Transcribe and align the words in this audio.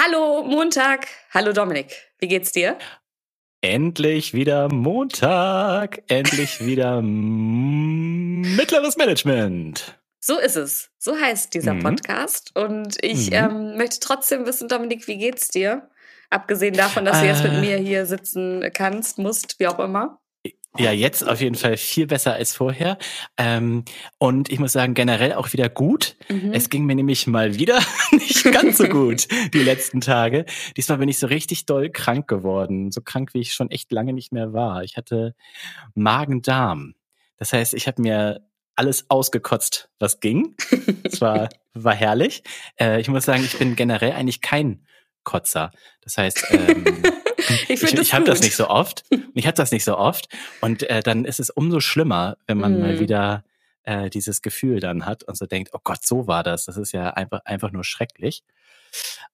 Hallo 0.00 0.44
Montag. 0.44 1.08
Hallo 1.34 1.52
Dominik. 1.52 1.92
Wie 2.20 2.28
geht's 2.28 2.52
dir? 2.52 2.78
Endlich 3.62 4.32
wieder 4.32 4.72
Montag. 4.72 6.04
Endlich 6.06 6.60
wieder 6.64 7.02
mittleres 7.02 8.96
Management. 8.96 9.98
So 10.20 10.38
ist 10.38 10.54
es. 10.54 10.90
So 10.98 11.18
heißt 11.18 11.52
dieser 11.52 11.74
mhm. 11.74 11.82
Podcast. 11.82 12.54
Und 12.54 12.96
ich 13.02 13.30
mhm. 13.30 13.36
ähm, 13.36 13.76
möchte 13.76 13.98
trotzdem 13.98 14.46
wissen, 14.46 14.68
Dominik, 14.68 15.08
wie 15.08 15.18
geht's 15.18 15.48
dir? 15.48 15.90
Abgesehen 16.30 16.74
davon, 16.74 17.04
dass 17.04 17.18
äh, 17.18 17.22
du 17.22 17.26
jetzt 17.26 17.42
mit 17.42 17.54
äh. 17.54 17.60
mir 17.60 17.78
hier 17.78 18.06
sitzen 18.06 18.70
kannst, 18.72 19.18
musst, 19.18 19.58
wie 19.58 19.66
auch 19.66 19.80
immer. 19.80 20.20
Ja, 20.76 20.92
jetzt 20.92 21.26
auf 21.26 21.40
jeden 21.40 21.56
Fall 21.56 21.76
viel 21.76 22.06
besser 22.06 22.34
als 22.34 22.54
vorher. 22.54 22.98
Ähm, 23.36 23.84
und 24.18 24.52
ich 24.52 24.58
muss 24.58 24.72
sagen, 24.72 24.94
generell 24.94 25.32
auch 25.32 25.52
wieder 25.52 25.68
gut. 25.68 26.14
Mhm. 26.28 26.52
Es 26.52 26.68
ging 26.68 26.84
mir 26.84 26.94
nämlich 26.94 27.26
mal 27.26 27.58
wieder 27.58 27.80
nicht 28.12 28.44
ganz 28.44 28.78
so 28.78 28.86
gut 28.86 29.26
die 29.54 29.62
letzten 29.62 30.00
Tage. 30.00 30.44
Diesmal 30.76 30.98
bin 30.98 31.08
ich 31.08 31.18
so 31.18 31.26
richtig 31.26 31.66
doll 31.66 31.90
krank 31.90 32.28
geworden. 32.28 32.92
So 32.92 33.00
krank, 33.00 33.34
wie 33.34 33.40
ich 33.40 33.54
schon 33.54 33.70
echt 33.70 33.90
lange 33.92 34.12
nicht 34.12 34.32
mehr 34.32 34.52
war. 34.52 34.84
Ich 34.84 34.96
hatte 34.96 35.34
Magen-Darm. 35.94 36.94
Das 37.38 37.52
heißt, 37.52 37.74
ich 37.74 37.86
habe 37.86 38.02
mir 38.02 38.42
alles 38.76 39.06
ausgekotzt, 39.08 39.90
was 39.98 40.20
ging. 40.20 40.54
Es 41.02 41.20
war, 41.20 41.48
war 41.74 41.94
herrlich. 41.94 42.42
Äh, 42.78 43.00
ich 43.00 43.08
muss 43.08 43.24
sagen, 43.24 43.42
ich 43.42 43.58
bin 43.58 43.74
generell 43.74 44.12
eigentlich 44.12 44.40
kein 44.40 44.86
Kotzer. 45.24 45.72
Das 46.02 46.16
heißt, 46.18 46.46
ähm, 46.50 46.84
ich, 47.68 47.82
ich, 47.82 47.94
ich 47.94 48.14
habe 48.14 48.24
das 48.24 48.40
nicht 48.40 48.56
so 48.56 48.68
oft. 48.68 49.04
Ich 49.34 49.46
habe 49.46 49.54
das 49.54 49.70
nicht 49.70 49.84
so 49.84 49.96
oft. 49.96 50.28
Und 50.60 50.82
äh, 50.82 51.00
dann 51.00 51.24
ist 51.24 51.38
es 51.38 51.48
umso 51.48 51.78
schlimmer, 51.78 52.38
wenn 52.48 52.58
man 52.58 52.76
mm. 52.76 52.80
mal 52.80 52.98
wieder 52.98 53.44
äh, 53.84 54.10
dieses 54.10 54.42
Gefühl 54.42 54.80
dann 54.80 55.06
hat 55.06 55.22
und 55.22 55.36
so 55.36 55.46
denkt, 55.46 55.70
oh 55.74 55.78
Gott, 55.84 56.04
so 56.04 56.26
war 56.26 56.42
das. 56.42 56.64
Das 56.64 56.76
ist 56.76 56.90
ja 56.90 57.10
einfach, 57.10 57.44
einfach 57.44 57.70
nur 57.70 57.84
schrecklich. 57.84 58.42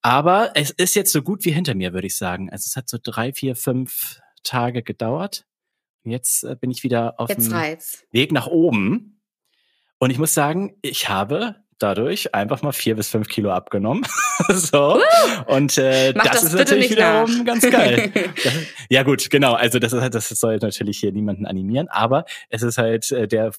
Aber 0.02 0.52
es 0.54 0.70
ist 0.70 0.94
jetzt 0.94 1.10
so 1.10 1.22
gut 1.22 1.46
wie 1.46 1.52
hinter 1.52 1.74
mir, 1.74 1.94
würde 1.94 2.06
ich 2.06 2.18
sagen. 2.18 2.50
Also 2.50 2.66
es 2.66 2.77
hat 2.77 2.88
so 2.88 2.98
drei, 3.02 3.32
vier, 3.32 3.56
fünf 3.56 4.20
Tage 4.42 4.82
gedauert. 4.82 5.47
Jetzt 6.05 6.44
äh, 6.44 6.55
bin 6.55 6.70
ich 6.70 6.82
wieder 6.82 7.19
auf 7.19 7.34
dem 7.34 7.50
Weg 8.10 8.30
nach 8.30 8.47
oben. 8.47 9.22
Und 9.98 10.10
ich 10.10 10.19
muss 10.19 10.34
sagen, 10.34 10.77
ich 10.82 11.08
habe 11.08 11.63
dadurch 11.78 12.34
einfach 12.34 12.62
mal 12.62 12.72
vier 12.72 12.97
bis 12.97 13.08
fünf 13.08 13.28
Kilo 13.28 13.50
abgenommen. 13.50 14.06
so. 14.48 15.00
Und 15.47 15.78
äh, 15.78 16.12
das, 16.12 16.25
das, 16.25 16.42
ist 16.44 16.55
natürlich 16.55 16.91
wiederum 16.91 17.39
nach. 17.39 17.44
ganz 17.44 17.70
geil. 17.70 18.12
ja 18.89 19.03
gut, 19.03 19.31
genau. 19.31 19.55
Also 19.55 19.78
das 19.78 19.92
ist 19.92 20.00
halt, 20.00 20.14
das 20.14 20.28
soll 20.28 20.58
natürlich 20.58 20.98
hier 20.98 21.12
niemanden 21.12 21.47
animieren, 21.47 21.89
aber 21.89 22.25
es 22.48 22.62
ist 22.62 22.78
halt 22.78 23.11
äh, 23.12 23.28
der 23.28 23.53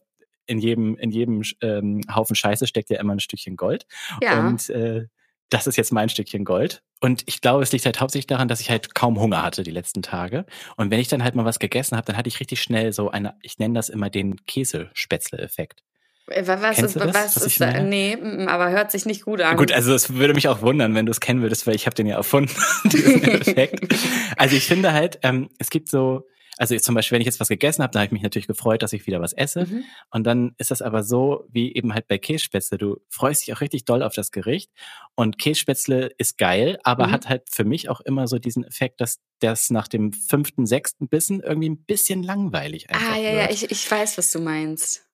in 0.47 0.59
jedem 0.59 0.95
in 0.97 1.11
jedem 1.11 1.41
ähm, 1.61 2.01
Haufen 2.13 2.35
Scheiße 2.35 2.67
steckt 2.67 2.89
ja 2.89 2.99
immer 2.99 3.13
ein 3.13 3.19
Stückchen 3.19 3.55
Gold. 3.55 3.85
Ja. 4.21 4.45
Und 4.45 4.69
äh, 4.69 5.07
das 5.49 5.67
ist 5.67 5.77
jetzt 5.77 5.91
mein 5.91 6.09
Stückchen 6.09 6.43
Gold. 6.43 6.81
Und 7.01 7.23
ich 7.27 7.41
glaube, 7.41 7.63
es 7.63 7.71
liegt 7.71 7.85
halt 7.85 8.01
hauptsächlich 8.01 8.27
daran, 8.27 8.47
dass 8.47 8.61
ich 8.61 8.69
halt 8.69 8.95
kaum 8.95 9.19
Hunger 9.19 9.43
hatte 9.43 9.63
die 9.63 9.71
letzten 9.71 10.01
Tage. 10.01 10.45
Und 10.75 10.89
wenn 10.89 10.99
ich 10.99 11.07
dann 11.07 11.23
halt 11.23 11.35
mal 11.35 11.45
was 11.45 11.59
gegessen 11.59 11.95
habe, 11.95 12.05
dann 12.05 12.17
hatte 12.17 12.29
ich 12.29 12.39
richtig 12.39 12.61
schnell 12.61 12.93
so 12.93 13.11
eine, 13.11 13.35
ich 13.41 13.59
nenne 13.59 13.75
das 13.75 13.89
immer 13.89 14.09
den 14.09 14.43
Käsespätzle-Effekt. 14.45 15.83
Äh, 16.27 16.47
was 16.47 16.77
Kennst 16.77 16.95
ist, 16.95 16.95
das, 16.95 17.13
was, 17.13 17.35
was 17.35 17.45
ist 17.45 17.61
da? 17.61 17.81
Nee, 17.81 18.17
aber 18.47 18.71
hört 18.71 18.91
sich 18.91 19.05
nicht 19.05 19.23
gut 19.25 19.41
an. 19.41 19.57
Gut, 19.57 19.71
also 19.71 19.93
es 19.93 20.13
würde 20.15 20.33
mich 20.33 20.47
auch 20.47 20.61
wundern, 20.61 20.95
wenn 20.95 21.05
du 21.05 21.11
es 21.11 21.19
kennen 21.19 21.41
würdest, 21.41 21.67
weil 21.67 21.75
ich 21.75 21.85
habe 21.85 21.95
den 21.95 22.07
ja 22.07 22.15
erfunden, 22.15 22.55
diesen 22.85 23.23
Effekt. 23.23 23.95
Also 24.37 24.55
ich 24.55 24.65
finde 24.65 24.93
halt, 24.93 25.19
ähm, 25.23 25.49
es 25.59 25.69
gibt 25.69 25.89
so, 25.89 26.25
also 26.57 26.73
ich, 26.73 26.83
zum 26.83 26.95
Beispiel, 26.95 27.15
wenn 27.15 27.21
ich 27.21 27.25
jetzt 27.25 27.39
was 27.39 27.49
gegessen 27.49 27.83
habe, 27.83 27.91
dann 27.91 28.01
habe 28.01 28.07
ich 28.07 28.11
mich 28.13 28.21
natürlich 28.21 28.47
gefreut, 28.47 28.81
dass 28.81 28.93
ich 28.93 29.05
wieder 29.07 29.21
was 29.21 29.33
esse. 29.33 29.65
Mhm. 29.65 29.83
Und 30.09 30.25
dann 30.25 30.55
ist 30.57 30.71
das 30.71 30.81
aber 30.81 31.03
so, 31.03 31.45
wie 31.49 31.73
eben 31.75 31.93
halt 31.93 32.07
bei 32.07 32.17
Kässpätzle. 32.17 32.77
Du 32.77 32.97
freust 33.09 33.45
dich 33.45 33.53
auch 33.53 33.61
richtig 33.61 33.85
doll 33.85 34.01
auf 34.01 34.13
das 34.13 34.31
Gericht. 34.31 34.71
Und 35.15 35.37
Kässpätzle 35.37 36.11
ist 36.17 36.37
geil, 36.37 36.79
aber 36.83 37.07
mhm. 37.07 37.11
hat 37.11 37.29
halt 37.29 37.43
für 37.51 37.65
mich 37.65 37.89
auch 37.89 37.99
immer 38.01 38.27
so 38.27 38.39
diesen 38.39 38.63
Effekt, 38.63 39.01
dass 39.01 39.19
das 39.39 39.69
nach 39.69 39.87
dem 39.87 40.13
fünften, 40.13 40.65
sechsten 40.65 41.09
Bissen 41.09 41.41
irgendwie 41.41 41.69
ein 41.69 41.83
bisschen 41.83 42.23
langweilig 42.23 42.89
einfach 42.89 43.15
Ah, 43.15 43.17
ja, 43.17 43.31
wird. 43.33 43.43
ja, 43.43 43.49
ich, 43.51 43.69
ich 43.69 43.91
weiß, 43.91 44.17
was 44.17 44.31
du 44.31 44.39
meinst. 44.39 45.05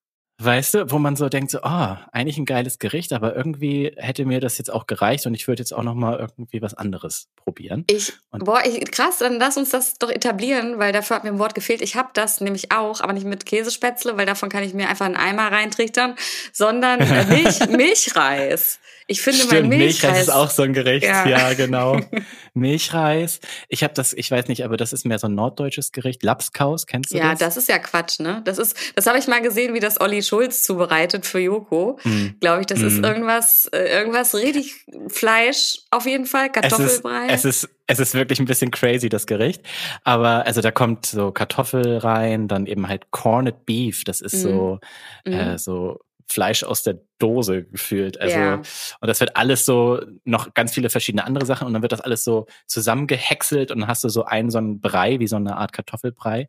Weißt 0.44 0.74
du, 0.74 0.90
wo 0.90 0.98
man 0.98 1.16
so 1.16 1.30
denkt, 1.30 1.52
so, 1.52 1.62
ah, 1.62 2.00
oh, 2.00 2.10
eigentlich 2.12 2.40
ein 2.40 2.46
geiles 2.46 2.80
Gericht, 2.80 3.14
aber 3.14 3.36
irgendwie 3.36 3.92
hätte 3.96 4.26
mir 4.26 4.40
das 4.40 4.58
jetzt 4.58 4.72
auch 4.72 4.88
gereicht 4.88 5.28
und 5.28 5.36
ich 5.36 5.48
würde 5.48 5.62
jetzt 5.62 5.72
auch 5.72 5.84
noch 5.84 5.94
mal 5.94 6.18
irgendwie 6.18 6.64
was 6.64 6.74
anderes 6.74 7.28
probieren. 7.36 7.86
Ich, 7.88 8.14
und 8.32 8.46
boah, 8.46 8.62
ich, 8.66 8.90
krass, 8.90 9.20
dann 9.20 9.38
lass 9.38 9.58
uns 9.58 9.70
das 9.70 10.00
doch 10.00 10.10
etablieren, 10.10 10.80
weil 10.80 10.94
dafür 10.94 11.18
hat 11.18 11.24
mir 11.24 11.30
ein 11.30 11.38
Wort 11.38 11.54
gefehlt. 11.54 11.84
Ich 11.84 11.96
habe 11.96 12.10
das 12.14 12.42
nämlich 12.42 12.72
auch, 12.72 13.02
aber 13.02 13.14
nicht 13.14 13.28
mit 13.28 13.46
Käsespätzle, 13.46 14.18
weil 14.18 14.26
davon 14.26 14.50
kann 14.50 14.64
ich 14.64 14.74
mir 14.74 14.90
einfach 14.90 15.06
einen 15.06 15.16
Eimer 15.16 15.52
reintrichtern, 15.52 16.16
sondern 16.52 17.02
äh, 17.02 17.26
Milch, 17.30 17.70
Milchreis. 17.70 18.80
Ich 19.12 19.22
finde 19.22 19.40
Stimmt, 19.40 19.52
mal 19.52 19.78
Milchreis, 19.78 20.02
Milchreis 20.04 20.22
ist 20.22 20.30
auch 20.30 20.50
so 20.50 20.62
ein 20.64 20.72
Gericht, 20.72 21.06
ja, 21.06 21.28
ja 21.28 21.54
genau. 21.54 22.00
Milchreis. 22.54 23.42
Ich 23.68 23.84
habe 23.84 23.94
das, 23.94 24.14
ich 24.14 24.32
weiß 24.32 24.48
nicht, 24.48 24.64
aber 24.64 24.78
das 24.78 24.94
ist 24.94 25.06
mehr 25.06 25.20
so 25.20 25.28
ein 25.28 25.36
norddeutsches 25.36 25.92
Gericht. 25.92 26.24
Lapskaus, 26.24 26.88
kennst 26.88 27.12
du 27.12 27.18
ja, 27.18 27.32
das? 27.32 27.40
Ja, 27.42 27.46
das 27.46 27.58
ist 27.58 27.68
ja 27.68 27.78
Quatsch, 27.80 28.20
ne? 28.20 28.42
Das 28.46 28.58
ist, 28.58 28.78
das 28.96 29.08
habe 29.08 29.20
ich 29.20 29.28
mal 29.28 29.42
gesehen, 29.42 29.74
wie 29.74 29.82
das 29.82 30.00
Olli 30.00 30.22
Schulz 30.32 30.64
zubereitet 30.64 31.26
für 31.26 31.40
Joko. 31.40 32.00
Mm. 32.06 32.28
Glaube 32.40 32.62
ich, 32.62 32.66
das 32.66 32.80
mm. 32.80 32.88
ist 32.88 33.04
irgendwas, 33.04 33.66
äh, 33.74 33.84
irgendwas 33.84 34.34
richtig 34.34 34.86
Fleisch 35.10 35.80
auf 35.92 36.06
jeden 36.06 36.26
Fall, 36.26 36.50
Kartoffelbrei. 36.50 37.28
Es 37.28 37.44
ist, 37.44 37.64
es 37.64 37.64
ist 37.64 37.70
es 37.88 38.00
ist 38.00 38.14
wirklich 38.14 38.40
ein 38.40 38.46
bisschen 38.46 38.72
crazy, 38.72 39.10
das 39.10 39.28
Gericht. 39.28 39.64
Aber 40.06 40.46
also 40.46 40.62
da 40.62 40.72
kommt 40.72 41.06
so 41.06 41.34
Kartoffel 41.34 41.98
rein, 41.98 42.48
dann 42.48 42.66
eben 42.66 42.88
halt 42.88 43.12
Corned 43.12 43.66
Beef. 43.66 44.06
Das 44.06 44.22
ist 44.22 44.36
mm. 44.36 44.38
so, 44.38 44.80
mm. 45.26 45.34
Äh, 45.34 45.58
so 45.58 46.00
Fleisch 46.28 46.64
aus 46.64 46.84
der 46.84 47.02
Dose 47.20 47.66
gefühlt. 47.66 48.22
Also, 48.22 48.40
ja. 48.40 48.54
und 48.56 49.08
das 49.08 49.20
wird 49.20 49.36
alles 49.36 49.66
so, 49.66 50.00
noch 50.24 50.54
ganz 50.54 50.74
viele 50.74 50.90
verschiedene 50.90 51.26
andere 51.26 51.46
Sachen 51.46 51.68
und 51.68 51.74
dann 51.74 51.82
wird 51.82 51.92
das 51.92 52.00
alles 52.00 52.24
so 52.24 52.46
zusammengehäckselt 52.68 53.70
und 53.70 53.82
dann 53.82 53.90
hast 53.90 54.06
du 54.06 54.08
so 54.08 54.24
einen, 54.24 54.50
so 54.50 54.60
einen 54.60 54.80
Brei, 54.80 55.20
wie 55.20 55.28
so 55.28 55.36
eine 55.36 55.58
Art 55.58 55.74
Kartoffelbrei. 55.74 56.48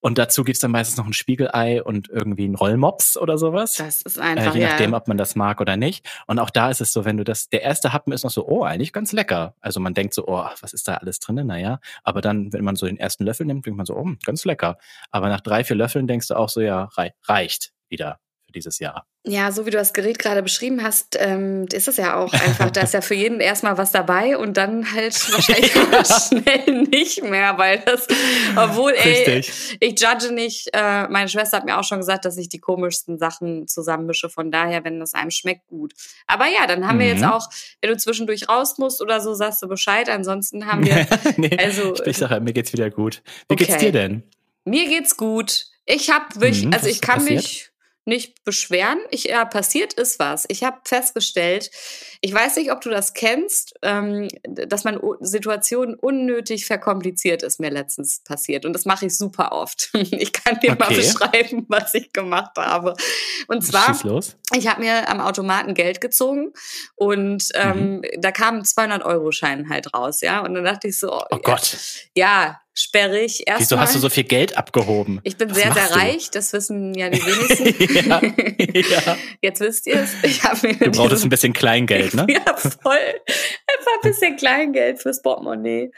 Und 0.00 0.18
dazu 0.18 0.44
gibt's 0.44 0.60
dann 0.60 0.70
meistens 0.70 0.96
noch 0.96 1.06
ein 1.06 1.12
Spiegelei 1.12 1.82
und 1.82 2.08
irgendwie 2.08 2.48
ein 2.48 2.54
Rollmops 2.54 3.16
oder 3.16 3.38
sowas. 3.38 3.74
Das 3.74 4.02
ist 4.02 4.18
einfach. 4.18 4.54
Äh, 4.54 4.58
je 4.58 4.64
nachdem, 4.66 4.92
ja. 4.92 4.96
ob 4.96 5.08
man 5.08 5.18
das 5.18 5.36
mag 5.36 5.60
oder 5.60 5.76
nicht. 5.76 6.08
Und 6.26 6.38
auch 6.38 6.50
da 6.50 6.70
ist 6.70 6.80
es 6.80 6.92
so, 6.92 7.04
wenn 7.04 7.16
du 7.16 7.24
das, 7.24 7.48
der 7.48 7.62
erste 7.62 7.92
Happen 7.92 8.12
ist 8.12 8.24
noch 8.24 8.30
so, 8.30 8.46
oh, 8.46 8.62
eigentlich 8.62 8.92
ganz 8.92 9.12
lecker. 9.12 9.54
Also 9.60 9.80
man 9.80 9.94
denkt 9.94 10.14
so, 10.14 10.26
oh, 10.26 10.46
was 10.60 10.72
ist 10.72 10.88
da 10.88 10.94
alles 10.94 11.20
drin? 11.20 11.46
Naja. 11.46 11.80
Aber 12.02 12.20
dann, 12.20 12.52
wenn 12.52 12.64
man 12.64 12.76
so 12.76 12.86
den 12.86 12.98
ersten 12.98 13.24
Löffel 13.24 13.46
nimmt, 13.46 13.66
denkt 13.66 13.76
man 13.76 13.86
so, 13.86 13.94
oh, 13.96 14.08
ganz 14.24 14.44
lecker. 14.44 14.78
Aber 15.10 15.28
nach 15.28 15.40
drei, 15.40 15.64
vier 15.64 15.76
Löffeln 15.76 16.06
denkst 16.06 16.28
du 16.28 16.34
auch 16.34 16.48
so, 16.48 16.60
ja, 16.60 16.88
reicht 17.26 17.72
wieder 17.88 18.18
für 18.50 18.52
dieses 18.52 18.78
Jahr. 18.78 19.06
Ja, 19.24 19.52
so 19.52 19.66
wie 19.66 19.70
du 19.70 19.76
das 19.76 19.92
Gerät 19.92 20.18
gerade 20.18 20.42
beschrieben 20.42 20.82
hast, 20.82 21.16
ähm, 21.18 21.66
ist 21.72 21.88
es 21.88 21.96
ja 21.96 22.16
auch 22.16 22.32
einfach, 22.32 22.70
da 22.70 22.82
ist 22.82 22.94
ja 22.94 23.00
für 23.00 23.14
jeden 23.14 23.40
erstmal 23.40 23.78
was 23.78 23.92
dabei 23.92 24.36
und 24.36 24.56
dann 24.56 24.92
halt 24.92 25.14
wahrscheinlich 25.32 25.72
schnell 26.28 26.82
nicht 26.84 27.22
mehr, 27.22 27.56
weil 27.58 27.80
das, 27.80 28.06
obwohl, 28.56 28.92
ey, 28.92 29.44
ich 29.80 30.00
judge 30.00 30.32
nicht, 30.32 30.70
äh, 30.72 31.06
meine 31.08 31.28
Schwester 31.28 31.58
hat 31.58 31.64
mir 31.64 31.78
auch 31.78 31.84
schon 31.84 31.98
gesagt, 31.98 32.24
dass 32.24 32.36
ich 32.36 32.48
die 32.48 32.58
komischsten 32.58 33.18
Sachen 33.18 33.68
zusammenmische, 33.68 34.28
von 34.28 34.50
daher, 34.50 34.84
wenn 34.84 35.00
das 35.00 35.14
einem 35.14 35.30
schmeckt, 35.30 35.66
gut. 35.68 35.92
Aber 36.26 36.46
ja, 36.46 36.66
dann 36.66 36.86
haben 36.86 36.96
mhm. 36.96 37.00
wir 37.00 37.08
jetzt 37.08 37.22
mhm. 37.22 37.30
auch, 37.30 37.48
wenn 37.80 37.90
du 37.90 37.96
zwischendurch 37.96 38.48
raus 38.48 38.78
musst 38.78 39.00
oder 39.00 39.20
so, 39.20 39.34
sagst 39.34 39.62
du 39.62 39.68
Bescheid, 39.68 40.08
ansonsten 40.08 40.66
haben 40.66 40.84
wir, 40.84 41.06
nee, 41.36 41.56
also. 41.58 41.94
Ich 42.04 42.18
sage, 42.18 42.40
mir 42.40 42.52
geht's 42.52 42.72
wieder 42.72 42.90
gut. 42.90 43.22
Wie 43.48 43.54
okay. 43.54 43.66
geht's 43.66 43.78
dir 43.78 43.92
denn? 43.92 44.22
Mir 44.64 44.88
geht's 44.88 45.16
gut. 45.16 45.66
Ich 45.84 46.10
habe 46.10 46.24
wirklich, 46.36 46.64
mhm, 46.64 46.72
also 46.72 46.86
ich 46.86 47.00
kann 47.00 47.18
passiert? 47.18 47.42
mich 47.42 47.69
nicht 48.10 48.44
beschweren. 48.44 48.98
Ich, 49.10 49.24
ja, 49.24 49.44
passiert 49.44 49.92
ist 49.94 50.18
was. 50.18 50.44
Ich 50.48 50.64
habe 50.64 50.78
festgestellt, 50.84 51.70
ich 52.20 52.34
weiß 52.34 52.56
nicht, 52.56 52.72
ob 52.72 52.80
du 52.80 52.90
das 52.90 53.14
kennst, 53.14 53.74
ähm, 53.82 54.26
dass 54.42 54.82
man 54.82 55.00
Situationen 55.20 55.94
unnötig 55.94 56.66
verkompliziert 56.66 57.44
ist 57.44 57.60
mir 57.60 57.70
letztens 57.70 58.22
passiert. 58.24 58.66
Und 58.66 58.72
das 58.72 58.84
mache 58.84 59.06
ich 59.06 59.16
super 59.16 59.52
oft. 59.52 59.90
Ich 60.12 60.32
kann 60.32 60.58
dir 60.58 60.72
okay. 60.72 60.78
mal 60.78 60.94
beschreiben, 60.94 61.66
was 61.68 61.94
ich 61.94 62.12
gemacht 62.12 62.56
habe. 62.58 62.94
Und 63.46 63.62
zwar, 63.62 63.96
ich 64.54 64.66
habe 64.66 64.80
mir 64.80 65.08
am 65.08 65.20
Automaten 65.20 65.72
Geld 65.74 66.00
gezogen 66.00 66.52
und 66.96 67.48
ähm, 67.54 67.98
mhm. 67.98 68.02
da 68.18 68.32
kam 68.32 68.56
ein 68.56 68.62
200-Euro-Schein 68.64 69.70
halt 69.70 69.94
raus, 69.94 70.20
ja. 70.20 70.40
Und 70.40 70.54
dann 70.54 70.64
dachte 70.64 70.88
ich 70.88 70.98
so, 70.98 71.12
oh, 71.12 71.22
oh 71.30 71.36
ja, 71.36 71.42
Gott. 71.42 71.78
Ja, 72.14 72.60
sperrig. 72.74 73.46
Erstmal. 73.46 73.60
Wieso 73.60 73.80
hast 73.80 73.94
du 73.94 73.98
so 73.98 74.08
viel 74.08 74.24
Geld 74.24 74.56
abgehoben? 74.56 75.20
Ich 75.24 75.36
bin 75.36 75.50
Was 75.50 75.58
sehr, 75.58 75.72
sehr 75.72 75.88
du? 75.88 75.94
reich, 75.94 76.30
das 76.30 76.52
wissen 76.52 76.94
ja 76.94 77.10
die 77.10 77.20
wenigsten. 77.24 78.08
ja, 78.08 78.80
ja. 78.80 79.16
Jetzt 79.42 79.60
wisst 79.60 79.86
ihr 79.86 80.00
es. 80.00 80.10
Ich 80.22 80.42
mir 80.62 80.74
du 80.74 80.90
brauchst 80.90 81.24
ein 81.24 81.30
bisschen 81.30 81.52
Kleingeld, 81.52 82.14
ne? 82.14 82.26
ja, 82.28 82.56
voll. 82.56 82.96
Einfach 82.96 83.92
ein 84.02 84.10
bisschen 84.10 84.36
Kleingeld 84.36 85.00
fürs 85.00 85.22
Portemonnaie. 85.22 85.90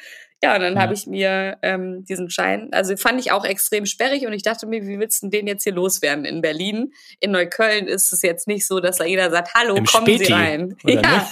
Ja, 0.43 0.57
und 0.57 0.61
dann 0.61 0.75
ja. 0.75 0.81
habe 0.81 0.93
ich 0.93 1.07
mir 1.07 1.57
ähm, 1.63 2.05
diesen 2.05 2.29
Schein, 2.29 2.69
also 2.73 2.97
fand 2.97 3.21
ich 3.21 3.31
auch 3.31 3.45
extrem 3.45 3.87
sperrig 3.87 4.27
und 4.27 4.33
ich 4.33 4.43
dachte 4.43 4.67
mir, 4.67 4.85
wie 4.89 4.99
willst 4.99 5.23
du 5.23 5.29
den 5.29 5.47
jetzt 5.47 5.63
hier 5.63 5.73
loswerden 5.73 6.25
in 6.25 6.41
Berlin? 6.41 6.93
In 7.21 7.31
Neukölln 7.31 7.87
ist 7.87 8.13
es 8.13 8.23
jetzt 8.23 8.49
nicht 8.49 8.67
so, 8.67 8.81
dass 8.81 8.97
da 8.97 9.05
jeder 9.05 9.31
sagt, 9.31 9.55
hallo, 9.55 9.77
Im 9.77 9.85
kommen 9.85 10.07
Späti, 10.07 10.25
Sie 10.25 10.33
rein. 10.33 10.77
Ja. 10.83 11.01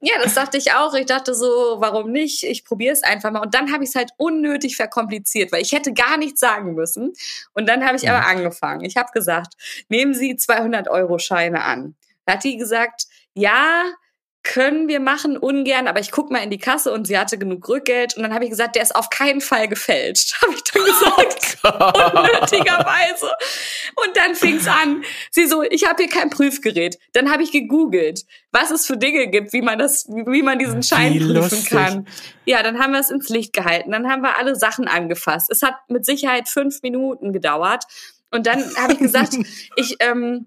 ja, 0.00 0.14
das 0.22 0.34
dachte 0.34 0.58
ich 0.58 0.72
auch. 0.72 0.94
Ich 0.94 1.06
dachte 1.06 1.34
so, 1.34 1.46
warum 1.78 2.12
nicht? 2.12 2.44
Ich 2.44 2.64
probiere 2.64 2.92
es 2.92 3.02
einfach 3.02 3.32
mal. 3.32 3.40
Und 3.40 3.52
dann 3.52 3.72
habe 3.72 3.82
ich 3.82 3.90
es 3.90 3.96
halt 3.96 4.12
unnötig 4.16 4.76
verkompliziert, 4.76 5.50
weil 5.50 5.62
ich 5.62 5.72
hätte 5.72 5.92
gar 5.92 6.16
nichts 6.16 6.38
sagen 6.38 6.74
müssen. 6.74 7.12
Und 7.52 7.68
dann 7.68 7.84
habe 7.84 7.96
ich 7.96 8.02
ja. 8.02 8.16
aber 8.16 8.28
angefangen. 8.28 8.84
Ich 8.84 8.96
habe 8.96 9.10
gesagt, 9.12 9.54
nehmen 9.88 10.14
Sie 10.14 10.36
200 10.36 10.86
Euro 10.86 11.18
Scheine 11.18 11.64
an. 11.64 11.96
Da 12.26 12.34
hat 12.34 12.44
die 12.44 12.56
gesagt, 12.56 13.06
ja, 13.34 13.86
können 14.42 14.88
wir 14.88 15.00
machen, 15.00 15.36
ungern, 15.36 15.86
aber 15.86 16.00
ich 16.00 16.10
guck 16.10 16.30
mal 16.30 16.38
in 16.38 16.50
die 16.50 16.58
Kasse 16.58 16.92
und 16.92 17.06
sie 17.06 17.18
hatte 17.18 17.36
genug 17.36 17.68
Rückgeld 17.68 18.16
und 18.16 18.22
dann 18.22 18.32
habe 18.32 18.44
ich 18.44 18.50
gesagt, 18.50 18.74
der 18.74 18.82
ist 18.82 18.96
auf 18.96 19.10
keinen 19.10 19.40
Fall 19.42 19.68
gefälscht, 19.68 20.34
habe 20.42 20.54
ich 20.54 20.62
dann 20.64 20.84
gesagt, 20.84 21.58
oh 21.62 22.18
unnötigerweise. 22.18 23.26
Und 23.96 24.16
dann 24.16 24.34
fing's 24.34 24.66
an. 24.66 25.04
Sie 25.30 25.46
so, 25.46 25.62
ich 25.62 25.86
habe 25.86 26.02
hier 26.02 26.10
kein 26.10 26.30
Prüfgerät. 26.30 26.98
Dann 27.12 27.30
habe 27.30 27.42
ich 27.42 27.52
gegoogelt, 27.52 28.24
was 28.50 28.70
es 28.70 28.86
für 28.86 28.96
Dinge 28.96 29.28
gibt, 29.28 29.52
wie 29.52 29.62
man 29.62 29.78
das, 29.78 30.06
wie 30.08 30.42
man 30.42 30.58
diesen 30.58 30.82
Schein 30.82 31.14
Wie 31.14 31.18
prüfen 31.18 31.34
lustig. 31.34 31.70
kann. 31.70 32.08
Ja, 32.46 32.62
dann 32.62 32.78
haben 32.78 32.92
wir 32.92 33.00
es 33.00 33.10
ins 33.10 33.28
Licht 33.28 33.52
gehalten, 33.52 33.92
dann 33.92 34.08
haben 34.08 34.22
wir 34.22 34.38
alle 34.38 34.56
Sachen 34.56 34.88
angefasst. 34.88 35.50
Es 35.50 35.62
hat 35.62 35.74
mit 35.88 36.06
Sicherheit 36.06 36.48
fünf 36.48 36.82
Minuten 36.82 37.32
gedauert. 37.32 37.84
Und 38.30 38.46
dann 38.46 38.64
habe 38.76 38.94
ich 38.94 38.98
gesagt, 39.00 39.36
ich 39.76 39.96
ähm, 40.00 40.46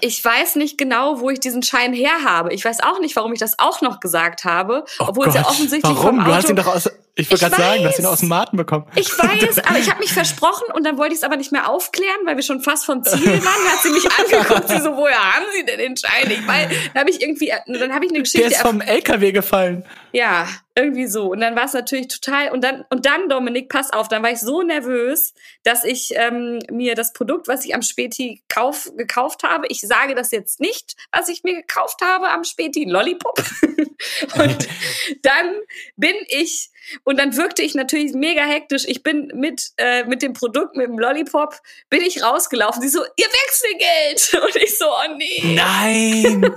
ich 0.00 0.24
weiß 0.24 0.56
nicht 0.56 0.78
genau, 0.78 1.20
wo 1.20 1.30
ich 1.30 1.40
diesen 1.40 1.62
Schein 1.62 1.92
her 1.92 2.24
habe. 2.24 2.52
Ich 2.52 2.64
weiß 2.64 2.82
auch 2.82 3.00
nicht, 3.00 3.16
warum 3.16 3.32
ich 3.32 3.40
das 3.40 3.58
auch 3.58 3.80
noch 3.80 4.00
gesagt 4.00 4.44
habe, 4.44 4.84
oh 4.98 5.06
obwohl 5.08 5.26
Gott, 5.26 5.34
es 5.34 5.40
ja 5.40 5.46
offensichtlich 5.46 5.96
warum? 5.96 6.16
vom 6.16 6.20
Auto. 6.20 6.30
Du 6.30 6.34
hast 6.34 6.50
ihn 6.50 6.56
doch 6.56 6.66
aus, 6.66 6.90
ich 7.16 7.30
wollte 7.30 7.44
gerade 7.48 7.62
sagen, 7.62 7.82
du 7.82 7.88
hast 7.88 7.98
ihn 7.98 8.06
aus 8.06 8.20
dem 8.20 8.28
Marten 8.28 8.56
bekommen. 8.56 8.86
Ich 8.94 9.10
weiß, 9.10 9.58
aber 9.58 9.78
ich 9.78 9.90
habe 9.90 10.00
mich 10.00 10.12
versprochen 10.12 10.72
und 10.72 10.84
dann 10.84 10.96
wollte 10.96 11.12
ich 11.12 11.20
es 11.20 11.24
aber 11.24 11.36
nicht 11.36 11.52
mehr 11.52 11.68
aufklären, 11.68 12.20
weil 12.24 12.36
wir 12.36 12.42
schon 12.42 12.60
fast 12.62 12.86
vom 12.86 13.04
Ziel 13.04 13.26
waren. 13.26 13.40
Dann 13.42 13.72
hat 13.72 13.82
sie 13.82 13.90
mich 13.90 14.08
angeguckt, 14.18 14.68
sie 14.68 14.80
so, 14.80 14.96
woher 14.96 15.18
haben 15.18 15.44
Sie 15.54 15.64
denn 15.64 15.78
den 15.78 15.96
Schein? 15.96 16.30
Ich, 16.30 16.46
weil, 16.46 16.68
dann 16.94 17.00
habe 17.00 17.10
ich 17.10 17.20
irgendwie, 17.20 17.52
dann 17.66 17.92
habe 17.92 18.04
ich 18.04 18.10
eine 18.10 18.20
Geschichte. 18.20 18.48
Der 18.48 18.56
ist 18.56 18.62
vom 18.62 18.80
LKW 18.80 19.32
gefallen. 19.32 19.84
Ja, 20.12 20.48
irgendwie 20.74 21.06
so. 21.06 21.30
Und 21.30 21.40
dann 21.40 21.56
war 21.56 21.64
es 21.64 21.72
natürlich 21.72 22.08
total, 22.08 22.52
und 22.52 22.64
dann, 22.64 22.84
und 22.90 23.06
dann, 23.06 23.28
Dominik, 23.28 23.68
pass 23.68 23.92
auf, 23.92 24.08
dann 24.08 24.22
war 24.22 24.30
ich 24.30 24.40
so 24.40 24.62
nervös, 24.62 25.34
dass 25.62 25.84
ich 25.84 26.12
ähm, 26.14 26.58
mir 26.70 26.94
das 26.94 27.12
Produkt, 27.12 27.48
was 27.48 27.64
ich 27.64 27.74
am 27.74 27.82
Späti 27.82 28.42
kauf, 28.48 28.90
gekauft 28.96 29.42
habe, 29.42 29.66
ich 29.68 29.79
sage 29.80 30.14
das 30.14 30.30
jetzt 30.30 30.60
nicht, 30.60 30.96
was 31.12 31.28
ich 31.28 31.42
mir 31.44 31.54
gekauft 31.54 32.00
habe 32.02 32.28
am 32.28 32.44
Späti, 32.44 32.84
Lollipop. 32.84 33.38
und 34.34 34.68
dann 35.22 35.54
bin 35.96 36.14
ich 36.28 36.70
und 37.04 37.18
dann 37.18 37.36
wirkte 37.36 37.62
ich 37.62 37.74
natürlich 37.74 38.12
mega 38.12 38.42
hektisch. 38.42 38.84
Ich 38.86 39.02
bin 39.02 39.30
mit, 39.34 39.70
äh, 39.76 40.04
mit 40.04 40.22
dem 40.22 40.32
Produkt, 40.32 40.76
mit 40.76 40.88
dem 40.88 40.98
Lollipop, 40.98 41.56
bin 41.88 42.02
ich 42.02 42.22
rausgelaufen. 42.22 42.82
Sie 42.82 42.88
so, 42.88 43.00
ihr 43.16 43.26
Wechselgeld! 43.26 44.44
Und 44.54 44.62
ich 44.62 44.76
so, 44.76 44.86
oh 44.86 45.16
nee. 45.16 45.54
Nein! 45.54 46.54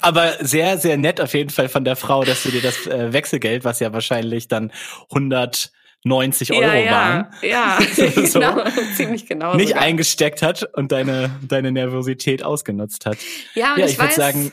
Aber 0.00 0.32
sehr, 0.44 0.78
sehr 0.78 0.96
nett 0.96 1.20
auf 1.20 1.34
jeden 1.34 1.50
Fall 1.50 1.68
von 1.68 1.84
der 1.84 1.96
Frau, 1.96 2.24
dass 2.24 2.42
du 2.42 2.50
dir 2.50 2.62
das 2.62 2.86
äh, 2.86 3.12
Wechselgeld, 3.12 3.64
was 3.64 3.80
ja 3.80 3.92
wahrscheinlich 3.92 4.48
dann 4.48 4.72
100 5.10 5.72
90 6.06 6.52
Euro 6.52 6.62
ja, 6.62 6.74
ja, 6.74 6.92
waren. 6.92 7.26
Ja, 7.42 7.78
so, 8.26 8.38
genau, 8.40 8.64
ziemlich 8.94 9.26
genau. 9.26 9.54
Nicht 9.56 9.70
sogar. 9.70 9.82
eingesteckt 9.82 10.40
hat 10.40 10.62
und 10.74 10.92
deine, 10.92 11.30
deine 11.42 11.72
Nervosität 11.72 12.44
ausgenutzt 12.44 13.06
hat. 13.06 13.18
Ja, 13.54 13.74
und 13.74 13.80
ja 13.80 13.86
ich, 13.86 13.92
ich 13.92 13.98
würde 13.98 14.14
sagen, 14.14 14.52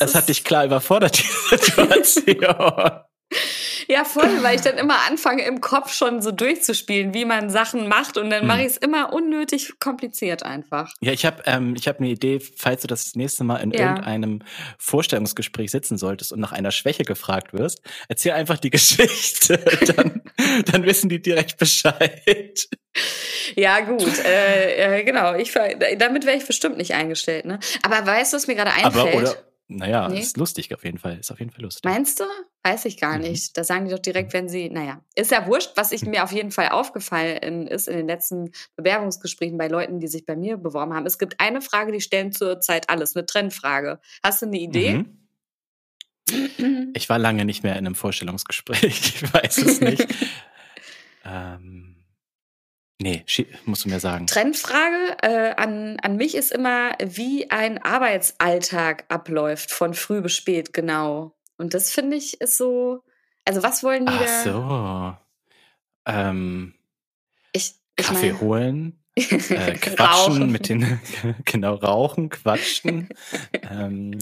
es 0.00 0.14
hat 0.14 0.28
dich 0.28 0.44
klar 0.44 0.64
überfordert, 0.64 1.18
die 1.50 1.56
Situation. 1.56 2.44
Ja, 3.98 4.04
voll, 4.04 4.42
weil 4.42 4.54
ich 4.54 4.60
dann 4.60 4.76
immer 4.76 5.06
anfange, 5.08 5.44
im 5.46 5.62
Kopf 5.62 5.94
schon 5.94 6.20
so 6.20 6.30
durchzuspielen, 6.30 7.14
wie 7.14 7.24
man 7.24 7.48
Sachen 7.48 7.88
macht 7.88 8.18
und 8.18 8.28
dann 8.28 8.46
mache 8.46 8.58
hm. 8.58 8.66
ich 8.66 8.72
es 8.72 8.76
immer 8.76 9.14
unnötig 9.14 9.78
kompliziert 9.80 10.42
einfach. 10.42 10.92
Ja, 11.00 11.12
ich 11.12 11.24
habe 11.24 11.42
ähm, 11.46 11.74
ich 11.74 11.88
hab 11.88 11.98
eine 11.98 12.08
Idee, 12.08 12.38
falls 12.38 12.82
du 12.82 12.86
das 12.86 13.14
nächste 13.14 13.44
Mal 13.44 13.56
in 13.56 13.70
ja. 13.70 13.80
irgendeinem 13.80 14.40
Vorstellungsgespräch 14.76 15.70
sitzen 15.70 15.96
solltest 15.96 16.32
und 16.32 16.40
nach 16.40 16.52
einer 16.52 16.70
Schwäche 16.70 17.04
gefragt 17.04 17.54
wirst, 17.54 17.80
erzähl 18.08 18.32
einfach 18.32 18.58
die 18.58 18.70
Geschichte, 18.78 19.58
dann, 19.94 20.22
dann 20.66 20.84
wissen 20.84 21.08
die 21.08 21.22
direkt 21.22 21.56
Bescheid. 21.56 22.68
Ja, 23.56 23.80
gut, 23.80 24.18
äh, 24.24 24.98
äh, 24.98 25.04
genau. 25.04 25.34
Ich, 25.34 25.54
damit 25.96 26.26
wäre 26.26 26.36
ich 26.36 26.46
bestimmt 26.46 26.76
nicht 26.76 26.92
eingestellt. 26.92 27.46
Ne? 27.46 27.58
Aber 27.82 28.06
weißt 28.06 28.32
du, 28.32 28.36
was 28.36 28.46
mir 28.46 28.54
gerade 28.54 28.72
einfällt? 28.72 29.14
Aber, 29.14 29.16
oder 29.16 29.47
naja, 29.70 30.08
nee. 30.08 30.20
ist 30.20 30.38
lustig 30.38 30.74
auf 30.74 30.82
jeden 30.82 30.96
Fall. 30.96 31.18
Ist 31.18 31.30
auf 31.30 31.38
jeden 31.38 31.50
Fall 31.50 31.62
lustig. 31.62 31.84
Meinst 31.84 32.20
du? 32.20 32.24
Weiß 32.62 32.86
ich 32.86 32.98
gar 32.98 33.16
mhm. 33.16 33.24
nicht. 33.24 33.56
Da 33.56 33.64
sagen 33.64 33.84
die 33.84 33.90
doch 33.90 33.98
direkt, 33.98 34.32
wenn 34.32 34.48
sie, 34.48 34.70
naja, 34.70 35.04
ist 35.14 35.30
ja 35.30 35.46
wurscht, 35.46 35.72
was 35.76 35.92
ich 35.92 36.02
mir 36.06 36.24
auf 36.24 36.32
jeden 36.32 36.50
Fall 36.50 36.70
aufgefallen 36.70 37.66
ist 37.66 37.86
in 37.86 37.98
den 37.98 38.06
letzten 38.06 38.50
Bewerbungsgesprächen 38.76 39.58
bei 39.58 39.68
Leuten, 39.68 40.00
die 40.00 40.08
sich 40.08 40.24
bei 40.24 40.36
mir 40.36 40.56
beworben 40.56 40.94
haben. 40.94 41.04
Es 41.04 41.18
gibt 41.18 41.38
eine 41.38 41.60
Frage, 41.60 41.92
die 41.92 42.00
stellen 42.00 42.32
zurzeit 42.32 42.88
alles, 42.88 43.14
eine 43.14 43.26
Trendfrage. 43.26 44.00
Hast 44.22 44.40
du 44.40 44.46
eine 44.46 44.58
Idee? 44.58 44.94
Mhm. 44.94 45.18
Ich 46.94 47.08
war 47.08 47.18
lange 47.18 47.44
nicht 47.44 47.62
mehr 47.62 47.72
in 47.72 47.86
einem 47.86 47.94
Vorstellungsgespräch. 47.94 48.82
Ich 49.22 49.32
weiß 49.32 49.58
es 49.58 49.80
nicht. 49.80 50.06
ähm. 51.24 51.97
Nee, 53.00 53.24
musst 53.64 53.84
du 53.84 53.90
mir 53.90 54.00
sagen. 54.00 54.26
Trendfrage 54.26 55.16
äh, 55.22 55.54
an, 55.54 55.98
an 56.02 56.16
mich 56.16 56.34
ist 56.34 56.50
immer, 56.50 56.92
wie 57.00 57.48
ein 57.50 57.78
Arbeitsalltag 57.78 59.04
abläuft, 59.08 59.70
von 59.70 59.94
früh 59.94 60.20
bis 60.20 60.34
spät, 60.34 60.72
genau. 60.72 61.36
Und 61.58 61.74
das 61.74 61.92
finde 61.92 62.16
ich 62.16 62.40
ist 62.40 62.56
so. 62.56 63.04
Also, 63.44 63.62
was 63.62 63.84
wollen 63.84 64.06
die 64.06 64.12
Ach 64.12 64.44
so. 64.44 66.12
Ähm, 66.12 66.74
ich, 67.52 67.74
ich 67.96 68.06
Kaffee 68.06 68.32
mein, 68.32 68.40
holen, 68.40 69.04
äh, 69.16 69.74
quatschen 69.74 70.50
mit 70.50 70.68
den, 70.68 71.00
genau, 71.44 71.74
rauchen, 71.74 72.30
quatschen. 72.30 73.10
ähm, 73.70 74.18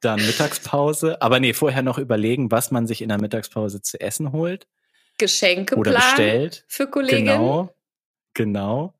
dann 0.00 0.24
Mittagspause. 0.24 1.22
Aber 1.22 1.40
nee, 1.40 1.54
vorher 1.54 1.82
noch 1.82 1.98
überlegen, 1.98 2.50
was 2.50 2.70
man 2.70 2.86
sich 2.86 3.00
in 3.00 3.08
der 3.08 3.20
Mittagspause 3.20 3.80
zu 3.80 4.00
essen 4.00 4.32
holt. 4.32 4.66
Geschenke 5.16 5.76
oder 5.76 5.94
bestellt. 5.94 6.64
für 6.68 6.88
Kollegen. 6.88 7.26
Genau. 7.26 7.74
Genau. 8.38 8.94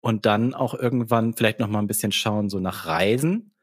Und 0.00 0.26
dann 0.26 0.54
auch 0.54 0.74
irgendwann 0.74 1.34
vielleicht 1.34 1.60
noch 1.60 1.68
mal 1.68 1.78
ein 1.78 1.86
bisschen 1.86 2.10
schauen, 2.10 2.50
so 2.50 2.58
nach 2.58 2.86
Reisen, 2.86 3.54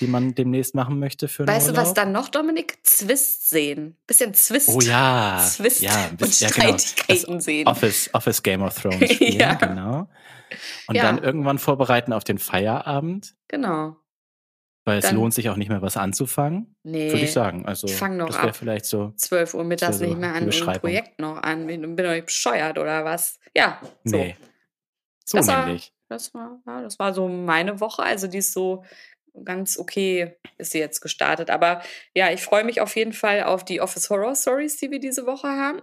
die 0.00 0.08
man 0.08 0.34
demnächst 0.34 0.74
machen 0.74 0.98
möchte 0.98 1.28
für 1.28 1.46
Weißt 1.46 1.68
Urlaub. 1.68 1.84
du, 1.84 1.88
was 1.88 1.94
dann 1.94 2.10
noch, 2.10 2.28
Dominik? 2.28 2.78
Zwist 2.82 3.48
sehen. 3.48 3.96
Bisschen 4.08 4.34
Zwist. 4.34 4.68
Oh 4.70 4.80
ja. 4.80 5.40
Zwist 5.48 5.82
ja, 5.82 6.10
und 6.20 6.40
ja, 6.40 6.48
genau. 6.50 7.38
Sehen. 7.38 7.68
Office, 7.68 8.10
Office 8.12 8.42
Game 8.42 8.62
of 8.62 8.74
Thrones 8.74 9.12
spielen, 9.14 9.38
ja. 9.38 9.54
genau. 9.54 10.08
Und 10.88 10.96
ja. 10.96 11.04
dann 11.04 11.22
irgendwann 11.22 11.58
vorbereiten 11.58 12.12
auf 12.12 12.24
den 12.24 12.38
Feierabend. 12.38 13.36
Genau. 13.46 13.96
Weil 14.84 14.98
es 14.98 15.04
dann, 15.04 15.14
lohnt 15.14 15.34
sich 15.34 15.48
auch 15.50 15.56
nicht 15.56 15.68
mehr 15.68 15.82
was 15.82 15.96
anzufangen. 15.96 16.74
Nee. 16.82 17.12
Würde 17.12 17.24
ich 17.24 17.32
sagen. 17.32 17.64
Also, 17.64 17.86
ich 17.86 17.94
fange 17.94 18.16
noch 18.16 18.26
das 18.26 18.36
ab. 18.36 18.56
vielleicht 18.56 18.86
so. 18.86 19.12
12 19.16 19.54
Uhr 19.54 19.64
mittags 19.64 19.98
so 19.98 20.04
nicht 20.04 20.18
mehr 20.18 20.34
an 20.34 20.50
ein 20.50 20.80
Projekt 20.80 21.20
noch 21.20 21.40
an. 21.40 21.68
Bin, 21.68 21.94
bin 21.94 22.06
euch 22.06 22.24
bescheuert 22.24 22.78
oder 22.78 23.04
was? 23.04 23.38
Ja. 23.54 23.80
So. 24.02 24.16
Nee. 24.16 24.36
So 25.24 25.38
das 25.38 25.46
nämlich. 25.46 25.92
War, 26.08 26.16
das, 26.16 26.34
war, 26.34 26.60
ja, 26.66 26.82
das 26.82 26.98
war 26.98 27.14
so 27.14 27.28
meine 27.28 27.80
Woche. 27.80 28.02
Also 28.02 28.26
die 28.26 28.38
ist 28.38 28.52
so 28.52 28.84
ganz 29.44 29.78
okay, 29.78 30.36
ist 30.58 30.72
sie 30.72 30.78
jetzt 30.78 31.00
gestartet. 31.00 31.50
Aber 31.50 31.82
ja, 32.14 32.30
ich 32.30 32.42
freue 32.42 32.64
mich 32.64 32.80
auf 32.80 32.94
jeden 32.96 33.12
Fall 33.12 33.42
auf 33.42 33.64
die 33.64 33.80
Office 33.80 34.10
Horror 34.10 34.36
Stories, 34.36 34.76
die 34.76 34.90
wir 34.90 35.00
diese 35.00 35.26
Woche 35.26 35.48
haben. 35.48 35.80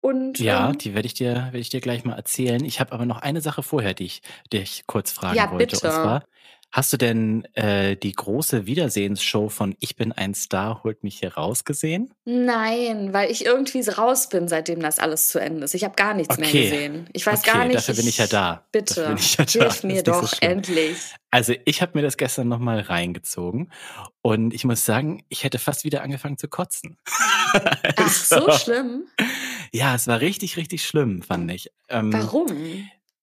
Und, 0.00 0.40
ja, 0.40 0.70
ähm, 0.70 0.78
die 0.78 0.94
werde 0.94 1.06
ich 1.06 1.14
dir, 1.14 1.34
werde 1.34 1.58
ich 1.58 1.70
dir 1.70 1.80
gleich 1.80 2.04
mal 2.04 2.16
erzählen. 2.16 2.64
Ich 2.64 2.80
habe 2.80 2.90
aber 2.90 3.06
noch 3.06 3.22
eine 3.22 3.40
Sache 3.40 3.62
vorher, 3.62 3.94
die 3.94 4.06
ich 4.06 4.22
dich 4.52 4.84
kurz 4.88 5.12
fragen 5.12 5.36
ja, 5.36 5.50
wollte. 5.52 5.66
Bitte. 5.66 5.86
Und 5.86 5.92
zwar, 5.92 6.24
Hast 6.72 6.90
du 6.90 6.96
denn 6.96 7.44
äh, 7.54 7.96
die 7.96 8.12
große 8.12 8.64
Wiedersehensshow 8.64 9.50
von 9.50 9.76
Ich 9.78 9.94
bin 9.94 10.10
ein 10.10 10.34
Star, 10.34 10.82
holt 10.82 11.04
mich 11.04 11.18
hier 11.18 11.34
raus 11.34 11.64
gesehen? 11.64 12.14
Nein, 12.24 13.12
weil 13.12 13.30
ich 13.30 13.44
irgendwie 13.44 13.82
raus 13.90 14.30
bin, 14.30 14.48
seitdem 14.48 14.80
das 14.80 14.98
alles 14.98 15.28
zu 15.28 15.38
Ende 15.38 15.64
ist. 15.64 15.74
Ich 15.74 15.84
habe 15.84 15.94
gar 15.96 16.14
nichts 16.14 16.38
okay. 16.38 16.40
mehr 16.40 16.62
gesehen. 16.62 17.10
Ich 17.12 17.26
weiß 17.26 17.40
okay, 17.40 17.50
gar 17.52 17.64
nicht. 17.66 17.76
Dafür 17.76 17.94
bin 17.94 18.08
ich 18.08 18.16
ja 18.16 18.26
da. 18.26 18.64
Bitte, 18.72 19.16
ja 19.18 19.44
hilf 19.46 19.84
mir 19.84 20.02
doch 20.02 20.26
so 20.26 20.36
endlich. 20.40 20.96
Also 21.30 21.54
ich 21.66 21.82
habe 21.82 21.92
mir 21.94 22.02
das 22.02 22.16
gestern 22.16 22.48
nochmal 22.48 22.80
reingezogen 22.80 23.70
und 24.22 24.54
ich 24.54 24.64
muss 24.64 24.86
sagen, 24.86 25.24
ich 25.28 25.44
hätte 25.44 25.58
fast 25.58 25.84
wieder 25.84 26.02
angefangen 26.02 26.38
zu 26.38 26.48
kotzen. 26.48 26.96
Ach, 27.96 28.08
so 28.08 28.50
schlimm? 28.52 29.04
Ja, 29.72 29.94
es 29.94 30.06
war 30.06 30.20
richtig, 30.20 30.56
richtig 30.56 30.86
schlimm, 30.86 31.20
fand 31.20 31.50
ich. 31.50 31.70
Ähm, 31.90 32.12
Warum? 32.14 32.46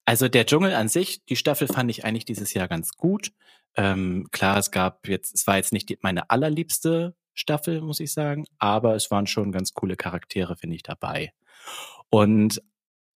Also 0.10 0.28
der 0.28 0.48
Dschungel 0.48 0.74
an 0.74 0.88
sich, 0.88 1.24
die 1.26 1.36
Staffel 1.36 1.68
fand 1.68 1.92
ich 1.92 2.04
eigentlich 2.04 2.26
dieses 2.26 2.56
Jahr 2.56 2.68
ganz 2.68 2.94
gut. 2.94 3.32
Ähm, 3.76 4.28
klar, 4.32 4.58
es 4.58 4.72
gab 4.72 5.08
jetzt, 5.08 5.36
es 5.36 5.46
war 5.46 5.58
jetzt 5.58 5.72
nicht 5.72 5.88
die, 5.88 6.00
meine 6.02 6.32
allerliebste 6.32 7.14
Staffel, 7.36 7.82
muss 7.82 8.00
ich 8.00 8.12
sagen, 8.12 8.46
aber 8.58 8.96
es 8.96 9.12
waren 9.12 9.28
schon 9.28 9.52
ganz 9.52 9.76
coole 9.76 9.96
Charaktere, 9.96 10.56
finde 10.56 10.78
ich, 10.78 10.82
dabei. 10.82 11.32
Und 12.10 12.60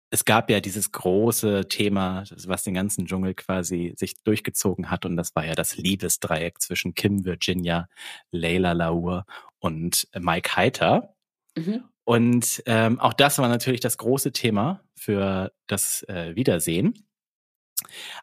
es 0.10 0.26
gab 0.26 0.50
ja 0.50 0.60
dieses 0.60 0.92
große 0.92 1.70
Thema, 1.70 2.26
was 2.46 2.64
den 2.64 2.74
ganzen 2.74 3.06
Dschungel 3.06 3.36
quasi 3.36 3.94
sich 3.96 4.22
durchgezogen 4.26 4.92
hat, 4.92 5.06
und 5.06 5.16
das 5.16 5.34
war 5.34 5.46
ja 5.46 5.56
das 5.56 5.78
Liebesdreieck 5.78 6.60
zwischen 6.62 6.94
Kim 6.94 7.24
Virginia, 7.24 7.88
Layla 8.32 8.74
Laur 8.74 9.26
und 9.60 10.10
Mike 10.20 10.58
Heiter. 10.58 11.16
Mhm. 11.56 11.86
Und 12.04 12.64
ähm, 12.66 13.00
auch 13.00 13.14
das 13.14 13.38
war 13.38 13.48
natürlich 13.48 13.80
das 13.80 13.98
große 13.98 14.32
Thema 14.32 14.84
für 14.96 15.52
das 15.68 16.04
äh, 16.04 16.36
Wiedersehen. 16.36 17.08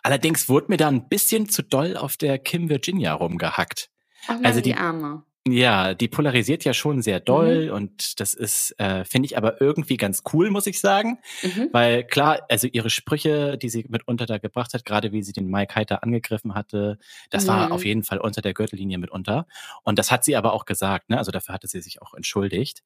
Allerdings 0.03 0.49
wurde 0.49 0.67
mir 0.69 0.77
da 0.77 0.89
ein 0.89 1.09
bisschen 1.09 1.49
zu 1.49 1.63
doll 1.63 1.97
auf 1.97 2.17
der 2.17 2.39
Kim 2.39 2.69
Virginia 2.69 3.13
rumgehackt. 3.13 3.91
Ach, 4.27 4.37
also 4.43 4.61
die, 4.61 4.73
die 4.73 4.79
Arme. 4.79 5.25
Ja, 5.53 5.95
die 5.95 6.09
polarisiert 6.09 6.65
ja 6.65 6.75
schon 6.75 7.03
sehr 7.03 7.21
doll 7.21 7.67
mhm. 7.67 7.73
und 7.73 8.21
das 8.21 8.35
ist, 8.35 8.75
äh, 8.79 9.05
finde 9.05 9.27
ich 9.27 9.37
aber 9.37 9.61
irgendwie 9.61 9.97
ganz 9.97 10.23
cool, 10.33 10.51
muss 10.51 10.67
ich 10.67 10.81
sagen. 10.81 11.19
Mhm. 11.43 11.69
Weil 11.73 12.05
klar, 12.05 12.41
also 12.49 12.67
ihre 12.67 12.91
Sprüche, 12.91 13.59
die 13.59 13.69
sie 13.69 13.87
mitunter 13.89 14.27
da 14.27 14.39
gebracht 14.39 14.75
hat, 14.75 14.85
gerade 14.85 15.13
wie 15.13 15.23
sie 15.23 15.33
den 15.33 15.49
Mike 15.49 15.75
Heiter 15.75 16.03
angegriffen 16.03 16.55
hatte, 16.55 16.99
das 17.31 17.45
mhm. 17.45 17.49
war 17.49 17.73
auf 17.73 17.85
jeden 17.85 18.05
Fall 18.05 18.19
unter 18.19 18.43
der 18.43 18.55
Gürtellinie 18.55 18.99
mitunter. 18.99 19.47
Und 19.83 19.99
das 19.99 20.11
hat 20.11 20.25
sie 20.25 20.37
aber 20.37 20.53
auch 20.53 20.65
gesagt, 20.65 21.11
ne? 21.11 21.19
Also 21.19 21.31
dafür 21.31 21.55
hatte 21.55 21.69
sie 21.69 21.81
sich 21.81 22.03
auch 22.03 22.15
entschuldigt. 22.15 22.83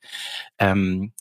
Ähm, 0.59 1.13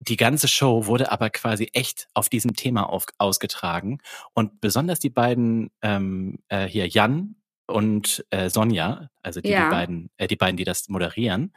die 0.00 0.16
ganze 0.16 0.48
Show 0.48 0.86
wurde 0.86 1.12
aber 1.12 1.30
quasi 1.30 1.70
echt 1.74 2.08
auf 2.12 2.28
diesem 2.28 2.54
Thema 2.54 2.88
auf, 2.88 3.06
ausgetragen. 3.18 3.98
Und 4.34 4.60
besonders 4.60 4.98
die 4.98 5.10
beiden 5.10 5.70
ähm, 5.80 6.40
äh, 6.48 6.66
hier, 6.66 6.88
Jan 6.88 7.36
und 7.72 8.24
äh, 8.30 8.50
Sonja, 8.50 9.08
also 9.22 9.40
die, 9.40 9.50
ja. 9.50 9.64
die 9.64 9.70
beiden, 9.70 10.10
äh, 10.16 10.26
die 10.26 10.36
beiden, 10.36 10.56
die 10.56 10.64
das 10.64 10.88
moderieren, 10.88 11.54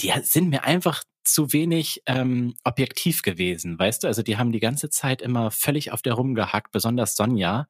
die 0.00 0.12
sind 0.22 0.50
mir 0.50 0.64
einfach 0.64 1.02
zu 1.24 1.52
wenig 1.52 2.02
ähm, 2.06 2.54
objektiv 2.64 3.22
gewesen, 3.22 3.78
weißt 3.78 4.02
du? 4.02 4.08
Also 4.08 4.22
die 4.22 4.36
haben 4.36 4.52
die 4.52 4.60
ganze 4.60 4.90
Zeit 4.90 5.22
immer 5.22 5.50
völlig 5.50 5.92
auf 5.92 6.02
der 6.02 6.14
rumgehackt, 6.14 6.72
besonders 6.72 7.14
Sonja. 7.14 7.66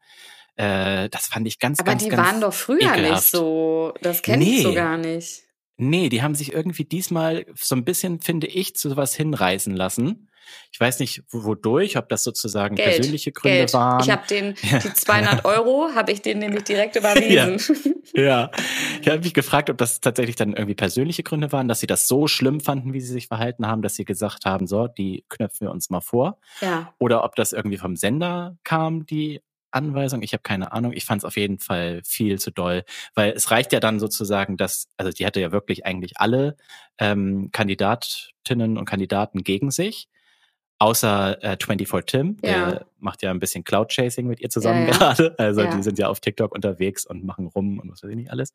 Äh, 0.56 1.08
das 1.08 1.26
fand 1.26 1.46
ich 1.46 1.58
ganz, 1.58 1.80
Aber 1.80 1.90
ganz, 1.90 2.04
die 2.04 2.08
ganz 2.08 2.26
waren 2.26 2.40
doch 2.40 2.54
früher 2.54 2.80
ekelhaft. 2.80 3.10
nicht 3.10 3.30
so. 3.30 3.92
Das 4.02 4.22
kenne 4.22 4.44
nee. 4.44 4.56
ich 4.56 4.62
so 4.62 4.74
gar 4.74 4.96
nicht. 4.96 5.42
Nee, 5.76 6.10
die 6.10 6.22
haben 6.22 6.34
sich 6.34 6.52
irgendwie 6.52 6.84
diesmal 6.84 7.46
so 7.54 7.74
ein 7.74 7.84
bisschen, 7.84 8.20
finde 8.20 8.46
ich, 8.46 8.76
zu 8.76 8.90
sowas 8.90 9.14
hinreißen 9.14 9.74
lassen. 9.74 10.29
Ich 10.72 10.80
weiß 10.80 11.00
nicht, 11.00 11.22
wodurch, 11.30 11.96
ob 11.96 12.08
das 12.08 12.24
sozusagen 12.24 12.76
Geld, 12.76 12.96
persönliche 12.96 13.32
Gründe 13.32 13.58
Geld. 13.58 13.74
waren. 13.74 14.00
Ich 14.02 14.10
habe 14.10 14.26
den 14.28 14.54
die 14.62 14.94
200 14.94 15.44
Euro 15.44 15.90
habe 15.94 16.12
ich 16.12 16.22
denen 16.22 16.40
nämlich 16.40 16.64
direkt 16.64 16.96
überwiesen. 16.96 17.58
ja. 18.14 18.22
ja. 18.22 18.50
ich 19.00 19.08
habe 19.08 19.18
mich 19.20 19.34
gefragt, 19.34 19.70
ob 19.70 19.78
das 19.78 20.00
tatsächlich 20.00 20.36
dann 20.36 20.52
irgendwie 20.54 20.74
persönliche 20.74 21.22
Gründe 21.22 21.52
waren, 21.52 21.68
dass 21.68 21.80
sie 21.80 21.86
das 21.86 22.08
so 22.08 22.26
schlimm 22.26 22.60
fanden, 22.60 22.92
wie 22.92 23.00
sie 23.00 23.12
sich 23.12 23.28
verhalten 23.28 23.66
haben, 23.66 23.82
dass 23.82 23.94
sie 23.94 24.04
gesagt 24.04 24.44
haben, 24.44 24.66
so, 24.66 24.86
die 24.88 25.24
knöpfen 25.28 25.66
wir 25.66 25.72
uns 25.72 25.90
mal 25.90 26.00
vor. 26.00 26.38
Ja. 26.60 26.94
Oder 26.98 27.24
ob 27.24 27.36
das 27.36 27.52
irgendwie 27.52 27.78
vom 27.78 27.96
Sender 27.96 28.56
kam, 28.64 29.06
die 29.06 29.40
Anweisung. 29.72 30.22
Ich 30.22 30.32
habe 30.32 30.42
keine 30.42 30.72
Ahnung. 30.72 30.92
Ich 30.92 31.04
fand 31.04 31.22
es 31.22 31.24
auf 31.24 31.36
jeden 31.36 31.58
Fall 31.58 32.00
viel 32.04 32.38
zu 32.38 32.50
doll, 32.50 32.84
weil 33.14 33.32
es 33.32 33.50
reicht 33.50 33.72
ja 33.72 33.80
dann 33.80 34.00
sozusagen, 34.00 34.56
dass, 34.56 34.88
also 34.96 35.12
die 35.12 35.26
hatte 35.26 35.40
ja 35.40 35.52
wirklich 35.52 35.86
eigentlich 35.86 36.18
alle 36.18 36.56
ähm, 36.98 37.50
Kandidatinnen 37.52 38.78
und 38.78 38.84
Kandidaten 38.84 39.42
gegen 39.42 39.70
sich. 39.70 40.08
Außer 40.80 41.44
äh, 41.44 41.58
24 41.62 42.06
Tim, 42.06 42.36
ja. 42.42 42.70
der 42.70 42.86
macht 42.98 43.22
ja 43.22 43.30
ein 43.30 43.38
bisschen 43.38 43.64
Cloud-Chasing 43.64 44.26
mit 44.26 44.40
ihr 44.40 44.48
zusammen 44.48 44.86
ja, 44.86 44.92
ja. 44.92 44.98
gerade. 44.98 45.34
Also 45.38 45.62
die 45.66 45.82
sind 45.82 45.98
ja 45.98 46.08
auf 46.08 46.20
TikTok 46.20 46.54
unterwegs 46.54 47.04
und 47.04 47.22
machen 47.22 47.46
rum 47.46 47.78
und 47.78 47.92
was 47.92 48.02
weiß 48.02 48.10
ich 48.10 48.16
nicht 48.16 48.30
alles. 48.30 48.54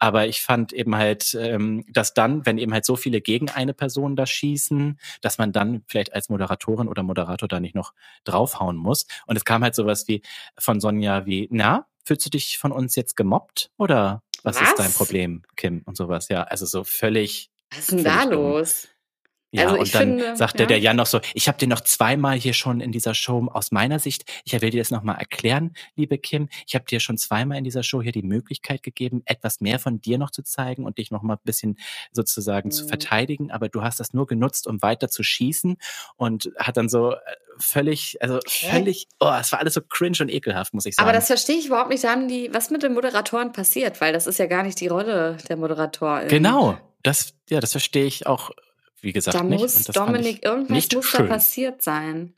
Aber 0.00 0.26
ich 0.26 0.40
fand 0.40 0.72
eben 0.72 0.96
halt, 0.96 1.38
ähm, 1.40 1.84
dass 1.88 2.14
dann, 2.14 2.44
wenn 2.44 2.58
eben 2.58 2.72
halt 2.72 2.84
so 2.84 2.96
viele 2.96 3.20
gegen 3.20 3.48
eine 3.48 3.74
Person 3.74 4.16
da 4.16 4.26
schießen, 4.26 4.98
dass 5.20 5.38
man 5.38 5.52
dann 5.52 5.84
vielleicht 5.86 6.12
als 6.12 6.28
Moderatorin 6.28 6.88
oder 6.88 7.04
Moderator 7.04 7.48
da 7.48 7.60
nicht 7.60 7.76
noch 7.76 7.94
draufhauen 8.24 8.76
muss. 8.76 9.06
Und 9.26 9.36
es 9.36 9.44
kam 9.44 9.62
halt 9.62 9.76
sowas 9.76 10.08
wie 10.08 10.22
von 10.58 10.80
Sonja 10.80 11.26
wie, 11.26 11.46
na, 11.52 11.86
fühlst 12.04 12.26
du 12.26 12.30
dich 12.30 12.58
von 12.58 12.72
uns 12.72 12.96
jetzt 12.96 13.16
gemobbt? 13.16 13.70
Oder 13.78 14.24
was, 14.42 14.60
was? 14.60 14.70
ist 14.70 14.78
dein 14.80 14.92
Problem, 14.92 15.42
Kim? 15.54 15.82
Und 15.84 15.96
sowas, 15.96 16.28
ja. 16.28 16.42
Also 16.42 16.66
so 16.66 16.82
völlig. 16.82 17.52
Was 17.70 17.78
ist 17.78 17.92
denn 17.92 18.02
da 18.02 18.24
los? 18.24 18.88
Ja, 19.54 19.66
also 19.66 19.80
und 19.80 19.94
dann 19.94 20.18
finde, 20.18 20.36
sagte 20.36 20.62
ja. 20.62 20.66
der 20.66 20.78
Jan 20.78 20.96
noch 20.96 21.04
so, 21.04 21.20
ich 21.34 21.46
habe 21.46 21.58
dir 21.58 21.68
noch 21.68 21.82
zweimal 21.82 22.38
hier 22.38 22.54
schon 22.54 22.80
in 22.80 22.90
dieser 22.90 23.14
Show 23.14 23.48
aus 23.52 23.70
meiner 23.70 23.98
Sicht, 23.98 24.24
ich 24.44 24.58
will 24.58 24.70
dir 24.70 24.80
das 24.80 24.90
nochmal 24.90 25.16
erklären, 25.18 25.74
liebe 25.94 26.16
Kim, 26.16 26.48
ich 26.66 26.74
habe 26.74 26.86
dir 26.86 27.00
schon 27.00 27.18
zweimal 27.18 27.58
in 27.58 27.64
dieser 27.64 27.82
Show 27.82 28.00
hier 28.00 28.12
die 28.12 28.22
Möglichkeit 28.22 28.82
gegeben, 28.82 29.20
etwas 29.26 29.60
mehr 29.60 29.78
von 29.78 30.00
dir 30.00 30.16
noch 30.16 30.30
zu 30.30 30.42
zeigen 30.42 30.86
und 30.86 30.96
dich 30.96 31.10
nochmal 31.10 31.36
ein 31.36 31.44
bisschen 31.44 31.76
sozusagen 32.12 32.68
mhm. 32.68 32.72
zu 32.72 32.86
verteidigen, 32.86 33.50
aber 33.50 33.68
du 33.68 33.82
hast 33.82 34.00
das 34.00 34.14
nur 34.14 34.26
genutzt, 34.26 34.66
um 34.66 34.80
weiter 34.80 35.10
zu 35.10 35.22
schießen 35.22 35.76
und 36.16 36.50
hat 36.58 36.78
dann 36.78 36.88
so 36.88 37.12
äh, 37.12 37.18
völlig, 37.58 38.22
also 38.22 38.40
völlig, 38.48 39.06
oh, 39.20 39.34
es 39.38 39.52
war 39.52 39.58
alles 39.58 39.74
so 39.74 39.82
cringe 39.82 40.16
und 40.20 40.30
ekelhaft, 40.30 40.72
muss 40.72 40.86
ich 40.86 40.94
sagen. 40.94 41.06
Aber 41.06 41.14
das 41.14 41.26
verstehe 41.26 41.56
ich 41.56 41.66
überhaupt 41.66 41.90
nicht, 41.90 42.04
dann 42.04 42.26
die, 42.26 42.48
was 42.54 42.70
mit 42.70 42.82
den 42.82 42.94
Moderatoren 42.94 43.52
passiert, 43.52 44.00
weil 44.00 44.14
das 44.14 44.26
ist 44.26 44.38
ja 44.38 44.46
gar 44.46 44.62
nicht 44.62 44.80
die 44.80 44.88
Rolle 44.88 45.36
der 45.46 45.58
Moderatorin. 45.58 46.28
Genau, 46.28 46.78
das, 47.02 47.34
ja, 47.50 47.60
das 47.60 47.72
verstehe 47.72 48.06
ich 48.06 48.26
auch 48.26 48.50
wie 49.02 49.12
gesagt, 49.12 49.36
da 49.36 49.42
nicht. 49.42 49.60
muss 49.60 49.84
Dominik, 49.84 50.44
irgendwas 50.44 50.88
muss 50.92 51.04
schön. 51.04 51.26
da 51.26 51.34
passiert 51.34 51.82
sein. 51.82 52.34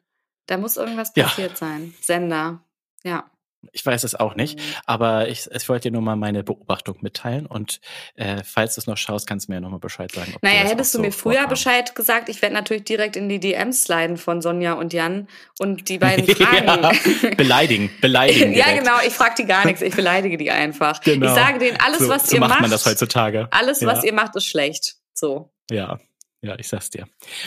Da 0.46 0.56
muss 0.58 0.76
irgendwas 0.76 1.12
passiert 1.12 1.52
ja. 1.52 1.56
sein. 1.56 1.94
Sender. 2.00 2.60
Ja. 3.04 3.30
Ich 3.72 3.84
weiß 3.84 4.04
es 4.04 4.14
auch 4.14 4.34
nicht, 4.34 4.58
mhm. 4.58 4.62
aber 4.86 5.28
ich, 5.28 5.48
ich 5.50 5.68
wollte 5.68 5.88
dir 5.88 5.92
nur 5.92 6.02
mal 6.02 6.16
meine 6.16 6.42
Beobachtung 6.42 6.98
mitteilen 7.00 7.46
und 7.46 7.80
äh, 8.14 8.42
falls 8.44 8.74
du 8.74 8.82
es 8.82 8.86
noch 8.86 8.96
schaust, 8.98 9.26
kannst 9.26 9.48
du 9.48 9.52
mir 9.52 9.56
ja 9.56 9.60
nochmal 9.60 9.78
Bescheid 9.78 10.12
sagen. 10.12 10.34
naja, 10.42 10.64
hättest 10.64 10.94
du 10.94 10.98
so 10.98 11.02
mir 11.02 11.12
früher 11.12 11.34
vorhaben. 11.34 11.50
Bescheid 11.50 11.94
gesagt, 11.94 12.28
ich 12.28 12.42
werde 12.42 12.54
natürlich 12.54 12.84
direkt 12.84 13.16
in 13.16 13.28
die 13.28 13.40
DMs 13.40 13.84
sliden 13.84 14.16
von 14.16 14.42
Sonja 14.42 14.74
und 14.74 14.92
Jan 14.92 15.28
und 15.58 15.88
die 15.88 15.98
beiden 15.98 16.26
fragen. 16.26 16.66
ja, 16.66 16.92
beleidigen, 17.36 17.90
beleidigen. 18.00 18.52
ja, 18.52 18.76
genau, 18.76 18.98
ich 19.06 19.14
frage 19.14 19.36
die 19.38 19.46
gar 19.46 19.64
nichts, 19.64 19.80
ich 19.80 19.94
beleidige 19.96 20.36
die 20.36 20.50
einfach. 20.50 21.00
Genau. 21.00 21.26
Ich 21.26 21.32
sage 21.32 21.58
denen, 21.58 21.78
alles, 21.80 22.00
so, 22.00 22.08
was 22.08 22.28
so 22.28 22.36
ihr 22.36 22.40
macht 22.40 22.50
macht. 22.50 22.60
man 22.62 22.70
das 22.70 22.84
heutzutage. 22.84 23.48
Alles, 23.50 23.80
ja. 23.80 23.88
was 23.88 24.04
ihr 24.04 24.12
macht, 24.12 24.36
ist 24.36 24.46
schlecht. 24.46 24.96
So. 25.14 25.50
Ja, 25.70 25.98
ja, 26.44 26.58
ich 26.58 26.68
sag's 26.68 26.90
dir. 26.90 27.06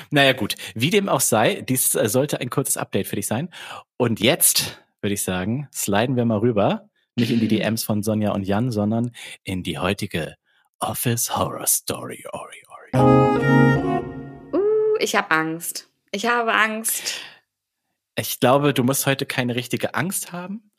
Naja, 0.09 0.33
gut. 0.33 0.55
Wie 0.73 0.89
dem 0.89 1.07
auch 1.07 1.21
sei, 1.21 1.61
dies 1.61 1.93
äh, 1.93 2.09
sollte 2.09 2.41
ein 2.41 2.49
kurzes 2.49 2.77
Update 2.77 3.07
für 3.07 3.15
dich 3.15 3.27
sein. 3.27 3.49
Und 3.95 4.19
jetzt 4.19 4.81
würde 5.01 5.13
ich 5.13 5.23
sagen, 5.23 5.67
sliden 5.71 6.15
wir 6.15 6.25
mal 6.25 6.39
rüber. 6.39 6.89
Nicht 7.15 7.31
in 7.31 7.39
die 7.39 7.47
DMs 7.47 7.83
von 7.83 8.01
Sonja 8.01 8.31
und 8.31 8.43
Jan, 8.43 8.71
sondern 8.71 9.11
in 9.43 9.61
die 9.61 9.77
heutige 9.77 10.35
Office 10.79 11.35
Horror 11.35 11.67
Story. 11.67 12.23
Ori, 12.31 12.63
Ori. 12.67 13.03
Uh, 14.51 14.97
ich 14.99 15.15
habe 15.15 15.29
Angst. 15.31 15.89
Ich 16.11 16.25
habe 16.25 16.53
Angst. 16.53 17.21
Ich 18.15 18.39
glaube, 18.39 18.73
du 18.73 18.83
musst 18.83 19.05
heute 19.05 19.27
keine 19.27 19.55
richtige 19.55 19.93
Angst 19.93 20.31
haben, 20.31 20.71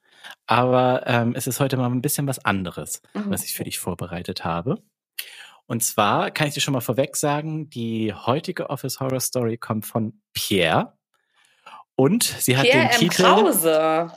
aber 0.46 1.04
ähm, 1.06 1.34
es 1.36 1.46
ist 1.46 1.60
heute 1.60 1.76
mal 1.76 1.88
ein 1.88 2.02
bisschen 2.02 2.26
was 2.26 2.44
anderes, 2.44 3.00
oh. 3.14 3.20
was 3.26 3.44
ich 3.44 3.54
für 3.54 3.62
dich 3.62 3.78
vorbereitet 3.78 4.44
habe. 4.44 4.82
Und 5.68 5.84
zwar 5.84 6.30
kann 6.30 6.48
ich 6.48 6.54
dir 6.54 6.62
schon 6.62 6.72
mal 6.72 6.80
vorweg 6.80 7.14
sagen, 7.14 7.68
die 7.68 8.12
heutige 8.12 8.70
Office 8.70 9.00
Horror 9.00 9.20
Story 9.20 9.58
kommt 9.58 9.84
von 9.84 10.20
Pierre. 10.32 10.94
Und 11.94 12.24
sie 12.24 12.56
hat 12.56 12.64
Pierre 12.64 12.88
den 12.88 12.90
M. 12.90 12.98
Titel. 12.98 13.22
Krause. 13.22 14.12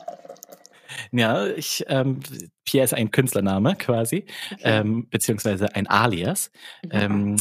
Ja, 1.12 1.48
ich, 1.48 1.84
ähm, 1.88 2.22
Pierre 2.64 2.86
ist 2.86 2.94
ein 2.94 3.12
Künstlername 3.12 3.76
quasi, 3.76 4.26
okay. 4.54 4.62
ähm, 4.64 5.10
beziehungsweise 5.10 5.76
ein 5.76 5.88
Alias. 5.88 6.52
Mhm. 6.86 6.90
Ähm, 6.92 7.36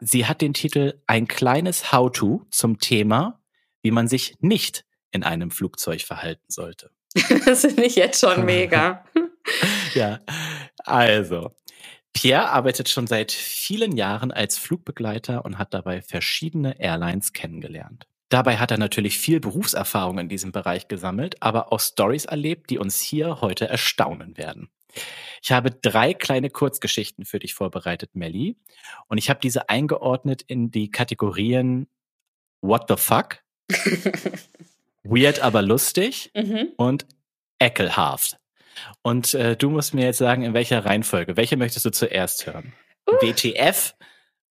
sie 0.00 0.26
hat 0.26 0.40
den 0.40 0.54
Titel 0.54 1.00
Ein 1.06 1.28
kleines 1.28 1.92
How-To 1.92 2.46
zum 2.50 2.78
Thema, 2.78 3.38
wie 3.82 3.90
man 3.90 4.08
sich 4.08 4.34
nicht 4.40 4.86
in 5.10 5.24
einem 5.24 5.50
Flugzeug 5.50 6.00
verhalten 6.00 6.46
sollte. 6.48 6.90
das 7.44 7.60
finde 7.60 7.84
ich 7.84 7.96
jetzt 7.96 8.20
schon 8.20 8.46
mega. 8.46 9.04
ja, 9.94 10.20
also, 10.78 11.54
Pierre 12.12 12.50
arbeitet 12.50 12.88
schon 12.88 13.06
seit 13.06 13.32
vielen 13.32 13.96
Jahren 13.96 14.30
als 14.30 14.58
Flugbegleiter 14.58 15.44
und 15.44 15.58
hat 15.58 15.74
dabei 15.74 16.02
verschiedene 16.02 16.78
Airlines 16.78 17.32
kennengelernt. 17.32 18.06
Dabei 18.28 18.56
hat 18.56 18.70
er 18.70 18.78
natürlich 18.78 19.18
viel 19.18 19.40
Berufserfahrung 19.40 20.18
in 20.18 20.28
diesem 20.28 20.52
Bereich 20.52 20.88
gesammelt, 20.88 21.42
aber 21.42 21.72
auch 21.72 21.80
Stories 21.80 22.24
erlebt, 22.24 22.70
die 22.70 22.78
uns 22.78 23.00
hier 23.00 23.40
heute 23.40 23.68
erstaunen 23.68 24.36
werden. 24.38 24.70
Ich 25.42 25.52
habe 25.52 25.70
drei 25.70 26.14
kleine 26.14 26.50
Kurzgeschichten 26.50 27.24
für 27.24 27.38
dich 27.38 27.54
vorbereitet, 27.54 28.14
Melly, 28.14 28.56
und 29.08 29.18
ich 29.18 29.28
habe 29.28 29.40
diese 29.40 29.68
eingeordnet 29.68 30.42
in 30.42 30.70
die 30.70 30.90
Kategorien 30.90 31.88
What 32.60 32.84
the 32.88 32.96
fuck, 32.96 33.42
Weird 35.02 35.40
aber 35.40 35.62
lustig 35.62 36.30
mhm. 36.34 36.68
und 36.76 37.06
Ekelhaft. 37.58 38.38
Und 39.02 39.34
äh, 39.34 39.56
du 39.56 39.70
musst 39.70 39.94
mir 39.94 40.04
jetzt 40.04 40.18
sagen, 40.18 40.42
in 40.42 40.54
welcher 40.54 40.84
Reihenfolge. 40.84 41.36
Welche 41.36 41.56
möchtest 41.56 41.84
du 41.84 41.90
zuerst 41.90 42.46
hören? 42.46 42.72
Uh. 43.10 43.14
WTF, 43.20 43.94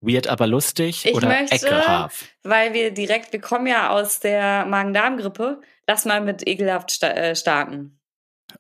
weird 0.01 0.29
aber 0.29 0.47
lustig 0.47 1.07
ich 1.07 1.15
oder 1.15 1.29
möchte, 1.29 1.57
ekelhaft? 1.57 2.27
Weil 2.43 2.75
wir 2.75 2.91
direkt, 2.93 3.33
wir 3.33 3.41
kommen 3.41 3.67
ja 3.67 3.91
aus 3.91 4.21
der 4.21 4.67
Magen-Darm-Grippe. 4.67 5.61
Lass 5.87 6.05
mal 6.05 6.21
mit 6.21 6.47
ekelhaft 6.47 7.03
äh, 7.03 7.35
starten. 7.35 8.01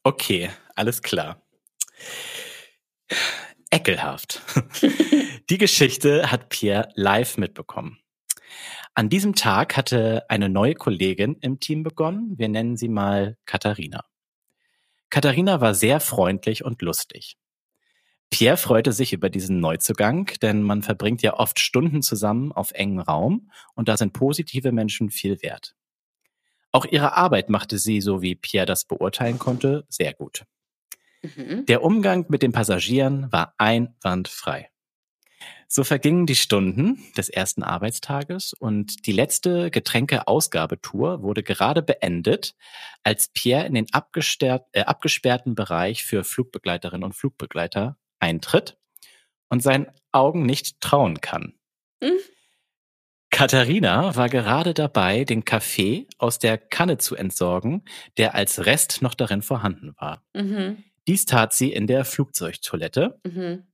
Okay, 0.03 0.51
alles 0.75 1.03
klar. 1.03 1.43
Eckelhaft. 3.71 4.41
Die 5.51 5.59
Geschichte 5.59 6.31
hat 6.31 6.49
Pierre 6.49 6.89
live 6.95 7.37
mitbekommen. 7.37 7.99
An 8.95 9.09
diesem 9.09 9.35
Tag 9.35 9.77
hatte 9.77 10.25
eine 10.29 10.49
neue 10.49 10.75
Kollegin 10.75 11.37
im 11.41 11.59
Team 11.59 11.83
begonnen. 11.83 12.35
Wir 12.39 12.49
nennen 12.49 12.77
sie 12.77 12.89
mal 12.89 13.37
Katharina. 13.45 14.05
Katharina 15.15 15.61
war 15.61 15.75
sehr 15.75 16.01
freundlich 16.01 16.65
und 16.65 16.83
lustig. 16.83 17.37
Pierre 18.31 18.57
freute 18.57 18.91
sich 18.91 19.13
über 19.13 19.31
diesen 19.31 19.61
Neuzugang, 19.61 20.29
denn 20.43 20.61
man 20.61 20.83
verbringt 20.83 21.23
ja 21.23 21.39
oft 21.39 21.61
Stunden 21.61 22.03
zusammen 22.03 22.51
auf 22.51 22.73
engem 22.73 22.99
Raum 22.99 23.53
und 23.77 23.89
da 23.89 23.97
sind 23.97 24.13
positive 24.13 24.73
Menschen 24.73 25.11
viel 25.11 25.41
wert. 25.41 25.77
Auch 26.73 26.85
ihre 26.85 27.17
Arbeit 27.17 27.49
machte 27.49 27.79
sie, 27.79 28.01
so 28.01 28.23
wie 28.23 28.35
Pierre 28.35 28.67
das 28.67 28.87
beurteilen 28.87 29.39
konnte, 29.39 29.85
sehr 29.89 30.15
gut. 30.15 30.43
Mhm. 31.23 31.65
Der 31.67 31.85
Umgang 31.85 32.27
mit 32.29 32.43
den 32.43 32.51
Passagieren 32.51 33.31
war 33.31 33.55
einwandfrei. 33.57 34.69
So 35.69 35.85
vergingen 35.85 36.27
die 36.27 36.37
Stunden 36.37 37.03
des 37.17 37.29
ersten 37.29 37.63
Arbeitstages 37.63 38.53
und 38.53 39.07
die 39.07 39.13
letzte 39.13 39.71
Getränkeausgabetour 39.71 41.23
wurde 41.23 41.43
gerade 41.43 41.83
beendet, 41.83 42.55
als 43.03 43.29
Pierre 43.29 43.67
in 43.67 43.75
den 43.75 43.87
äh, 43.87 44.81
abgesperrten 44.81 45.55
Bereich 45.55 46.05
für 46.05 46.25
Flugbegleiterinnen 46.25 47.05
und 47.05 47.15
Flugbegleiter 47.15 47.97
eintritt 48.19 48.77
und 49.49 49.63
seinen 49.63 49.87
Augen 50.13 50.47
nicht 50.47 50.81
trauen 50.81 51.21
kann. 51.21 51.55
Hm? 52.03 52.19
Katharina 53.31 54.15
war 54.15 54.29
gerade 54.29 54.75
dabei, 54.75 55.25
den 55.25 55.45
Kaffee 55.45 56.07
aus 56.19 56.39
der 56.39 56.57
Kanne 56.57 56.99
zu 56.99 57.17
entsorgen, 57.17 57.85
der 58.17 58.37
als 58.37 58.65
Rest 58.65 59.03
noch 59.03 59.15
darin 59.15 59.43
vorhanden 59.43 59.93
war. 59.99 60.23
Mhm. 60.35 60.85
Dies 61.09 61.27
tat 61.27 61.53
sie 61.53 61.73
in 61.73 61.89
der 61.89 62.05
Flugzeugtoilette. 62.05 63.21
Mhm. 63.25 63.65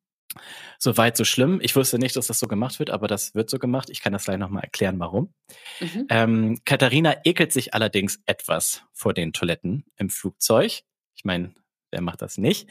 Soweit 0.79 1.17
so 1.17 1.25
schlimm. 1.25 1.61
Ich 1.63 1.77
wusste 1.77 1.99
nicht, 1.99 2.17
dass 2.17 2.29
das 2.29 2.39
so 2.39 2.47
gemacht 2.47 2.79
wird, 2.79 2.91
aber 2.91 3.09
das 3.09 3.35
wird 3.35 3.51
so 3.51 3.59
gemacht. 3.59 3.91
Ich 3.91 4.01
kann 4.01 4.13
das 4.13 4.25
gleich 4.25 4.39
nochmal 4.39 4.63
erklären, 4.63 4.99
warum. 4.99 5.35
Mhm. 5.81 6.07
Ähm, 6.09 6.61
Katharina 6.65 7.17
ekelt 7.25 7.53
sich 7.53 7.75
allerdings 7.75 8.21
etwas 8.27 8.83
vor 8.93 9.13
den 9.13 9.33
Toiletten 9.33 9.85
im 9.97 10.09
Flugzeug. 10.09 10.83
Ich 11.15 11.25
meine, 11.25 11.55
wer 11.91 12.01
macht 12.01 12.23
das 12.23 12.39
nicht? 12.39 12.69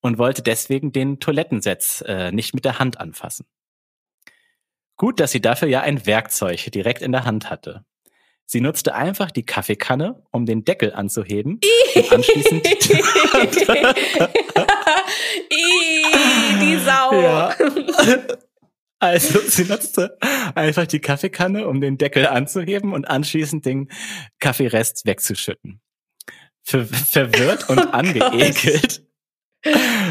Und 0.00 0.18
wollte 0.18 0.42
deswegen 0.42 0.92
den 0.92 1.20
Toilettensitz 1.20 2.02
äh, 2.06 2.32
nicht 2.32 2.54
mit 2.54 2.64
der 2.64 2.78
Hand 2.78 3.00
anfassen. 3.00 3.46
Gut, 4.96 5.20
dass 5.20 5.30
sie 5.30 5.40
dafür 5.40 5.68
ja 5.68 5.82
ein 5.82 6.06
Werkzeug 6.06 6.70
direkt 6.72 7.02
in 7.02 7.12
der 7.12 7.24
Hand 7.24 7.50
hatte. 7.50 7.84
Sie 8.44 8.60
nutzte 8.60 8.94
einfach 8.94 9.30
die 9.30 9.44
Kaffeekanne, 9.44 10.24
um 10.32 10.46
den 10.46 10.64
Deckel 10.64 10.92
anzuheben 10.92 11.60
und 11.94 12.12
anschließend 12.12 12.66
die 16.60 16.78
Sau. 16.78 17.20
Ja. 17.20 17.54
Also 19.00 19.38
sie 19.38 19.62
nutzte 19.62 20.18
einfach 20.56 20.84
die 20.84 20.98
Kaffeekanne, 20.98 21.68
um 21.68 21.80
den 21.80 21.98
Deckel 21.98 22.26
anzuheben 22.26 22.92
und 22.92 23.08
anschließend 23.08 23.64
den 23.64 23.92
Kaffeerest 24.40 25.06
wegzuschütten. 25.06 25.80
Ver 26.64 26.84
verwirrt 26.84 27.70
und 27.70 27.78
oh 27.86 27.90
angeekelt 27.90 29.04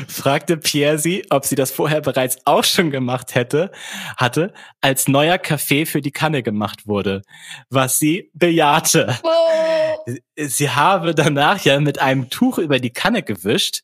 fragte 0.08 0.58
Pierre 0.58 0.98
sie, 0.98 1.26
ob 1.30 1.46
sie 1.46 1.56
das 1.56 1.72
vorher 1.72 2.02
bereits 2.02 2.38
auch 2.46 2.64
schon 2.64 2.92
gemacht 2.92 3.36
hätte, 3.36 3.72
hatte, 4.18 4.54
als 4.82 5.08
neuer 5.08 5.38
Kaffee 5.38 5.86
für 5.86 6.02
die 6.02 6.12
Kanne 6.12 6.44
gemacht 6.44 6.88
wurde, 6.88 7.22
was 7.70 8.00
sie 8.00 8.30
bejahte. 8.34 9.18
Oh. 9.24 10.16
Sie 10.36 10.70
habe 10.70 11.16
danach 11.16 11.64
ja 11.64 11.80
mit 11.80 12.00
einem 12.00 12.30
Tuch 12.30 12.58
über 12.58 12.80
die 12.80 12.92
Kanne 12.92 13.24
gewischt 13.24 13.84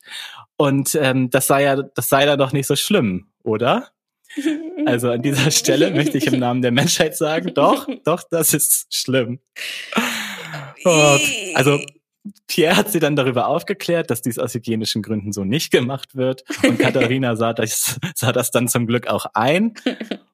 und 0.58 0.96
ähm, 0.96 1.30
das 1.30 1.48
sei 1.48 1.64
ja, 1.64 1.82
das 1.82 2.10
sei 2.10 2.26
da 2.26 2.38
doch 2.38 2.54
nicht 2.54 2.68
so 2.68 2.76
schlimm, 2.76 3.28
oder? 3.44 3.90
Also 4.86 5.12
an 5.12 5.22
dieser 5.22 5.50
Stelle 5.50 5.92
möchte 5.92 6.18
ich 6.18 6.28
im 6.28 6.40
Namen 6.40 6.62
der 6.62 6.72
Menschheit 6.72 7.16
sagen, 7.16 7.54
doch, 7.54 7.88
doch, 8.04 8.24
das 8.30 8.54
ist 8.54 8.94
schlimm. 8.94 9.40
Oh, 10.86 11.18
also 11.54 11.80
Pierre 12.48 12.76
hat 12.76 12.92
sie 12.92 13.00
dann 13.00 13.16
darüber 13.16 13.48
aufgeklärt, 13.48 14.10
dass 14.10 14.22
dies 14.22 14.38
aus 14.38 14.54
hygienischen 14.54 15.02
Gründen 15.02 15.32
so 15.32 15.46
nicht 15.46 15.72
gemacht 15.72 16.16
wird. 16.16 16.44
Und 16.62 16.78
Katharina 16.78 17.36
sah 17.38 17.54
das, 17.54 18.00
sah 18.16 18.34
das 18.34 18.52
dann 18.52 18.68
zum 18.68 18.86
Glück 18.86 19.08
auch 19.08 19.26
ein. 19.34 19.76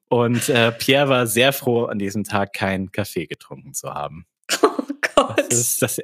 Und 0.08 0.48
äh, 0.48 0.72
Pierre 0.72 1.08
war 1.08 1.26
sehr 1.28 1.52
froh, 1.52 1.84
an 1.84 1.98
diesem 2.00 2.24
Tag 2.24 2.52
keinen 2.52 2.90
Kaffee 2.90 3.26
getrunken 3.26 3.74
zu 3.74 3.94
haben. 3.94 4.26
Oh 4.62 4.82
Gott. 5.14 5.38
Das 5.38 5.58
ist 5.58 5.82
das 5.82 6.00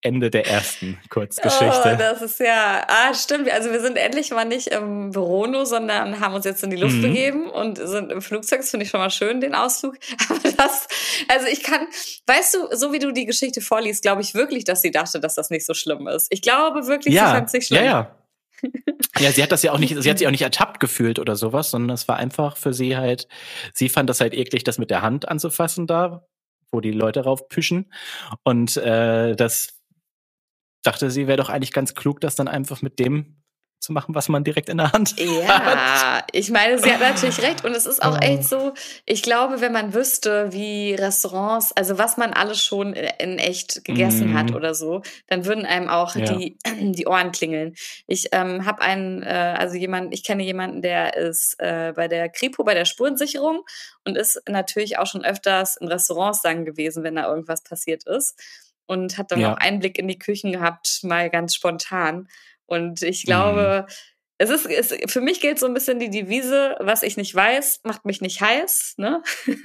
Ende 0.00 0.30
der 0.30 0.46
ersten 0.46 0.96
Kurzgeschichte. 1.10 1.94
Oh, 1.94 1.98
das 1.98 2.22
ist 2.22 2.38
ja, 2.38 2.86
ah, 2.86 3.12
stimmt. 3.14 3.50
Also 3.50 3.72
wir 3.72 3.80
sind 3.80 3.96
endlich 3.96 4.30
mal 4.30 4.44
nicht 4.44 4.68
im 4.68 5.10
Büro 5.10 5.46
nur, 5.46 5.66
sondern 5.66 6.20
haben 6.20 6.34
uns 6.34 6.44
jetzt 6.44 6.62
in 6.62 6.70
die 6.70 6.76
Luft 6.76 6.96
mhm. 6.96 7.02
begeben 7.02 7.50
und 7.50 7.78
sind 7.78 8.12
im 8.12 8.22
Flugzeug. 8.22 8.60
Das 8.60 8.70
finde 8.70 8.84
ich 8.84 8.90
schon 8.90 9.00
mal 9.00 9.10
schön, 9.10 9.40
den 9.40 9.56
Ausflug. 9.56 9.98
Aber 10.28 10.52
das, 10.56 10.86
also 11.26 11.46
ich 11.48 11.64
kann, 11.64 11.86
weißt 12.26 12.54
du, 12.54 12.76
so 12.76 12.92
wie 12.92 13.00
du 13.00 13.12
die 13.12 13.26
Geschichte 13.26 13.60
vorliest, 13.60 14.02
glaube 14.02 14.22
ich 14.22 14.34
wirklich, 14.34 14.62
dass 14.62 14.82
sie 14.82 14.92
dachte, 14.92 15.18
dass 15.18 15.34
das 15.34 15.50
nicht 15.50 15.66
so 15.66 15.74
schlimm 15.74 16.06
ist. 16.06 16.28
Ich 16.30 16.42
glaube 16.42 16.86
wirklich, 16.86 17.14
ja, 17.14 17.26
sie 17.26 17.32
fand 17.32 17.46
es 17.48 17.52
nicht 17.54 17.66
schlimm. 17.66 17.84
Ja, 17.84 17.90
ja. 17.90 18.14
ja, 19.18 19.32
sie 19.32 19.42
hat 19.42 19.50
das 19.50 19.64
ja 19.64 19.72
auch 19.72 19.78
nicht, 19.78 20.00
sie 20.00 20.10
hat 20.10 20.18
sich 20.18 20.26
auch 20.28 20.32
nicht 20.32 20.42
ertappt 20.42 20.78
gefühlt 20.78 21.18
oder 21.18 21.34
sowas, 21.34 21.70
sondern 21.70 21.94
es 21.94 22.06
war 22.06 22.16
einfach 22.16 22.56
für 22.56 22.72
sie 22.72 22.96
halt, 22.96 23.26
sie 23.74 23.88
fand 23.88 24.08
das 24.08 24.20
halt 24.20 24.34
eklig, 24.34 24.62
das 24.62 24.78
mit 24.78 24.90
der 24.90 25.02
Hand 25.02 25.28
anzufassen 25.28 25.88
da, 25.88 26.26
wo 26.70 26.80
die 26.80 26.92
Leute 26.92 27.24
raufpüschen. 27.24 27.92
Und 28.44 28.76
äh, 28.76 29.34
das 29.34 29.77
dachte, 30.82 31.10
sie 31.10 31.26
wäre 31.26 31.38
doch 31.38 31.48
eigentlich 31.48 31.72
ganz 31.72 31.94
klug, 31.94 32.20
das 32.20 32.36
dann 32.36 32.48
einfach 32.48 32.82
mit 32.82 32.98
dem 32.98 33.38
zu 33.80 33.92
machen, 33.92 34.14
was 34.14 34.28
man 34.28 34.42
direkt 34.42 34.68
in 34.68 34.78
der 34.78 34.92
Hand 34.92 35.14
ja, 35.18 35.48
hat. 35.48 35.74
Ja, 35.74 36.26
ich 36.32 36.50
meine, 36.50 36.78
sie 36.78 36.92
hat 36.92 37.00
natürlich 37.00 37.40
recht. 37.42 37.64
Und 37.64 37.72
es 37.72 37.86
ist 37.86 38.02
auch 38.02 38.20
echt 38.20 38.44
so, 38.44 38.74
ich 39.06 39.22
glaube, 39.22 39.60
wenn 39.60 39.72
man 39.72 39.94
wüsste, 39.94 40.52
wie 40.52 40.94
Restaurants, 40.94 41.72
also 41.72 41.96
was 41.96 42.16
man 42.16 42.32
alles 42.32 42.60
schon 42.60 42.94
in 42.94 43.38
echt 43.38 43.84
gegessen 43.84 44.32
mm. 44.32 44.36
hat 44.36 44.50
mhm. 44.50 44.56
oder 44.56 44.74
so, 44.74 45.02
dann 45.28 45.44
würden 45.44 45.64
einem 45.64 45.88
auch 45.88 46.16
ja. 46.16 46.24
die, 46.24 46.58
die 46.92 47.06
Ohren 47.06 47.30
klingeln. 47.30 47.76
Ich 48.06 48.28
ähm, 48.32 48.66
habe 48.66 48.82
einen, 48.82 49.22
äh, 49.22 49.54
also 49.56 49.76
jemand, 49.76 50.12
ich 50.12 50.24
kenne 50.24 50.42
jemanden, 50.42 50.82
der 50.82 51.16
ist 51.16 51.54
äh, 51.58 51.92
bei 51.94 52.08
der 52.08 52.28
Kripo, 52.28 52.64
bei 52.64 52.74
der 52.74 52.84
Spurensicherung 52.84 53.62
und 54.04 54.16
ist 54.16 54.42
natürlich 54.48 54.98
auch 54.98 55.06
schon 55.06 55.24
öfters 55.24 55.76
in 55.76 55.86
Restaurants 55.86 56.42
dann 56.42 56.64
gewesen, 56.64 57.04
wenn 57.04 57.14
da 57.14 57.28
irgendwas 57.28 57.62
passiert 57.62 58.04
ist 58.04 58.34
und 58.88 59.18
hat 59.18 59.30
dann 59.30 59.40
ja. 59.40 59.52
auch 59.52 59.58
Einblick 59.58 59.98
in 59.98 60.08
die 60.08 60.18
Küchen 60.18 60.50
gehabt, 60.50 61.00
mal 61.02 61.30
ganz 61.30 61.54
spontan. 61.54 62.26
Und 62.66 63.02
ich 63.02 63.24
glaube, 63.24 63.86
mhm. 63.86 63.94
es 64.38 64.50
ist, 64.50 64.66
es, 64.66 65.12
für 65.12 65.20
mich 65.20 65.40
gilt 65.40 65.58
so 65.58 65.66
ein 65.66 65.74
bisschen 65.74 66.00
die 66.00 66.08
Devise, 66.08 66.74
was 66.80 67.02
ich 67.02 67.18
nicht 67.18 67.34
weiß, 67.34 67.80
macht 67.84 68.06
mich 68.06 68.22
nicht 68.22 68.40
heiß, 68.40 68.94
ne? 68.96 69.22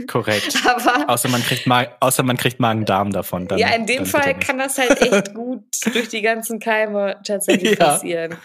Korrekt. 0.07 0.57
Aber 0.67 1.09
außer 1.09 1.29
man 1.29 1.41
kriegt 1.41 1.67
Mag 1.67 1.95
außer 2.01 2.23
man 2.23 2.35
kriegt 2.35 2.59
Magen-Darm 2.59 3.11
davon. 3.13 3.47
Dann, 3.47 3.59
ja, 3.59 3.69
in 3.69 3.85
dem 3.85 4.05
Fall 4.05 4.37
kann 4.37 4.57
das 4.57 4.77
halt 4.77 5.01
echt 5.01 5.33
gut 5.33 5.63
durch 5.93 6.09
die 6.09 6.21
ganzen 6.21 6.59
Keime 6.59 7.19
tatsächlich 7.25 7.79
ja. 7.79 7.85
passieren. 7.85 8.35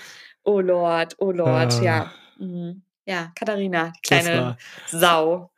Oh 0.44 0.60
Lord, 0.60 1.16
oh 1.18 1.32
Lord, 1.32 1.74
uh. 1.74 1.82
ja. 1.82 2.12
Mhm. 2.38 2.82
Ja, 3.04 3.32
Katharina, 3.34 3.92
kleine 4.02 4.58
Sau. 4.86 5.50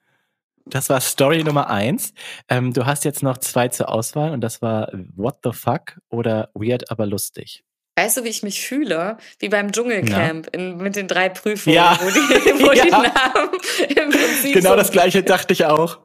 Das 0.70 0.88
war 0.88 1.00
Story 1.00 1.44
Nummer 1.44 1.68
eins. 1.68 2.14
Ähm, 2.48 2.72
du 2.72 2.86
hast 2.86 3.04
jetzt 3.04 3.22
noch 3.22 3.38
zwei 3.38 3.68
zur 3.68 3.88
Auswahl 3.88 4.32
und 4.32 4.40
das 4.40 4.62
war 4.62 4.90
What 5.14 5.38
the 5.44 5.52
fuck 5.52 5.98
oder 6.08 6.50
Weird, 6.54 6.90
aber 6.90 7.06
lustig. 7.06 7.64
Weißt 7.96 8.16
du, 8.16 8.24
wie 8.24 8.28
ich 8.28 8.42
mich 8.42 8.62
fühle? 8.62 9.18
Wie 9.40 9.48
beim 9.48 9.72
Dschungelcamp 9.72 10.48
in, 10.54 10.78
mit 10.78 10.96
den 10.96 11.06
drei 11.06 11.28
Prüfungen, 11.28 11.76
ja. 11.76 11.98
wo, 12.00 12.08
die, 12.08 12.18
wo 12.64 12.72
ja. 12.72 12.84
die 12.84 12.90
Namen 12.90 13.50
im 13.88 14.10
Prinzip 14.10 14.54
Genau 14.54 14.70
so 14.70 14.76
das 14.76 14.90
gleiche 14.90 15.22
dachte 15.22 15.52
ich 15.52 15.66
auch. 15.66 15.98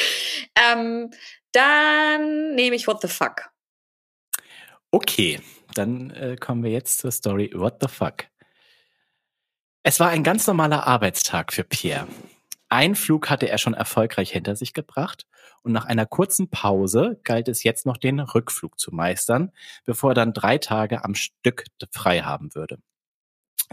ähm, 0.72 1.10
dann 1.52 2.54
nehme 2.54 2.76
ich 2.76 2.86
What 2.86 3.02
the 3.02 3.08
fuck. 3.08 3.50
Okay, 4.90 5.40
dann 5.74 6.10
äh, 6.10 6.36
kommen 6.36 6.62
wir 6.62 6.70
jetzt 6.70 6.98
zur 6.98 7.10
Story 7.10 7.50
What 7.54 7.78
the 7.82 7.88
fuck. 7.88 8.24
Es 9.82 10.00
war 10.00 10.08
ein 10.08 10.22
ganz 10.24 10.46
normaler 10.46 10.86
Arbeitstag 10.86 11.52
für 11.52 11.64
Pierre. 11.64 12.06
Ein 12.68 12.96
Flug 12.96 13.30
hatte 13.30 13.48
er 13.48 13.58
schon 13.58 13.74
erfolgreich 13.74 14.30
hinter 14.30 14.56
sich 14.56 14.72
gebracht 14.72 15.26
und 15.62 15.72
nach 15.72 15.84
einer 15.84 16.06
kurzen 16.06 16.50
Pause 16.50 17.20
galt 17.22 17.48
es 17.48 17.62
jetzt 17.62 17.86
noch 17.86 17.96
den 17.96 18.18
Rückflug 18.18 18.78
zu 18.78 18.92
meistern, 18.92 19.52
bevor 19.84 20.10
er 20.12 20.14
dann 20.14 20.32
drei 20.32 20.58
Tage 20.58 21.04
am 21.04 21.14
Stück 21.14 21.64
frei 21.92 22.22
haben 22.22 22.54
würde. 22.54 22.78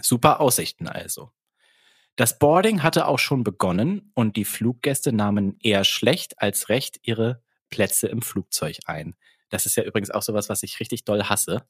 Super 0.02 0.40
Aussichten 0.40 0.88
also. 0.88 1.32
Das 2.16 2.38
Boarding 2.38 2.84
hatte 2.84 3.08
auch 3.08 3.18
schon 3.18 3.44
begonnen 3.44 4.12
und 4.14 4.36
die 4.38 4.46
Fluggäste 4.46 5.12
nahmen 5.12 5.58
eher 5.60 5.84
schlecht 5.84 6.40
als 6.40 6.70
recht 6.70 7.00
ihre 7.02 7.42
Plätze 7.72 8.08
im 8.08 8.22
Flugzeug 8.22 8.78
ein. 8.86 9.16
Das 9.50 9.66
ist 9.66 9.76
ja 9.76 9.84
übrigens 9.84 10.12
auch 10.12 10.22
sowas, 10.22 10.50
was 10.50 10.62
ich 10.62 10.80
richtig 10.80 11.06
doll 11.06 11.24
hasse. 11.24 11.64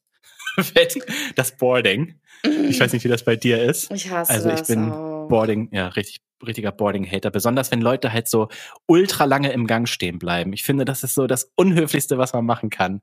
das 1.34 1.56
Boarding. 1.56 2.20
Ich 2.42 2.78
weiß 2.78 2.92
nicht, 2.92 3.04
wie 3.04 3.08
das 3.08 3.24
bei 3.24 3.36
dir 3.36 3.62
ist. 3.62 3.90
Ich 3.90 4.10
hasse 4.10 4.32
also 4.32 4.50
ich 4.50 4.60
das 4.60 4.68
bin 4.68 4.90
auch. 4.90 5.28
Boarding, 5.28 5.68
ja, 5.72 5.88
richtig 5.88 6.23
richtiger 6.44 6.72
Boarding-Hater, 6.72 7.30
besonders 7.30 7.70
wenn 7.70 7.80
Leute 7.80 8.12
halt 8.12 8.28
so 8.28 8.48
ultra 8.86 9.24
lange 9.24 9.52
im 9.52 9.66
Gang 9.66 9.88
stehen 9.88 10.18
bleiben. 10.18 10.52
Ich 10.52 10.62
finde, 10.62 10.84
das 10.84 11.04
ist 11.04 11.14
so 11.14 11.26
das 11.26 11.52
Unhöflichste, 11.56 12.18
was 12.18 12.32
man 12.32 12.44
machen 12.44 12.70
kann. 12.70 13.02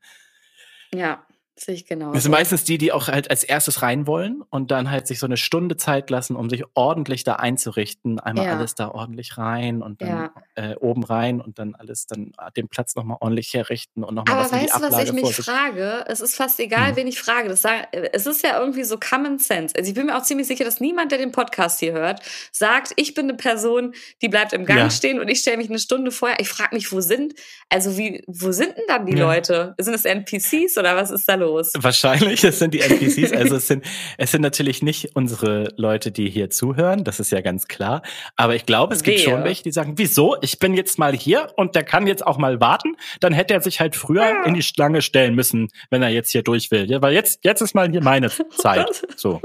Ja. 0.94 1.26
Sehe 1.58 1.76
ich 1.76 1.86
genau. 1.86 2.14
Das 2.14 2.24
sind 2.24 2.32
meistens 2.32 2.64
die, 2.64 2.78
die 2.78 2.94
auch 2.94 3.10
halt 3.10 3.30
als 3.30 3.44
erstes 3.44 3.82
rein 3.82 4.08
wollen 4.08 4.42
und 4.50 4.72
dann 4.72 4.90
halt 4.90 5.06
sich 5.06 5.20
so 5.20 5.26
eine 5.26 5.36
Stunde 5.36 5.76
Zeit 5.76 6.10
lassen, 6.10 6.38
um 6.38 6.50
sich 6.50 6.64
ordentlich 6.76 7.26
da 7.26 7.36
einzurichten. 7.36 8.20
Einmal 8.20 8.46
ja. 8.46 8.56
alles 8.56 8.74
da 8.74 8.90
ordentlich 8.90 9.38
rein 9.38 9.82
und 9.82 10.02
dann 10.02 10.08
ja. 10.08 10.34
äh, 10.56 10.76
oben 10.78 11.04
rein 11.04 11.42
und 11.42 11.60
dann 11.60 11.76
alles 11.76 12.08
dann 12.08 12.32
den 12.56 12.70
Platz 12.70 12.96
nochmal 12.96 13.18
ordentlich 13.20 13.54
herrichten 13.54 14.04
und 14.06 14.16
nochmal 14.16 14.38
was 14.38 14.52
in 14.54 14.60
die 14.60 14.72
Ablage 14.72 14.86
Aber 14.86 14.98
weißt 14.98 15.10
du, 15.10 15.14
was 15.14 15.22
ich 15.22 15.38
mich 15.38 15.46
frage? 15.46 16.06
Es 16.08 16.22
ist 16.22 16.36
fast 16.36 16.60
egal, 16.62 16.92
hm. 16.92 16.96
wen 16.96 17.08
ich 17.08 17.20
frage. 17.20 17.50
Das 17.50 17.62
sag, 17.62 17.90
es 17.92 18.26
ist 18.26 18.44
ja 18.44 18.58
irgendwie 18.58 18.86
so 18.86 18.98
Common 18.98 19.38
Sense. 19.38 19.76
Also 19.76 19.90
ich 19.90 19.94
bin 19.94 20.06
mir 20.06 20.18
auch 20.18 20.24
ziemlich 20.24 20.48
sicher, 20.48 20.64
dass 20.64 20.80
niemand, 20.80 21.12
der 21.12 21.20
den 21.20 21.34
Podcast 21.34 21.80
hier 21.80 21.92
hört, 21.92 22.22
sagt, 22.54 22.94
ich 22.96 23.14
bin 23.14 23.26
eine 23.26 23.36
Person, 23.36 23.94
die 24.22 24.30
bleibt 24.30 24.54
im 24.54 24.66
Gang 24.66 24.80
ja. 24.80 24.90
stehen 24.90 25.20
und 25.20 25.28
ich 25.28 25.40
stelle 25.40 25.58
mich 25.58 25.70
eine 25.70 25.80
Stunde 25.80 26.12
vorher. 26.12 26.40
Ich 26.40 26.48
frage 26.48 26.74
mich, 26.76 26.94
wo 26.94 27.02
sind, 27.02 27.34
also 27.68 27.98
wie, 27.98 28.24
wo 28.26 28.54
sind 28.54 28.78
denn 28.78 28.86
dann 28.88 29.06
die 29.06 29.16
Leute? 29.16 29.76
Sind 29.78 29.94
es 29.94 30.06
NPCs 30.06 30.78
oder 30.78 30.96
was 30.96 31.12
ist 31.12 31.28
da 31.28 31.41
los? 31.42 31.74
Wahrscheinlich, 31.78 32.44
es 32.44 32.60
sind 32.60 32.74
die 32.74 32.80
NPCs. 32.80 33.34
Also 33.34 33.56
es 33.58 33.68
sind, 33.68 33.86
es 34.18 34.32
sind 34.32 34.42
natürlich 34.42 34.82
nicht 34.82 35.16
unsere 35.16 35.74
Leute, 35.76 36.12
die 36.12 36.30
hier 36.30 36.50
zuhören. 36.50 37.04
Das 37.04 37.20
ist 37.20 37.32
ja 37.32 37.42
ganz 37.42 37.68
klar. 37.68 38.02
Aber 38.36 38.56
ich 38.56 38.66
glaube, 38.66 38.94
es 38.94 39.04
gibt 39.04 39.18
Wehe. 39.18 39.26
schon 39.26 39.44
welche, 39.44 39.64
die 39.64 39.72
sagen, 39.72 39.94
wieso? 39.98 40.38
Ich 40.42 40.60
bin 40.60 40.74
jetzt 40.74 40.98
mal 41.00 41.14
hier 41.14 41.48
und 41.58 41.76
der 41.76 41.84
kann 41.84 42.08
jetzt 42.08 42.26
auch 42.26 42.38
mal 42.38 42.62
warten. 42.62 42.96
Dann 43.20 43.34
hätte 43.34 43.54
er 43.54 43.62
sich 43.62 43.80
halt 43.80 43.96
früher 43.96 44.24
ja. 44.24 44.44
in 44.44 44.54
die 44.54 44.64
Schlange 44.64 45.02
stellen 45.02 45.36
müssen, 45.36 45.70
wenn 45.90 46.02
er 46.02 46.10
jetzt 46.10 46.32
hier 46.32 46.44
durch 46.44 46.72
will. 46.72 46.90
Ja, 46.90 47.02
weil 47.02 47.14
jetzt, 47.14 47.44
jetzt 47.44 47.62
ist 47.62 47.74
mal 47.74 47.90
hier 47.90 48.04
meine 48.04 48.30
Zeit. 48.58 49.06
So, 49.16 49.42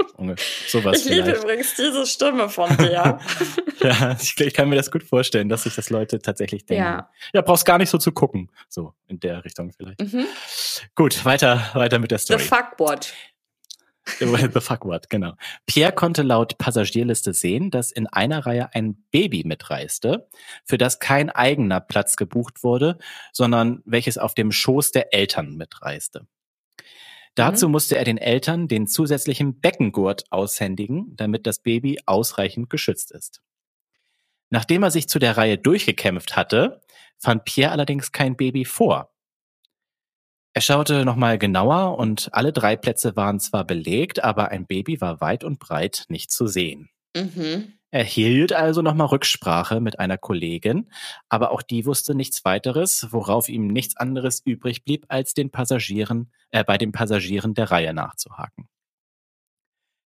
sowas. 0.67 1.05
Ich 1.05 1.09
liebe 1.09 1.31
übrigens 1.31 1.75
diese 1.75 2.05
Stimme 2.05 2.49
von 2.49 2.75
dir. 2.77 3.19
ja, 3.81 4.17
ich, 4.21 4.39
ich, 4.39 4.53
kann 4.53 4.69
mir 4.69 4.75
das 4.75 4.91
gut 4.91 5.03
vorstellen, 5.03 5.49
dass 5.49 5.63
sich 5.63 5.75
das 5.75 5.89
Leute 5.89 6.19
tatsächlich 6.19 6.65
denken. 6.65 6.83
Ja. 6.83 7.09
ja, 7.33 7.41
brauchst 7.41 7.65
gar 7.65 7.77
nicht 7.77 7.89
so 7.89 7.97
zu 7.97 8.11
gucken. 8.11 8.49
So 8.69 8.93
in 9.07 9.19
der 9.19 9.43
Richtung 9.45 9.71
vielleicht. 9.71 10.01
Mhm. 10.01 10.25
Gut, 10.95 11.25
weiter, 11.25 11.69
weiter 11.73 11.86
mit 11.99 12.11
der 12.11 12.17
Story. 12.17 12.41
The 12.41 12.47
fuck 12.47 12.79
what? 12.79 13.13
The 14.19 14.61
fuck 14.61 14.85
what, 14.85 15.09
genau. 15.09 15.33
Pierre 15.65 15.91
konnte 15.91 16.23
laut 16.23 16.57
Passagierliste 16.57 17.33
sehen, 17.33 17.71
dass 17.71 17.91
in 17.91 18.07
einer 18.07 18.45
Reihe 18.45 18.73
ein 18.73 19.03
Baby 19.11 19.43
mitreiste, 19.45 20.29
für 20.63 20.77
das 20.77 20.99
kein 20.99 21.29
eigener 21.29 21.81
Platz 21.81 22.15
gebucht 22.15 22.63
wurde, 22.63 22.97
sondern 23.33 23.81
welches 23.85 24.17
auf 24.17 24.33
dem 24.33 24.51
Schoß 24.51 24.91
der 24.91 25.13
Eltern 25.13 25.55
mitreiste. 25.57 26.25
Dazu 27.35 27.67
mhm. 27.67 27.73
musste 27.73 27.97
er 27.97 28.05
den 28.05 28.17
Eltern 28.17 28.67
den 28.67 28.87
zusätzlichen 28.87 29.59
Beckengurt 29.59 30.23
aushändigen, 30.31 31.15
damit 31.15 31.45
das 31.45 31.59
Baby 31.59 31.99
ausreichend 32.05 32.69
geschützt 32.69 33.11
ist. 33.11 33.41
Nachdem 34.49 34.83
er 34.83 34.91
sich 34.91 35.09
zu 35.09 35.19
der 35.19 35.37
Reihe 35.37 35.57
durchgekämpft 35.57 36.35
hatte, 36.35 36.81
fand 37.17 37.45
Pierre 37.45 37.71
allerdings 37.71 38.11
kein 38.11 38.37
Baby 38.37 38.65
vor. 38.65 39.13
Er 40.57 40.61
schaute 40.61 41.05
nochmal 41.05 41.37
genauer 41.37 41.99
und 41.99 42.29
alle 42.31 42.51
drei 42.51 42.75
Plätze 42.75 43.15
waren 43.15 43.39
zwar 43.39 43.63
belegt, 43.63 44.23
aber 44.23 44.49
ein 44.49 44.65
Baby 44.65 44.99
war 44.99 45.21
weit 45.21 45.43
und 45.43 45.59
breit 45.59 46.05
nicht 46.09 46.31
zu 46.31 46.47
sehen. 46.47 46.89
Mhm. 47.15 47.73
Er 47.91 48.03
hielt 48.03 48.53
also 48.53 48.81
nochmal 48.81 49.05
Rücksprache 49.05 49.79
mit 49.81 49.99
einer 49.99 50.17
Kollegin, 50.17 50.89
aber 51.29 51.51
auch 51.51 51.61
die 51.61 51.85
wusste 51.85 52.15
nichts 52.15 52.43
weiteres, 52.43 53.09
worauf 53.11 53.49
ihm 53.49 53.67
nichts 53.67 53.97
anderes 53.97 54.41
übrig 54.43 54.83
blieb, 54.83 55.05
als 55.09 55.35
den 55.35 55.51
Passagieren, 55.51 56.31
äh, 56.49 56.63
bei 56.63 56.79
den 56.79 56.91
Passagieren 56.91 57.53
der 57.53 57.69
Reihe 57.69 57.93
nachzuhaken. 57.93 58.67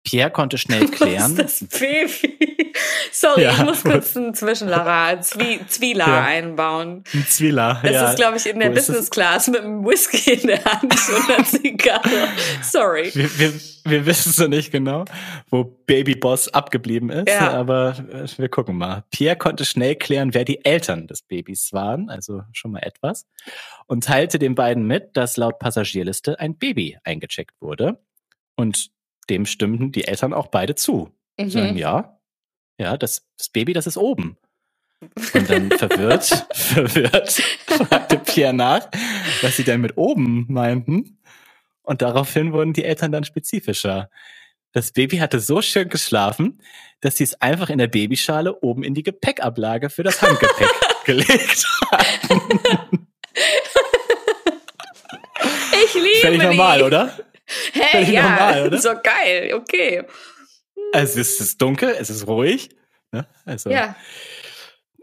Pierre 0.04 0.30
konnte 0.30 0.58
schnell 0.58 0.86
klären. 0.86 1.36
Was 1.38 1.60
ist 1.60 1.72
das 1.72 1.80
Baby? 1.80 2.65
Sorry, 3.12 3.42
ja, 3.42 3.52
ich 3.52 3.64
muss 3.64 3.82
kurz 3.82 4.16
einen 4.16 4.34
Zwischenlacher, 4.34 5.20
Zwie 5.20 5.60
Zwieler 5.68 6.06
ja. 6.06 6.24
einbauen. 6.24 7.04
Ein 7.12 7.26
Zwieler, 7.26 7.80
Das 7.82 7.92
ja. 7.92 8.10
ist, 8.10 8.16
glaube 8.16 8.36
ich, 8.36 8.46
in 8.46 8.60
der 8.60 8.70
Wo 8.70 8.74
Business 8.74 9.10
Class 9.10 9.48
mit 9.48 9.60
einem 9.60 9.84
Whisky 9.84 10.32
in 10.32 10.46
der 10.48 10.64
Hand 10.64 10.84
und 10.84 11.30
einer 11.34 11.44
Zigarre. 11.44 12.28
Sorry. 12.62 13.10
Wir, 13.14 13.38
wir, 13.38 13.52
wir 13.84 14.06
wissen 14.06 14.30
es 14.30 14.38
noch 14.38 14.48
nicht 14.48 14.72
genau, 14.72 15.04
wo 15.50 15.64
Baby 15.64 16.14
Boss 16.14 16.48
abgeblieben 16.48 17.10
ist, 17.10 17.28
ja. 17.28 17.50
aber 17.52 17.96
äh, 18.12 18.26
wir 18.36 18.48
gucken 18.48 18.76
mal. 18.76 19.04
Pierre 19.10 19.36
konnte 19.36 19.64
schnell 19.64 19.96
klären, 19.96 20.34
wer 20.34 20.44
die 20.44 20.64
Eltern 20.64 21.06
des 21.06 21.22
Babys 21.22 21.72
waren, 21.72 22.10
also 22.10 22.42
schon 22.52 22.72
mal 22.72 22.80
etwas, 22.80 23.26
und 23.86 24.04
teilte 24.04 24.38
den 24.38 24.54
beiden 24.54 24.86
mit, 24.86 25.16
dass 25.16 25.36
laut 25.36 25.58
Passagierliste 25.58 26.38
ein 26.40 26.56
Baby 26.56 26.98
eingecheckt 27.04 27.60
wurde. 27.60 27.98
Und 28.56 28.90
dem 29.28 29.46
stimmten 29.46 29.92
die 29.92 30.06
Eltern 30.06 30.32
auch 30.32 30.48
beide 30.48 30.74
zu. 30.74 31.10
Mhm. 31.38 31.50
Sagen, 31.50 31.76
ja, 31.76 32.15
ja, 32.78 32.96
das, 32.96 33.26
das 33.38 33.48
Baby, 33.48 33.72
das 33.72 33.86
ist 33.86 33.96
oben. 33.96 34.36
Und 35.34 35.50
dann 35.50 35.70
verwirrt, 35.78 36.46
verwirrt 36.52 37.42
fragte 37.66 38.18
Pierre 38.18 38.54
nach, 38.54 38.88
was 39.42 39.56
sie 39.56 39.64
denn 39.64 39.80
mit 39.80 39.96
oben 39.96 40.46
meinten. 40.48 41.18
Und 41.82 42.02
daraufhin 42.02 42.52
wurden 42.52 42.72
die 42.72 42.84
Eltern 42.84 43.12
dann 43.12 43.24
spezifischer. 43.24 44.10
Das 44.72 44.92
Baby 44.92 45.18
hatte 45.18 45.40
so 45.40 45.62
schön 45.62 45.88
geschlafen, 45.88 46.60
dass 47.00 47.16
sie 47.16 47.24
es 47.24 47.40
einfach 47.40 47.70
in 47.70 47.78
der 47.78 47.86
Babyschale 47.86 48.60
oben 48.60 48.82
in 48.82 48.94
die 48.94 49.02
Gepäckablage 49.02 49.90
für 49.90 50.02
das 50.02 50.20
Handgepäck 50.20 50.68
gelegt 51.04 51.64
haben. 51.90 53.06
Ich 55.84 55.94
liebe 55.94 56.18
Völlig 56.20 56.42
normal, 56.42 56.82
oder? 56.82 57.16
Hey, 57.72 58.12
ja, 58.12 58.22
normal, 58.22 58.66
oder? 58.66 58.78
so 58.78 58.90
geil, 59.02 59.54
okay. 59.54 60.04
Also 60.92 61.20
es 61.20 61.40
ist 61.40 61.60
dunkel, 61.60 61.94
es 61.98 62.10
ist 62.10 62.26
ruhig. 62.26 62.70
Ne? 63.12 63.26
Also, 63.44 63.70
ja. 63.70 63.96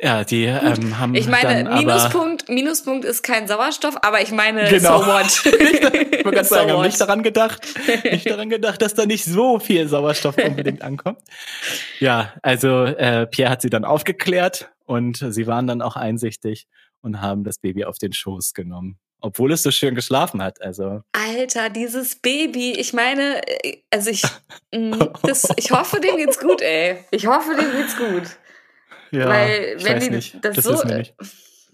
Ja, 0.03 0.25
die 0.25 0.43
ähm, 0.43 0.99
haben. 0.99 1.15
Ich 1.15 1.27
meine, 1.27 1.63
dann 1.63 1.75
Minuspunkt, 1.75 2.49
Minuspunkt 2.49 3.05
ist 3.05 3.23
kein 3.23 3.47
Sauerstoff, 3.47 3.95
aber 4.01 4.21
ich 4.21 4.31
meine, 4.31 4.67
genau. 4.67 4.99
so 4.99 5.05
what? 5.05 5.45
ich 5.45 5.83
wollte 5.83 6.31
gerade 6.31 6.43
sagen, 6.43 6.69
so 6.71 6.81
nicht 6.81 6.99
daran 6.99 7.23
gedacht, 7.23 7.65
nicht 8.03 8.29
daran 8.29 8.49
gedacht, 8.49 8.81
dass 8.81 8.95
da 8.95 9.05
nicht 9.05 9.23
so 9.23 9.59
viel 9.59 9.88
Sauerstoff 9.88 10.36
unbedingt 10.45 10.81
ankommt. 10.81 11.19
Ja, 12.01 12.33
also 12.41 12.83
äh, 12.83 13.27
Pierre 13.27 13.49
hat 13.49 13.62
sie 13.62 13.69
dann 13.69 13.86
aufgeklärt 13.86 14.71
und 14.86 15.23
sie 15.29 15.47
waren 15.47 15.67
dann 15.67 15.81
auch 15.81 15.95
einsichtig 15.95 16.67
und 17.01 17.21
haben 17.21 17.45
das 17.45 17.59
Baby 17.59 17.86
auf 17.86 17.97
den 17.97 18.12
Schoß 18.12 18.53
genommen 18.53 18.97
obwohl 19.23 19.53
es 19.53 19.63
so 19.63 19.71
schön 19.71 19.95
geschlafen 19.95 20.43
hat. 20.43 20.62
Also. 20.62 21.01
Alter, 21.13 21.69
dieses 21.69 22.15
Baby, 22.15 22.73
ich 22.73 22.93
meine, 22.93 23.41
äh, 23.63 23.77
also 23.89 24.09
ich, 24.09 24.21
mm, 24.75 24.93
das, 25.23 25.47
ich 25.55 25.71
hoffe, 25.71 25.99
dem 26.01 26.17
geht's 26.17 26.38
gut, 26.38 26.62
ey. 26.62 26.97
Ich 27.09 27.25
hoffe, 27.25 27.55
dem 27.55 27.71
geht's 27.71 27.97
gut. 27.97 28.23
Ja, 29.12 29.29
Weil, 29.29 29.77
wenn 29.81 29.99
die 29.99 30.09
nicht. 30.09 30.43
das, 30.43 30.57
das 30.57 30.65
so. 30.65 30.73
Ist 30.73 30.86
nicht. 30.86 31.15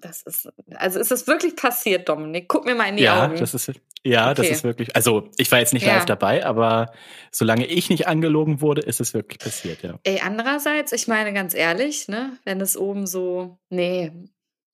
Das 0.01 0.21
ist, 0.21 0.47
also 0.75 0.99
ist 0.99 1.11
das 1.11 1.27
wirklich 1.27 1.57
passiert, 1.57 2.07
Dominik? 2.07 2.47
Guck 2.47 2.65
mir 2.65 2.75
mal 2.75 2.85
in 2.85 2.95
die 2.95 3.03
ja, 3.03 3.25
Augen. 3.25 3.35
Das 3.35 3.53
ist, 3.53 3.71
ja, 4.05 4.31
okay. 4.31 4.35
das 4.35 4.49
ist 4.49 4.63
wirklich, 4.63 4.95
also 4.95 5.29
ich 5.35 5.51
war 5.51 5.59
jetzt 5.59 5.73
nicht 5.73 5.85
ja. 5.85 5.95
live 5.95 6.05
dabei, 6.05 6.45
aber 6.45 6.93
solange 7.31 7.65
ich 7.65 7.89
nicht 7.89 8.07
angelogen 8.07 8.61
wurde, 8.61 8.81
ist 8.81 9.01
es 9.01 9.13
wirklich 9.13 9.39
passiert, 9.39 9.81
ja. 9.81 9.99
Ey, 10.03 10.21
andererseits, 10.23 10.93
ich 10.93 11.09
meine 11.09 11.33
ganz 11.33 11.53
ehrlich, 11.53 12.07
ne, 12.07 12.37
wenn 12.45 12.61
es 12.61 12.77
oben 12.77 13.07
so, 13.07 13.57
nee, 13.69 14.13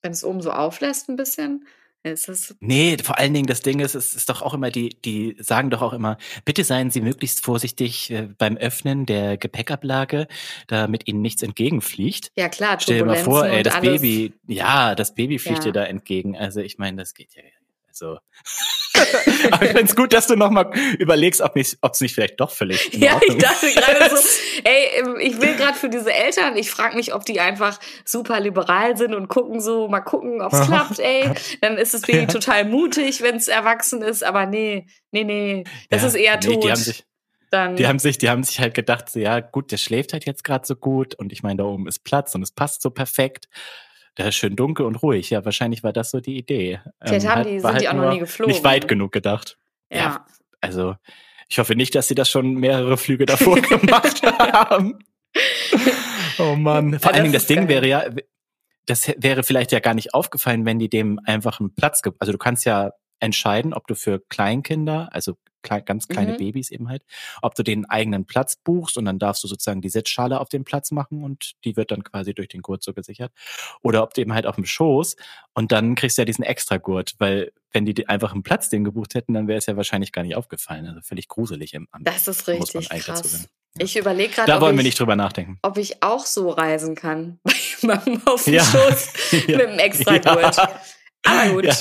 wenn 0.03 0.11
es 0.11 0.23
oben 0.23 0.41
so 0.41 0.51
auflässt 0.51 1.09
ein 1.09 1.15
bisschen, 1.15 1.65
ist 2.05 2.29
es 2.29 2.55
nee, 2.59 2.97
vor 3.03 3.17
allen 3.17 3.33
Dingen 3.33 3.47
das 3.47 3.61
Ding 3.61 3.79
ist, 3.79 3.95
es 3.95 4.15
ist 4.15 4.29
doch 4.29 4.41
auch 4.41 4.53
immer 4.53 4.71
die, 4.71 4.89
die 5.03 5.35
sagen 5.39 5.69
doch 5.69 5.81
auch 5.81 5.93
immer, 5.93 6.17
bitte 6.45 6.63
seien 6.63 6.91
Sie 6.91 7.01
möglichst 7.01 7.43
vorsichtig 7.43 8.11
äh, 8.11 8.29
beim 8.37 8.57
Öffnen 8.57 9.05
der 9.05 9.37
Gepäckablage, 9.37 10.27
damit 10.67 11.07
Ihnen 11.07 11.21
nichts 11.21 11.43
entgegenfliegt. 11.43 12.31
Ja 12.35 12.49
klar, 12.49 12.77
Stell 12.79 12.99
dir 12.99 13.05
mal 13.05 13.17
vor, 13.17 13.45
ey, 13.45 13.63
das 13.63 13.79
Baby, 13.81 14.33
ja, 14.47 14.95
das 14.95 15.15
Baby 15.15 15.39
fliegt 15.39 15.59
ja. 15.59 15.65
dir 15.65 15.73
da 15.73 15.83
entgegen. 15.85 16.37
Also 16.37 16.61
ich 16.61 16.77
meine, 16.77 16.97
das 16.97 17.13
geht 17.13 17.35
ja 17.35 17.43
so. 17.97 18.17
Aber 19.51 19.63
ich 19.63 19.71
finde 19.71 19.83
es 19.83 19.95
gut, 19.95 20.13
dass 20.13 20.27
du 20.27 20.35
nochmal 20.35 20.71
überlegst, 20.99 21.41
ob 21.41 21.55
es 21.57 22.01
nicht 22.01 22.15
vielleicht 22.15 22.39
doch 22.39 22.51
völlig. 22.51 22.93
Ja, 22.93 23.19
ich 23.25 23.37
dachte 23.37 23.71
gerade 23.73 24.15
so, 24.15 24.27
ey, 24.63 25.01
ähm, 25.01 25.17
ich 25.19 25.41
will 25.41 25.55
gerade 25.55 25.77
für 25.77 25.89
diese 25.89 26.13
Eltern, 26.13 26.55
ich 26.55 26.71
frage 26.71 26.95
mich, 26.95 27.13
ob 27.13 27.25
die 27.25 27.39
einfach 27.39 27.79
super 28.05 28.39
liberal 28.39 28.97
sind 28.97 29.13
und 29.13 29.27
gucken 29.27 29.59
so, 29.59 29.87
mal 29.87 30.01
gucken, 30.01 30.41
ob 30.41 30.53
es 30.53 30.65
klappt, 30.65 30.99
ey. 30.99 31.31
Dann 31.61 31.77
ist 31.77 31.93
es 31.93 32.01
Baby 32.01 32.19
ja. 32.19 32.25
total 32.25 32.65
mutig, 32.65 33.21
wenn 33.21 33.35
es 33.35 33.47
erwachsen 33.47 34.01
ist, 34.01 34.23
aber 34.23 34.45
nee, 34.45 34.87
nee, 35.11 35.23
nee, 35.23 35.63
das 35.89 36.01
ja, 36.01 36.07
ist 36.07 36.15
eher 36.15 36.39
tot. 36.39 36.55
Nee, 36.55 36.59
die 36.61 36.71
haben 36.71 36.75
sich, 36.75 37.03
dann 37.51 37.75
die 37.75 37.87
haben 37.87 37.99
sich, 37.99 38.17
die 38.17 38.29
haben 38.29 38.43
sich 38.43 38.59
halt 38.59 38.73
gedacht, 38.73 39.09
so, 39.09 39.19
ja 39.19 39.39
gut, 39.39 39.71
der 39.71 39.77
schläft 39.77 40.13
halt 40.13 40.25
jetzt 40.25 40.43
gerade 40.43 40.65
so 40.65 40.75
gut 40.75 41.15
und 41.15 41.31
ich 41.31 41.43
meine, 41.43 41.57
da 41.57 41.63
oben 41.63 41.87
ist 41.87 42.03
Platz 42.03 42.35
und 42.35 42.41
es 42.41 42.51
passt 42.51 42.81
so 42.81 42.89
perfekt 42.89 43.47
da 44.15 44.27
ist 44.27 44.35
schön 44.35 44.55
dunkel 44.55 44.85
und 44.85 44.95
ruhig. 44.95 45.29
Ja, 45.29 45.45
wahrscheinlich 45.45 45.83
war 45.83 45.93
das 45.93 46.11
so 46.11 46.19
die 46.19 46.37
Idee. 46.37 46.79
Vielleicht 47.03 47.25
ähm, 47.25 47.31
haben 47.31 47.43
die, 47.43 47.59
sind 47.59 47.71
halt 47.71 47.81
die 47.81 47.89
auch 47.89 47.93
noch 47.93 48.11
nie 48.11 48.19
geflogen. 48.19 48.53
Nicht 48.53 48.63
weit 48.63 48.87
genug 48.87 49.11
gedacht. 49.11 49.57
Ja. 49.91 49.97
ja. 49.97 50.25
Also, 50.61 50.95
ich 51.49 51.59
hoffe 51.59 51.75
nicht, 51.75 51.93
dass 51.95 52.07
sie 52.07 52.15
das 52.15 52.29
schon 52.29 52.55
mehrere 52.55 52.97
Flüge 52.97 53.25
davor 53.25 53.55
gemacht 53.61 54.21
haben. 54.23 54.99
Oh 56.37 56.55
Mann. 56.55 56.99
Vor 56.99 57.11
ja, 57.11 57.15
allen 57.15 57.23
Dingen, 57.23 57.33
das 57.33 57.47
Ding 57.47 57.59
geil. 57.59 57.69
wäre 57.69 57.87
ja, 57.87 58.03
das 58.85 59.07
wäre 59.17 59.43
vielleicht 59.43 59.71
ja 59.71 59.79
gar 59.79 59.93
nicht 59.93 60.13
aufgefallen, 60.13 60.65
wenn 60.65 60.79
die 60.79 60.89
dem 60.89 61.17
einfach 61.23 61.61
einen 61.61 61.73
Platz 61.73 62.01
gibt. 62.01 62.17
Also 62.19 62.33
du 62.33 62.37
kannst 62.37 62.65
ja 62.65 62.91
entscheiden, 63.19 63.73
ob 63.73 63.87
du 63.87 63.95
für 63.95 64.19
Kleinkinder, 64.27 65.07
also 65.13 65.35
ganz 65.85 66.07
kleine 66.07 66.33
mhm. 66.33 66.37
Babys 66.37 66.71
eben 66.71 66.89
halt, 66.89 67.03
ob 67.41 67.55
du 67.55 67.63
den 67.63 67.89
eigenen 67.89 68.25
Platz 68.25 68.55
buchst 68.55 68.97
und 68.97 69.05
dann 69.05 69.19
darfst 69.19 69.43
du 69.43 69.47
sozusagen 69.47 69.81
die 69.81 69.89
Sitzschale 69.89 70.39
auf 70.39 70.49
den 70.49 70.63
Platz 70.63 70.91
machen 70.91 71.23
und 71.23 71.53
die 71.63 71.75
wird 71.75 71.91
dann 71.91 72.03
quasi 72.03 72.33
durch 72.33 72.47
den 72.47 72.61
Gurt 72.61 72.83
so 72.83 72.93
gesichert. 72.93 73.31
Oder 73.81 74.03
ob 74.03 74.13
du 74.13 74.21
eben 74.21 74.33
halt 74.33 74.45
auf 74.45 74.55
dem 74.55 74.65
Schoß 74.65 75.15
und 75.53 75.71
dann 75.71 75.95
kriegst 75.95 76.17
du 76.17 76.21
ja 76.21 76.25
diesen 76.25 76.43
Extra-Gurt, 76.43 77.15
weil 77.19 77.51
wenn 77.71 77.85
die 77.85 78.07
einfach 78.07 78.31
einen 78.31 78.43
Platz 78.43 78.69
den 78.69 78.83
gebucht 78.85 79.15
hätten, 79.15 79.33
dann 79.33 79.47
wäre 79.47 79.57
es 79.57 79.65
ja 79.65 79.75
wahrscheinlich 79.75 80.13
gar 80.13 80.23
nicht 80.23 80.35
aufgefallen. 80.35 80.87
Also 80.87 81.01
völlig 81.01 81.27
gruselig 81.27 81.73
im 81.73 81.87
Amt. 81.91 82.07
Das 82.07 82.27
ist 82.27 82.47
richtig 82.47 82.89
krass. 82.89 83.49
Ich 83.77 83.97
überlege 83.97 84.33
gerade, 84.33 84.49
da 84.49 84.61
wollen 84.61 84.77
wir 84.77 84.83
nicht 84.83 84.97
drüber 84.97 85.17
nachdenken. 85.17 85.59
Ob 85.61 85.77
ich 85.77 86.01
auch 86.01 86.25
so 86.25 86.49
reisen 86.49 86.95
kann, 86.95 87.39
auf 88.25 88.45
dem 88.45 88.53
ja. 88.53 88.63
Schoß 88.63 89.13
ja. 89.47 89.57
mit 89.57 89.67
einem 89.67 89.79
Extra-Gurt. 89.79 90.55
Ja. 90.55 90.81
Aber 91.23 91.49
gut. 91.51 91.65
Ja. 91.65 91.75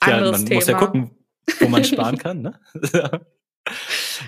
Anderes 0.00 0.24
ja, 0.24 0.30
man 0.30 0.46
Thema. 0.46 0.54
muss 0.54 0.66
ja 0.66 0.78
gucken, 0.78 1.10
wo 1.60 1.68
man 1.68 1.84
sparen 1.84 2.18
kann. 2.18 2.42
Ne? 2.42 2.60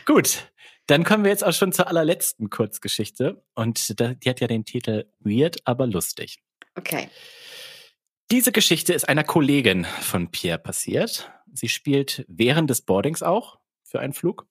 Gut, 0.06 0.50
dann 0.86 1.04
kommen 1.04 1.24
wir 1.24 1.30
jetzt 1.30 1.44
auch 1.44 1.52
schon 1.52 1.72
zur 1.72 1.88
allerletzten 1.88 2.50
Kurzgeschichte. 2.50 3.42
Und 3.54 3.98
die 4.00 4.28
hat 4.28 4.40
ja 4.40 4.46
den 4.46 4.64
Titel 4.64 5.06
Weird, 5.20 5.58
aber 5.64 5.86
lustig. 5.86 6.42
Okay. 6.76 7.08
Diese 8.30 8.52
Geschichte 8.52 8.92
ist 8.92 9.08
einer 9.08 9.24
Kollegin 9.24 9.84
von 9.84 10.30
Pierre 10.30 10.58
passiert. 10.58 11.30
sie 11.52 11.68
spielt 11.68 12.24
während 12.26 12.68
des 12.70 12.82
Boardings 12.82 13.22
auch 13.22 13.58
für 13.82 14.00
einen 14.00 14.12
Flug. 14.12 14.46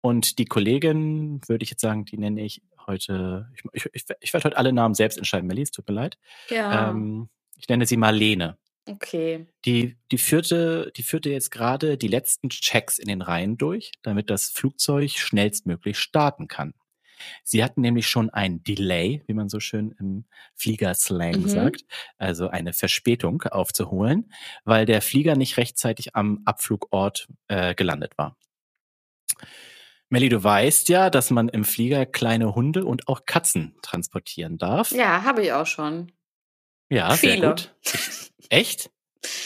Und 0.00 0.38
die 0.38 0.44
Kollegin, 0.44 1.40
würde 1.48 1.64
ich 1.64 1.70
jetzt 1.70 1.80
sagen, 1.80 2.04
die 2.04 2.18
nenne 2.18 2.42
ich 2.42 2.62
heute, 2.86 3.50
ich, 3.72 3.84
ich, 3.92 4.04
ich 4.20 4.32
werde 4.32 4.44
heute 4.44 4.56
alle 4.56 4.72
Namen 4.72 4.94
selbst 4.94 5.18
entscheiden, 5.18 5.46
Melly, 5.46 5.62
es 5.62 5.72
tut 5.72 5.88
mir 5.88 5.94
leid. 5.94 6.18
Ja. 6.48 6.90
Ähm, 6.90 7.28
ich 7.56 7.68
nenne 7.68 7.86
sie 7.86 7.96
Marlene. 7.96 8.56
Okay. 8.88 9.46
Die, 9.64 9.96
die 10.10 10.18
führte, 10.18 10.92
die 10.96 11.02
führte 11.02 11.30
jetzt 11.30 11.50
gerade 11.50 11.98
die 11.98 12.08
letzten 12.08 12.48
Checks 12.48 12.98
in 12.98 13.06
den 13.06 13.20
Reihen 13.22 13.58
durch, 13.58 13.92
damit 14.02 14.30
das 14.30 14.48
Flugzeug 14.48 15.10
schnellstmöglich 15.10 15.98
starten 15.98 16.48
kann. 16.48 16.72
Sie 17.42 17.62
hatten 17.64 17.80
nämlich 17.80 18.06
schon 18.06 18.30
ein 18.30 18.62
Delay, 18.62 19.22
wie 19.26 19.34
man 19.34 19.48
so 19.48 19.60
schön 19.60 19.94
im 19.98 20.24
Fliegerslang 20.54 21.42
mhm. 21.42 21.48
sagt, 21.48 21.82
also 22.16 22.48
eine 22.48 22.72
Verspätung 22.72 23.42
aufzuholen, 23.42 24.32
weil 24.64 24.86
der 24.86 25.02
Flieger 25.02 25.36
nicht 25.36 25.56
rechtzeitig 25.56 26.14
am 26.14 26.42
Abflugort 26.44 27.28
äh, 27.48 27.74
gelandet 27.74 28.16
war. 28.16 28.36
Melly, 30.10 30.30
du 30.30 30.42
weißt 30.42 30.88
ja, 30.88 31.10
dass 31.10 31.30
man 31.30 31.48
im 31.48 31.64
Flieger 31.64 32.06
kleine 32.06 32.54
Hunde 32.54 32.86
und 32.86 33.08
auch 33.08 33.26
Katzen 33.26 33.76
transportieren 33.82 34.56
darf. 34.56 34.90
Ja, 34.92 35.24
habe 35.24 35.42
ich 35.42 35.52
auch 35.52 35.66
schon. 35.66 36.12
Ja, 36.88 37.10
Viele. 37.10 37.32
sehr 37.32 37.48
gut. 37.48 37.74
Echt? 38.48 38.90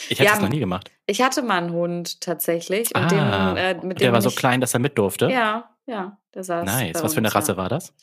Ich 0.09 0.18
habe 0.18 0.26
ja, 0.26 0.33
das 0.33 0.42
noch 0.42 0.48
nie 0.48 0.61
gemacht. 0.61 0.90
Ich 1.07 1.22
hatte 1.22 1.42
mal 1.42 1.59
einen 1.59 1.72
Hund 1.72 2.20
tatsächlich. 2.20 2.94
Und 2.94 3.02
ah, 3.02 3.55
dem, 3.55 3.57
äh, 3.57 3.74
mit 3.74 3.83
dem 3.83 4.05
der 4.05 4.12
war 4.12 4.22
so 4.22 4.31
klein, 4.31 4.61
dass 4.61 4.74
er 4.74 4.81
mit 4.81 4.98
durfte? 4.98 5.31
Ja, 5.31 5.70
ja. 5.87 6.18
Der 6.35 6.44
saß 6.44 6.64
nice. 6.64 7.02
Was 7.02 7.14
für 7.14 7.18
eine 7.18 7.35
Rasse 7.35 7.57
war 7.57 7.68
das? 7.68 7.94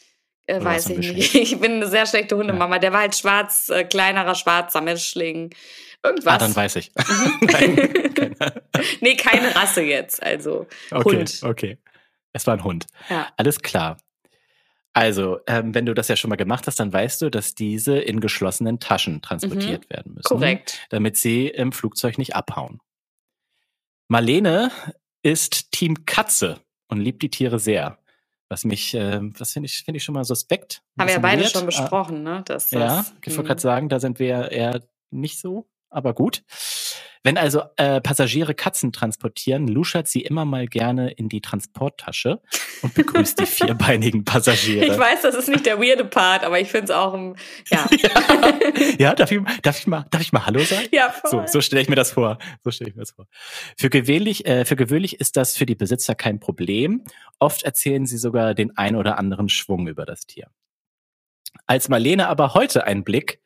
Äh, 0.46 0.64
weiß 0.64 0.90
ich 0.90 0.98
nicht. 1.14 1.34
Ich 1.36 1.60
bin 1.60 1.74
eine 1.74 1.88
sehr 1.88 2.06
schlechte 2.06 2.36
Hundemama. 2.36 2.76
Ja. 2.76 2.80
Der 2.80 2.94
war 2.94 3.02
halt 3.02 3.16
schwarz, 3.16 3.70
äh, 3.70 3.84
kleinerer 3.84 4.36
schwarzer 4.36 4.82
Mischling. 4.82 5.54
Irgendwas. 6.04 6.34
Ah, 6.34 6.38
dann 6.38 6.56
weiß 6.56 6.78
ich. 6.78 6.92
Mhm. 6.96 7.40
Nein, 7.52 8.34
nee, 9.02 9.16
keine 9.16 9.56
Rasse 9.56 9.82
jetzt. 9.82 10.24
Also 10.24 10.68
okay, 10.92 11.18
Hund. 11.18 11.40
Okay. 11.44 11.78
Es 12.34 12.48
war 12.48 12.56
ein 12.56 12.64
Hund. 12.64 12.88
Ja. 13.10 13.28
Alles 13.38 13.60
klar. 13.62 13.98
Also, 15.00 15.40
ähm, 15.48 15.74
wenn 15.74 15.86
du 15.86 15.94
das 15.94 16.10
ja 16.10 16.18
schon 16.18 16.28
mal 16.28 16.36
gemacht 16.36 16.68
hast, 16.68 16.78
dann 16.78 16.92
weißt 16.92 17.22
du, 17.22 17.30
dass 17.30 17.56
diese 17.56 17.98
in 17.98 18.20
geschlossenen 18.20 18.82
Taschen 18.82 19.22
transportiert 19.22 19.86
mhm. 19.86 19.94
werden 19.96 20.14
müssen. 20.14 20.28
Korrekt. 20.28 20.86
Damit 20.90 21.16
sie 21.16 21.48
im 21.48 21.72
Flugzeug 21.72 22.18
nicht 22.18 22.36
abhauen. 22.36 22.82
Marlene 24.10 24.72
ist 25.24 25.72
Team 25.72 26.06
Katze 26.06 26.60
und 26.90 27.00
liebt 27.00 27.24
die 27.24 27.30
Tiere 27.30 27.60
sehr. 27.60 27.98
Was 28.50 28.66
mich, 28.66 28.94
äh, 28.94 29.22
was 29.22 29.54
finde 29.54 29.68
ich, 29.68 29.84
finde 29.86 30.00
ich 30.00 30.04
schon 30.04 30.16
mal 30.16 30.26
suspekt. 30.26 30.82
Haben 31.00 31.08
wir 31.08 31.14
ja 31.14 31.22
beide 31.22 31.48
schon 31.48 31.66
besprochen, 31.66 32.24
ne? 32.24 32.44
Dass 32.46 32.70
das, 32.70 32.82
ja, 32.82 33.06
ich 33.24 33.38
wollte 33.38 33.48
gerade 33.48 33.62
sagen, 33.62 33.88
da 33.88 34.02
sind 34.02 34.20
wir 34.20 34.52
eher 34.52 34.84
nicht 35.12 35.40
so 35.40 35.70
aber 35.90 36.14
gut. 36.14 36.44
Wenn 37.22 37.38
also 37.38 37.64
äh, 37.76 38.00
Passagiere 38.00 38.56
Katzen 38.56 38.94
transportieren, 38.94 39.68
luschert 39.68 40.08
sie 40.08 40.22
immer 40.22 40.46
mal 40.46 40.68
gerne 40.68 41.12
in 41.12 41.28
die 41.28 41.42
Transporttasche 41.42 42.42
und 42.82 42.94
begrüßt 42.94 43.40
die 43.40 43.46
vierbeinigen 43.46 44.24
Passagiere. 44.24 44.86
Ich 44.86 44.98
weiß, 44.98 45.24
das 45.24 45.36
ist 45.36 45.50
nicht 45.50 45.66
der 45.66 45.80
weirde 45.80 46.06
Part, 46.06 46.46
aber 46.46 46.62
ich 46.62 46.70
finde 46.70 46.86
es 46.86 46.92
auch, 46.92 47.14
um, 47.14 47.36
ja. 47.70 47.90
ja. 48.02 48.96
ja. 48.98 49.16
darf 49.16 49.32
ich, 49.32 49.42
darf 49.62 49.80
ich 49.80 49.88
mal, 49.88 50.06
darf 50.12 50.22
ich 50.22 50.32
mal 50.32 50.46
Hallo 50.46 50.60
sagen? 50.60 50.88
Ja, 50.94 51.10
voll. 51.10 51.46
So, 51.48 51.54
so 51.54 51.62
stelle 51.62 51.82
ich 51.82 51.90
mir 51.90 51.98
das 51.98 52.12
vor. 52.12 52.38
So 52.64 52.72
stelle 52.72 52.92
ich 52.92 52.96
mir 52.96 53.02
das 53.02 53.12
vor. 53.12 53.28
Für 53.78 53.90
gewöhnlich, 53.90 54.46
äh, 54.46 54.64
für 54.64 54.78
gewöhnlich 54.78 55.20
ist 55.20 55.36
das 55.36 55.58
für 55.58 55.66
die 55.66 55.76
Besitzer 55.76 56.16
kein 56.16 56.40
Problem. 56.40 57.04
Oft 57.38 57.64
erzählen 57.64 58.06
sie 58.06 58.18
sogar 58.18 58.54
den 58.54 58.78
ein 58.78 58.96
oder 58.96 59.18
anderen 59.18 59.50
Schwung 59.50 59.88
über 59.88 60.06
das 60.06 60.22
Tier. 60.22 60.48
Als 61.68 61.90
Marlene 61.90 62.28
aber 62.28 62.54
heute 62.54 62.86
einen 62.86 63.04
Blick 63.04 63.42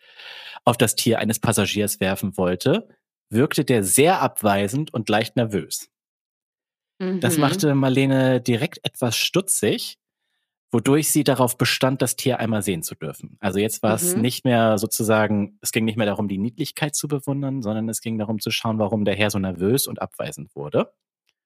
auf 0.66 0.78
das 0.78 0.96
Tier 0.96 1.20
eines 1.20 1.40
Passagiers 1.40 2.00
werfen 2.00 2.38
wollte, 2.38 2.88
wirkte 3.30 3.66
der 3.66 3.84
sehr 3.84 4.22
abweisend 4.22 4.94
und 4.94 5.10
leicht 5.10 5.36
nervös. 5.36 5.90
Mhm. 7.00 7.20
Das 7.20 7.38
machte 7.38 7.76
Marlene 7.76 8.42
direkt 8.42 8.80
etwas 8.84 9.18
stutzig, 9.18 9.98
wodurch 10.72 11.12
sie 11.12 11.24
darauf 11.24 11.58
bestand, 11.58 12.02
das 12.02 12.16
Tier 12.16 12.40
einmal 12.40 12.64
sehen 12.64 12.84
zu 12.84 12.96
dürfen. 12.96 13.38
Also 13.40 13.60
jetzt 13.60 13.84
war 13.84 13.92
mhm. 13.92 13.96
es 13.96 14.16
nicht 14.16 14.46
mehr 14.46 14.78
sozusagen, 14.78 15.58
es 15.62 15.72
ging 15.72 15.86
nicht 15.86 15.98
mehr 15.98 16.08
darum, 16.08 16.28
die 16.28 16.38
Niedlichkeit 16.38 16.96
zu 16.96 17.08
bewundern, 17.08 17.62
sondern 17.62 17.90
es 17.90 18.02
ging 18.02 18.18
darum 18.18 18.40
zu 18.40 18.52
schauen, 18.52 18.80
warum 18.80 19.06
der 19.06 19.16
Herr 19.16 19.30
so 19.30 19.40
nervös 19.40 19.88
und 19.88 20.02
abweisend 20.02 20.56
wurde. 20.56 20.92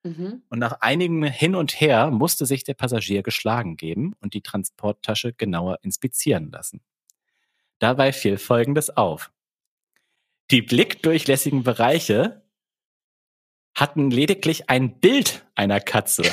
Mhm. 0.03 0.43
Und 0.49 0.59
nach 0.59 0.79
einigem 0.79 1.23
Hin 1.23 1.55
und 1.55 1.79
Her 1.79 2.11
musste 2.11 2.45
sich 2.45 2.63
der 2.63 2.75
Passagier 2.75 3.23
geschlagen 3.23 3.75
geben 3.75 4.13
und 4.21 4.33
die 4.33 4.41
Transporttasche 4.41 5.33
genauer 5.33 5.79
inspizieren 5.81 6.51
lassen. 6.51 6.81
Dabei 7.79 8.11
fiel 8.11 8.37
Folgendes 8.37 8.95
auf. 8.95 9.31
Die 10.51 10.61
blickdurchlässigen 10.61 11.63
Bereiche 11.63 12.43
hatten 13.75 14.09
lediglich 14.09 14.69
ein 14.69 14.99
Bild 14.99 15.45
einer 15.55 15.79
Katze 15.79 16.23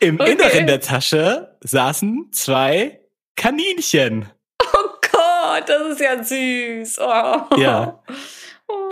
Im 0.00 0.18
okay. 0.18 0.32
Inneren 0.32 0.66
der 0.66 0.80
Tasche 0.80 1.58
saßen 1.60 2.30
zwei 2.32 3.00
Kaninchen. 3.36 4.30
Oh 4.62 4.88
Gott, 5.12 5.68
das 5.68 5.92
ist 5.92 6.00
ja 6.00 6.22
süß. 6.22 6.98
Oh. 7.00 7.56
Ja. 7.58 8.02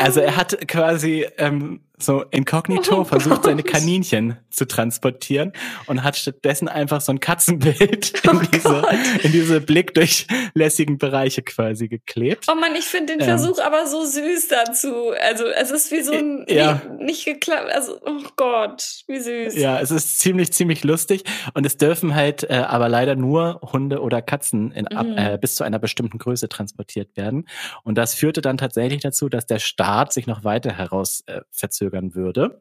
Also 0.00 0.20
er 0.20 0.36
hat 0.36 0.68
quasi 0.68 1.26
ähm, 1.38 1.87
so 2.02 2.24
inkognito 2.30 3.00
oh 3.00 3.04
versucht, 3.04 3.44
seine 3.44 3.62
Kaninchen 3.62 4.36
zu 4.50 4.66
transportieren 4.66 5.52
und 5.86 6.02
hat 6.02 6.16
stattdessen 6.16 6.68
einfach 6.68 7.00
so 7.00 7.12
ein 7.12 7.20
Katzenbild 7.20 8.12
oh 8.26 8.30
in, 8.30 8.48
diese, 8.52 8.82
in 9.22 9.32
diese 9.32 9.60
blickdurchlässigen 9.60 10.98
Bereiche 10.98 11.42
quasi 11.42 11.88
geklebt. 11.88 12.46
Oh 12.50 12.54
man, 12.54 12.74
ich 12.74 12.84
finde 12.84 13.14
den 13.14 13.20
ähm, 13.20 13.26
Versuch 13.26 13.60
aber 13.60 13.86
so 13.86 14.04
süß 14.04 14.48
dazu. 14.48 15.12
Also 15.22 15.44
es 15.46 15.70
ist 15.70 15.92
wie 15.92 16.02
so 16.02 16.12
ein 16.12 16.46
ja. 16.48 16.80
nicht, 16.98 17.00
nicht 17.00 17.24
geklappt. 17.24 17.70
Also 17.72 17.98
oh 18.04 18.22
Gott, 18.36 19.02
wie 19.06 19.18
süß. 19.18 19.56
Ja, 19.56 19.80
es 19.80 19.90
ist 19.90 20.18
ziemlich 20.20 20.52
ziemlich 20.52 20.84
lustig 20.84 21.24
und 21.54 21.66
es 21.66 21.76
dürfen 21.76 22.14
halt 22.14 22.44
äh, 22.44 22.64
aber 22.66 22.88
leider 22.88 23.16
nur 23.16 23.60
Hunde 23.72 24.00
oder 24.00 24.22
Katzen 24.22 24.72
in, 24.72 24.86
ab, 24.88 25.06
mhm. 25.06 25.18
äh, 25.18 25.38
bis 25.38 25.54
zu 25.54 25.64
einer 25.64 25.78
bestimmten 25.78 26.18
Größe 26.18 26.48
transportiert 26.48 27.16
werden 27.16 27.48
und 27.84 27.96
das 27.96 28.14
führte 28.14 28.40
dann 28.40 28.56
tatsächlich 28.56 29.02
dazu, 29.02 29.28
dass 29.28 29.46
der 29.46 29.58
Start 29.58 30.12
sich 30.12 30.26
noch 30.26 30.44
weiter 30.44 30.72
heraus 30.72 31.22
äh, 31.26 31.40
verzögert 31.50 31.87
verzögern 31.88 32.14
würde, 32.14 32.60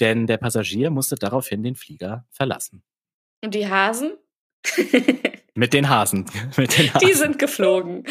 denn 0.00 0.26
der 0.26 0.36
Passagier 0.36 0.90
musste 0.90 1.16
daraufhin 1.16 1.62
den 1.62 1.74
Flieger 1.74 2.26
verlassen. 2.30 2.82
Und 3.44 3.54
die 3.54 3.68
Hasen? 3.68 4.12
Mit 5.54 5.72
den 5.72 5.88
Hasen. 5.88 6.26
Mit 6.56 6.76
den 6.76 6.92
Hasen. 6.92 7.08
Die 7.08 7.14
sind 7.14 7.38
geflogen. 7.38 8.04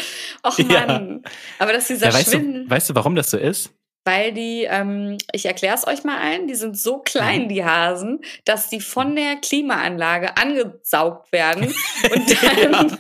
Och 0.44 0.58
Mann. 0.60 1.22
Ja. 1.24 1.32
Aber 1.60 1.74
dass 1.74 1.88
dieser 1.88 2.08
ja, 2.08 2.13
weißt 2.13 2.32
Schwindel. 2.32 2.63
Du, 2.63 2.70
weißt 2.70 2.89
du, 2.89 2.96
warum 2.96 3.15
das 3.15 3.30
so 3.30 3.38
ist? 3.38 3.72
Weil 4.08 4.34
die, 4.34 4.68
ähm, 4.70 5.18
ich 5.32 5.48
erkläre 5.48 5.74
es 5.74 5.88
euch 5.88 6.04
mal 6.04 6.20
ein, 6.20 6.48
die 6.48 6.54
sind 6.54 6.78
so 6.78 7.00
klein, 7.00 7.46
mhm. 7.46 7.50
die 7.50 7.65
Hasen, 7.65 8.20
dass 8.46 8.70
die 8.70 8.80
von 8.80 9.15
der 9.15 9.38
Klimaanlage 9.38 10.38
angesaugt 10.38 11.32
werden. 11.32 11.74
Und 12.13 12.44
dann, 12.44 12.98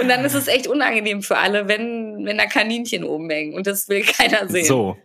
und 0.00 0.08
dann 0.08 0.24
ist 0.24 0.34
es 0.34 0.48
echt 0.48 0.66
unangenehm 0.66 1.22
für 1.22 1.36
alle, 1.36 1.68
wenn, 1.68 2.24
wenn 2.24 2.38
da 2.38 2.46
Kaninchen 2.46 3.04
oben 3.04 3.28
hängen. 3.28 3.54
Und 3.54 3.66
das 3.66 3.88
will 3.88 4.02
keiner 4.02 4.48
sehen. 4.48 4.64
So, 4.64 4.96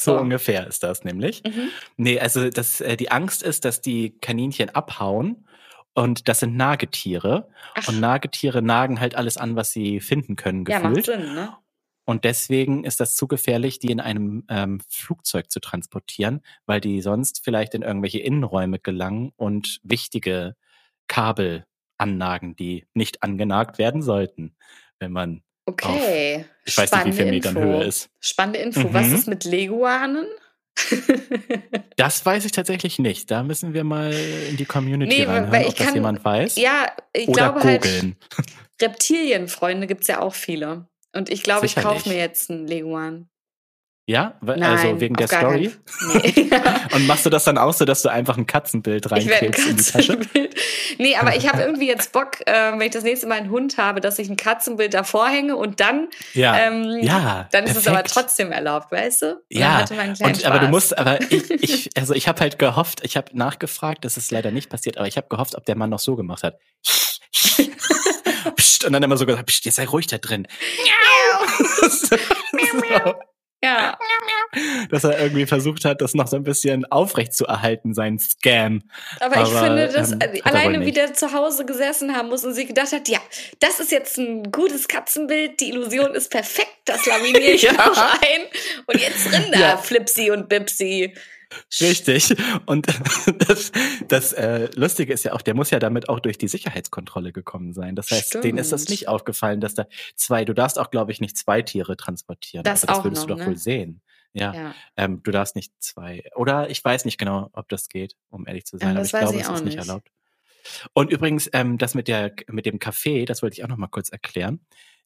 so 0.00 0.16
oh. 0.16 0.20
ungefähr 0.20 0.66
ist 0.66 0.82
das 0.82 1.04
nämlich. 1.04 1.42
Mhm. 1.44 1.68
Nee, 1.96 2.20
also 2.20 2.50
das, 2.50 2.80
äh, 2.80 2.96
die 2.96 3.10
Angst 3.10 3.42
ist, 3.42 3.64
dass 3.64 3.80
die 3.80 4.18
Kaninchen 4.20 4.70
abhauen 4.70 5.46
und 5.94 6.28
das 6.28 6.40
sind 6.40 6.56
Nagetiere. 6.56 7.48
Ach. 7.74 7.88
Und 7.88 8.00
Nagetiere 8.00 8.62
nagen 8.62 9.00
halt 9.00 9.14
alles 9.14 9.36
an, 9.36 9.56
was 9.56 9.72
sie 9.72 10.00
finden 10.00 10.36
können, 10.36 10.64
gefühlt. 10.64 10.82
Ja, 10.82 10.90
macht 10.90 11.04
Sinn, 11.04 11.34
ne? 11.34 11.56
Und 12.04 12.24
deswegen 12.24 12.82
ist 12.82 12.98
das 12.98 13.14
zu 13.14 13.28
gefährlich, 13.28 13.78
die 13.78 13.92
in 13.92 14.00
einem 14.00 14.44
ähm, 14.48 14.80
Flugzeug 14.88 15.50
zu 15.50 15.60
transportieren, 15.60 16.40
weil 16.66 16.80
die 16.80 17.02
sonst 17.02 17.44
vielleicht 17.44 17.74
in 17.74 17.82
irgendwelche 17.82 18.18
Innenräume 18.18 18.80
gelangen 18.80 19.32
und 19.36 19.78
wichtige 19.84 20.56
Kabel 21.06 21.66
annagen, 21.98 22.56
die 22.56 22.86
nicht 22.94 23.22
angenagt 23.22 23.78
werden 23.78 24.02
sollten, 24.02 24.56
wenn 24.98 25.12
man 25.12 25.42
Okay. 25.70 26.36
Auf, 26.38 26.44
ich 26.64 26.78
weiß 26.78 26.92
nicht, 26.92 27.06
wie 27.06 27.12
viel 27.12 27.26
Metern 27.26 27.56
Info. 27.56 27.68
Höhe 27.68 27.84
ist. 27.84 28.08
Spannende 28.20 28.58
Info. 28.60 28.80
Mhm. 28.80 28.94
Was 28.94 29.08
ist 29.08 29.28
mit 29.28 29.44
Leguanen? 29.44 30.26
das 31.96 32.24
weiß 32.24 32.44
ich 32.44 32.52
tatsächlich 32.52 32.98
nicht. 32.98 33.30
Da 33.30 33.42
müssen 33.42 33.74
wir 33.74 33.84
mal 33.84 34.12
in 34.12 34.56
die 34.56 34.64
Community 34.64 35.18
nee, 35.18 35.24
reinhören, 35.24 35.66
ob 35.66 35.76
kann, 35.76 35.86
das 35.86 35.94
jemand 35.94 36.24
weiß. 36.24 36.56
Ja, 36.56 36.90
ich 37.12 37.28
Oder 37.28 37.52
glaube 37.52 37.60
googeln. 37.60 38.16
halt, 38.36 38.46
Reptilienfreunde 38.82 39.86
gibt 39.86 40.02
es 40.02 40.08
ja 40.08 40.20
auch 40.20 40.34
viele. 40.34 40.86
Und 41.12 41.28
ich 41.28 41.42
glaube, 41.42 41.66
ich 41.66 41.74
kaufe 41.74 42.08
mir 42.08 42.18
jetzt 42.18 42.50
einen 42.50 42.66
Leguan. 42.66 43.28
Ja, 44.10 44.34
Nein, 44.40 44.60
also 44.60 45.00
wegen 45.00 45.14
der 45.14 45.28
Story. 45.28 45.70
Nee. 46.12 46.50
und 46.92 47.06
machst 47.06 47.26
du 47.26 47.30
das 47.30 47.44
dann 47.44 47.58
auch 47.58 47.72
so, 47.72 47.84
dass 47.84 48.02
du 48.02 48.08
einfach 48.08 48.36
ein 48.36 48.46
Katzenbild 48.46 49.08
reinklebst 49.08 49.68
in 49.68 49.76
die 49.76 49.82
Tasche? 49.84 50.18
Nee, 50.98 51.14
aber 51.14 51.36
ich 51.36 51.48
habe 51.48 51.62
irgendwie 51.62 51.86
jetzt 51.86 52.12
Bock, 52.12 52.40
äh, 52.46 52.72
wenn 52.72 52.80
ich 52.80 52.90
das 52.90 53.04
nächste 53.04 53.28
Mal 53.28 53.36
einen 53.36 53.50
Hund 53.50 53.78
habe, 53.78 54.00
dass 54.00 54.18
ich 54.18 54.28
ein 54.28 54.36
Katzenbild 54.36 54.94
davor 54.94 55.28
hänge 55.28 55.54
und 55.54 55.78
dann, 55.78 56.08
ja, 56.34 56.58
ähm, 56.58 56.98
ja 57.00 57.48
dann 57.52 57.64
ist 57.64 57.76
es 57.76 57.86
aber 57.86 58.02
trotzdem 58.02 58.50
erlaubt, 58.50 58.90
weißt 58.90 59.22
du? 59.22 59.26
Und 59.34 59.42
ja, 59.50 59.84
und, 60.20 60.44
aber 60.44 60.58
du 60.58 60.66
musst, 60.66 60.98
aber 60.98 61.20
ich, 61.30 61.48
ich 61.48 61.90
also 61.96 62.12
ich 62.12 62.26
habe 62.26 62.40
halt 62.40 62.58
gehofft, 62.58 63.02
ich 63.04 63.16
habe 63.16 63.28
nachgefragt, 63.34 64.04
das 64.04 64.16
ist 64.16 64.32
leider 64.32 64.50
nicht 64.50 64.70
passiert, 64.70 64.98
aber 64.98 65.06
ich 65.06 65.16
habe 65.18 65.28
gehofft, 65.28 65.54
ob 65.54 65.64
der 65.66 65.76
Mann 65.76 65.90
noch 65.90 66.00
so 66.00 66.16
gemacht 66.16 66.42
hat. 66.42 66.58
Psst, 68.56 68.84
und 68.84 68.92
dann 68.92 69.04
immer 69.04 69.16
so 69.16 69.24
gesagt, 69.24 69.46
Psst, 69.46 69.66
jetzt 69.66 69.76
sei 69.76 69.84
ruhig 69.84 70.08
da 70.08 70.18
drin. 70.18 70.48
so. 71.88 72.16
Ja. 73.62 73.98
Dass 74.90 75.04
er 75.04 75.20
irgendwie 75.20 75.44
versucht 75.44 75.84
hat, 75.84 76.00
das 76.00 76.14
noch 76.14 76.26
so 76.28 76.36
ein 76.36 76.44
bisschen 76.44 76.86
aufrecht 76.86 77.34
zu 77.34 77.44
erhalten, 77.44 77.92
sein 77.92 78.18
Scam. 78.18 78.82
Aber, 79.20 79.36
Aber 79.36 79.46
ich 79.46 79.52
finde, 79.52 79.88
dass 79.88 80.12
ähm, 80.12 80.40
alleine 80.44 80.86
wie 80.86 80.92
der 80.92 81.12
zu 81.12 81.32
Hause 81.32 81.66
gesessen 81.66 82.16
haben 82.16 82.28
muss 82.28 82.44
und 82.44 82.54
sich 82.54 82.68
gedacht 82.68 82.92
hat, 82.92 83.08
ja, 83.08 83.18
das 83.60 83.78
ist 83.78 83.92
jetzt 83.92 84.16
ein 84.18 84.50
gutes 84.50 84.88
Katzenbild, 84.88 85.60
die 85.60 85.68
Illusion 85.68 86.14
ist 86.14 86.30
perfekt, 86.30 86.78
das 86.86 87.04
laminiere 87.04 87.52
ich 87.52 87.62
ja. 87.62 87.72
noch 87.72 87.96
ein. 87.96 88.42
Und 88.86 88.98
jetzt 88.98 89.30
Rinder, 89.30 89.58
ja. 89.58 89.76
Flipsy 89.76 90.30
und 90.30 90.48
Bipsy. 90.48 91.14
Richtig. 91.80 92.36
Und 92.66 92.86
das, 93.48 93.72
das 94.08 94.32
äh, 94.32 94.68
Lustige 94.74 95.12
ist 95.12 95.24
ja 95.24 95.32
auch, 95.32 95.42
der 95.42 95.54
muss 95.54 95.70
ja 95.70 95.78
damit 95.78 96.08
auch 96.08 96.20
durch 96.20 96.38
die 96.38 96.48
Sicherheitskontrolle 96.48 97.32
gekommen 97.32 97.72
sein. 97.72 97.96
Das 97.96 98.10
heißt, 98.10 98.28
Stimmt. 98.28 98.44
denen 98.44 98.58
ist 98.58 98.72
das 98.72 98.88
nicht 98.88 99.08
aufgefallen, 99.08 99.60
dass 99.60 99.74
da 99.74 99.86
zwei, 100.14 100.44
du 100.44 100.54
darfst 100.54 100.78
auch, 100.78 100.90
glaube 100.90 101.12
ich, 101.12 101.20
nicht 101.20 101.36
zwei 101.36 101.62
Tiere 101.62 101.96
transportieren. 101.96 102.64
Das, 102.64 102.82
das 102.82 103.04
würdest 103.04 103.22
noch, 103.22 103.28
du 103.28 103.34
doch 103.34 103.40
ne? 103.40 103.46
wohl 103.46 103.56
sehen. 103.56 104.00
Ja, 104.32 104.54
ja. 104.54 104.74
Ähm, 104.96 105.22
du 105.22 105.32
darfst 105.32 105.56
nicht 105.56 105.72
zwei. 105.80 106.22
Oder 106.36 106.70
ich 106.70 106.84
weiß 106.84 107.04
nicht 107.04 107.18
genau, 107.18 107.50
ob 107.52 107.68
das 107.68 107.88
geht, 107.88 108.16
um 108.30 108.46
ehrlich 108.46 108.64
zu 108.64 108.78
sein. 108.78 108.90
Ja, 108.90 108.94
aber 108.96 109.04
ich 109.04 109.10
glaube, 109.10 109.40
es 109.40 109.48
ist 109.48 109.64
nicht 109.64 109.78
erlaubt. 109.78 110.10
Und 110.92 111.10
übrigens, 111.10 111.48
ähm, 111.52 111.78
das 111.78 111.94
mit 111.94 112.06
der 112.06 112.34
mit 112.46 112.66
dem 112.66 112.78
Kaffee, 112.78 113.24
das 113.24 113.42
wollte 113.42 113.54
ich 113.54 113.64
auch 113.64 113.68
noch 113.68 113.78
mal 113.78 113.88
kurz 113.88 114.10
erklären 114.10 114.60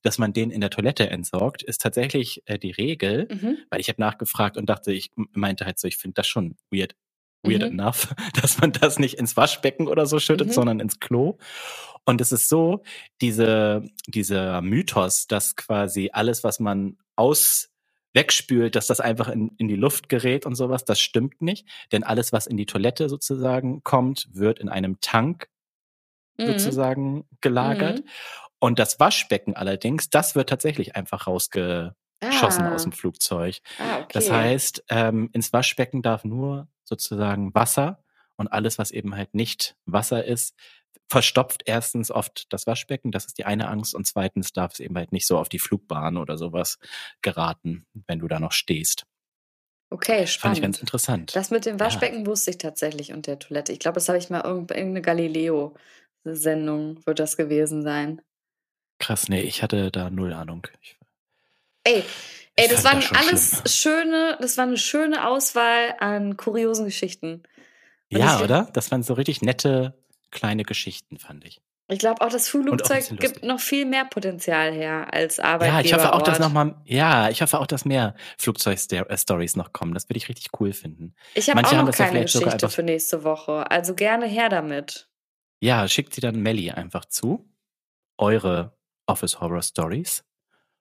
dass 0.05 0.19
man 0.19 0.33
den 0.33 0.51
in 0.51 0.61
der 0.61 0.71
Toilette 0.71 1.09
entsorgt, 1.09 1.63
ist 1.63 1.81
tatsächlich 1.81 2.43
äh, 2.47 2.59
die 2.59 2.71
Regel, 2.71 3.27
mhm. 3.31 3.59
weil 3.71 3.81
ich 3.81 3.89
habe 3.89 4.01
nachgefragt 4.01 4.57
und 4.57 4.67
dachte, 4.67 4.93
ich 4.93 5.11
meinte 5.33 5.65
halt 5.65 5.79
so, 5.79 5.89
ich 5.89 5.97
finde 5.97 6.15
das 6.15 6.27
schon 6.27 6.57
weird, 6.71 6.95
weird 7.43 7.63
mhm. 7.63 7.81
enough, 7.81 8.15
dass 8.41 8.61
man 8.61 8.73
das 8.73 8.99
nicht 8.99 9.15
ins 9.15 9.37
Waschbecken 9.37 9.89
oder 9.89 10.07
so 10.07 10.19
schüttet, 10.19 10.49
mhm. 10.49 10.53
sondern 10.53 10.81
ins 10.81 11.01
Klo. 11.01 11.39
Und 12.05 12.21
es 12.21 12.33
ist 12.33 12.51
so, 12.51 12.83
diese, 13.23 13.83
dieser 14.07 14.61
Mythos, 14.61 15.27
dass 15.27 15.57
quasi 15.57 16.11
alles, 16.13 16.45
was 16.45 16.61
man 16.61 16.99
aus 17.17 17.71
wegspült, 18.13 18.77
dass 18.77 18.87
das 18.87 19.01
einfach 19.01 19.29
in, 19.29 19.53
in 19.57 19.69
die 19.69 19.75
Luft 19.75 20.11
gerät 20.11 20.45
und 20.45 20.55
sowas, 20.55 20.85
das 20.85 21.01
stimmt 21.01 21.41
nicht. 21.41 21.67
Denn 21.93 22.05
alles, 22.05 22.31
was 22.31 22.47
in 22.47 22.59
die 22.59 22.67
Toilette 22.67 23.09
sozusagen 23.09 23.83
kommt, 23.83 24.29
wird 24.33 24.59
in 24.59 24.69
einem 24.69 25.01
Tank 25.01 25.49
mhm. 26.39 26.47
sozusagen 26.47 27.25
gelagert. 27.41 28.01
Mhm. 28.01 28.09
Und 28.59 28.79
das 28.79 29.01
Waschbecken 29.01 29.55
allerdings, 29.55 30.11
das 30.11 30.35
wird 30.35 30.49
tatsächlich 30.49 30.97
einfach 30.97 31.27
rausgeschossen 31.27 32.65
ah. 32.65 32.75
aus 32.75 32.85
dem 32.85 32.93
Flugzeug. 32.93 33.59
Ah, 33.79 33.99
okay. 33.99 34.09
Das 34.13 34.31
heißt, 34.31 34.85
ähm, 34.89 35.31
ins 35.33 35.53
Waschbecken 35.53 36.03
darf 36.03 36.25
nur 36.25 36.69
sozusagen 36.85 37.55
Wasser 37.55 38.03
und 38.37 38.49
alles, 38.49 38.79
was 38.79 38.91
eben 38.91 39.17
halt 39.17 39.35
nicht 39.35 39.77
Wasser 39.87 40.25
ist, 40.25 40.55
verstopft 41.09 41.63
erstens 41.67 42.11
oft 42.11 42.53
das 42.53 42.67
Waschbecken, 42.67 43.13
das 43.13 43.27
ist 43.27 43.39
die 43.39 43.45
eine 43.45 43.69
Angst, 43.69 43.95
und 43.95 44.07
zweitens 44.07 44.53
darf 44.53 44.73
es 44.73 44.81
eben 44.81 44.97
halt 44.97 45.13
nicht 45.13 45.27
so 45.27 45.39
auf 45.39 45.49
die 45.49 45.59
Flugbahn 45.59 46.17
oder 46.17 46.39
sowas 46.39 46.79
geraten, 47.23 47.87
wenn 48.07 48.19
du 48.19 48.29
da 48.29 48.41
noch 48.41 48.53
stehst. 48.53 49.05
Okay, 49.91 50.27
spannend. 50.27 50.41
Fand 50.41 50.57
ich 50.57 50.63
ganz 50.63 50.81
interessant. 50.81 51.37
Das 51.37 51.51
mit 51.51 51.67
dem 51.67 51.79
Waschbecken 51.79 52.21
ja. 52.21 52.27
wusste 52.27 52.51
ich 52.51 52.59
tatsächlich 52.59 53.13
und 53.13 53.27
der 53.27 53.39
Toilette. 53.39 53.73
Ich 53.73 53.79
glaube, 53.79 53.97
das 53.97 54.09
habe 54.09 54.19
ich 54.19 54.31
mal 54.31 54.41
irgendeine 54.41 55.03
Galileo-Sendung, 55.03 57.07
wird 57.07 57.19
das 57.19 57.37
gewesen 57.37 57.83
sein. 57.83 58.23
Krass, 59.05 59.29
nee, 59.29 59.43
ich 59.43 59.63
hatte 59.63 59.91
da 59.91 60.09
null 60.09 60.33
Ahnung. 60.33 60.67
Ich, 60.81 60.97
ey, 61.85 62.03
ey, 62.57 62.69
das 62.69 62.85
waren 62.85 63.01
das 63.01 63.13
alles 63.13 63.51
schlimm. 63.51 63.67
schöne, 63.67 64.39
das 64.41 64.57
war 64.57 64.65
eine 64.65 64.79
schöne 64.79 65.29
Auswahl 65.29 65.95
an 66.01 66.39
kuriosen 66.39 66.87
Geschichten. 66.87 67.43
Und 68.11 68.19
ja, 68.19 68.41
oder? 68.41 68.71
Das 68.73 68.91
waren 68.91 69.03
so 69.03 69.13
richtig 69.13 69.43
nette 69.43 69.93
kleine 70.31 70.63
Geschichten, 70.63 71.19
fand 71.19 71.45
ich. 71.45 71.61
Ich 71.89 71.99
glaube 71.99 72.23
auch, 72.23 72.31
das 72.31 72.49
Flugzeug 72.49 73.05
gibt 73.19 73.45
noch 73.45 73.61
viel 73.61 73.85
mehr 73.85 74.07
Potenzial 74.07 74.73
her 74.73 75.13
als 75.13 75.39
Arbeitgeber. 75.39 75.81
Ja, 75.81 75.85
ich 75.85 75.93
hoffe 75.93 76.15
auch, 76.15 76.23
dass 76.23 76.39
noch 76.39 76.51
mal, 76.51 76.81
ja, 76.87 77.29
ich 77.29 77.43
hoffe 77.43 77.61
auch, 77.61 77.67
dass 77.67 77.85
mehr 77.85 78.15
Flugzeugstories 78.39 79.57
noch 79.57 79.75
kommen. 79.75 79.93
Das 79.93 80.09
würde 80.09 80.17
ich 80.17 80.31
richtig 80.31 80.49
cool 80.59 80.73
finden. 80.73 81.15
Ich 81.35 81.51
hab 81.51 81.59
auch 81.63 81.73
noch 81.73 81.93
keine 81.93 82.21
ja 82.21 82.25
Geschichte 82.25 82.71
für 82.71 82.83
nächste 82.83 83.23
Woche. 83.23 83.71
Also 83.71 83.95
gerne 83.95 84.25
her 84.25 84.49
damit. 84.49 85.11
Ja, 85.61 85.87
schickt 85.89 86.15
sie 86.15 86.23
dann 86.23 86.41
Melli 86.41 86.71
einfach 86.71 87.05
zu. 87.05 87.51
Eure 88.17 88.75
Office 89.07 89.41
Horror 89.41 89.63
Stories. 89.63 90.25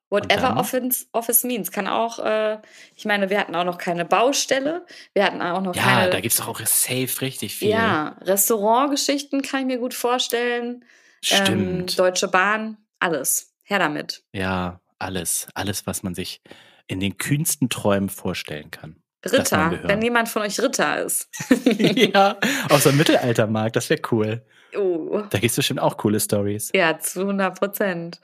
Whatever 0.10 0.58
Office, 0.58 1.08
Office 1.12 1.44
means. 1.44 1.72
Kann 1.72 1.88
auch, 1.88 2.20
äh, 2.20 2.60
ich 2.96 3.06
meine, 3.06 3.32
wir 3.32 3.40
hatten 3.40 3.56
auch 3.56 3.64
noch 3.64 3.80
keine 3.80 4.06
Baustelle. 4.06 4.86
Wir 5.14 5.26
hatten 5.26 5.42
auch 5.42 5.62
noch 5.62 5.76
ja, 5.76 5.82
keine. 5.82 6.06
Ja, 6.06 6.10
da 6.10 6.22
gibt 6.22 6.36
es 6.36 6.42
auch 6.42 6.60
safe 6.60 7.22
richtig 7.22 7.56
viel. 7.56 7.70
Ja, 7.70 8.16
Restaurantgeschichten 8.22 9.42
kann 9.42 9.62
ich 9.62 9.66
mir 9.66 9.80
gut 9.80 9.96
vorstellen. 9.96 10.86
Stimmt. 11.24 11.50
Ähm, 11.50 11.86
Deutsche 11.98 12.28
Bahn, 12.28 12.78
alles. 13.00 13.56
Her 13.64 13.80
damit. 13.80 14.24
Ja, 14.34 14.82
alles. 15.00 15.48
Alles, 15.56 15.88
was 15.88 16.04
man 16.04 16.14
sich 16.14 16.42
in 16.86 17.00
den 17.00 17.18
kühnsten 17.18 17.70
Träumen 17.70 18.10
vorstellen 18.10 18.70
kann. 18.70 19.03
Ritter, 19.26 19.80
wenn 19.84 20.02
jemand 20.02 20.30
von 20.30 20.42
euch 20.42 20.60
Ritter 20.60 21.04
ist. 21.04 21.30
ja, 21.66 22.38
aus 22.70 22.84
dem 22.84 22.98
Mittelaltermarkt, 22.98 23.76
das 23.76 23.90
wäre 23.90 24.02
cool. 24.12 24.42
Oh. 24.76 25.22
Da 25.30 25.40
gibt 25.40 25.52
es 25.52 25.56
bestimmt 25.56 25.80
auch 25.80 25.98
coole 25.98 26.20
Stories. 26.20 26.72
Ja, 26.74 26.98
zu 27.00 27.22
100 27.22 27.60
Prozent. 27.60 28.22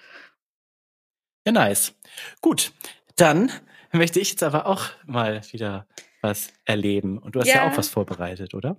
Ja, 1.46 1.52
nice. 1.52 1.94
Gut, 2.42 2.72
dann 3.16 3.52
möchte 3.92 4.20
ich 4.20 4.32
jetzt 4.32 4.44
aber 4.44 4.66
auch 4.66 4.90
mal 5.06 5.42
wieder 5.52 5.88
was 6.22 6.52
erleben. 6.66 7.18
Und 7.18 7.36
du 7.36 7.40
hast 7.40 7.48
ja, 7.48 7.56
ja 7.56 7.72
auch 7.72 7.78
was 7.78 7.90
vorbereitet, 7.90 8.54
oder? 8.54 8.76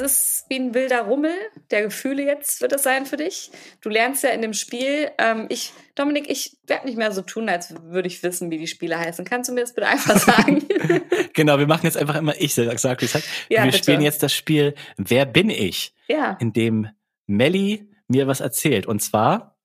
Es 0.00 0.12
ist 0.12 0.44
wie 0.50 0.56
ein 0.56 0.74
wilder 0.74 1.02
Rummel 1.02 1.34
der 1.70 1.82
Gefühle 1.82 2.22
jetzt 2.22 2.60
wird 2.60 2.72
es 2.72 2.82
sein 2.82 3.06
für 3.06 3.16
dich. 3.16 3.50
Du 3.80 3.88
lernst 3.88 4.22
ja 4.22 4.30
in 4.30 4.42
dem 4.42 4.52
Spiel. 4.52 5.10
Ähm, 5.16 5.46
ich, 5.48 5.72
Dominik, 5.94 6.28
ich 6.28 6.58
werde 6.66 6.86
nicht 6.86 6.98
mehr 6.98 7.12
so 7.12 7.22
tun, 7.22 7.48
als 7.48 7.74
würde 7.82 8.06
ich 8.06 8.22
wissen, 8.22 8.50
wie 8.50 8.58
die 8.58 8.66
Spiele 8.66 8.98
heißen. 8.98 9.24
Kannst 9.24 9.48
du 9.48 9.54
mir 9.54 9.62
das 9.62 9.74
bitte 9.74 9.86
einfach 9.86 10.18
sagen? 10.18 10.66
genau, 11.32 11.58
wir 11.58 11.66
machen 11.66 11.86
jetzt 11.86 11.96
einfach 11.96 12.16
immer 12.16 12.34
ich 12.38 12.54
sag, 12.54 12.78
sag 12.78 13.00
wie 13.00 13.06
gesagt. 13.06 13.24
Ja, 13.48 13.64
wir 13.64 13.70
bitte. 13.70 13.78
spielen 13.78 14.02
jetzt 14.02 14.22
das 14.22 14.34
Spiel 14.34 14.74
Wer 14.98 15.24
bin 15.24 15.48
ich? 15.48 15.94
Ja. 16.08 16.36
In 16.40 16.52
dem 16.52 16.88
Melli 17.26 17.88
mir 18.06 18.26
was 18.26 18.40
erzählt. 18.40 18.86
Und 18.86 19.00
zwar 19.00 19.56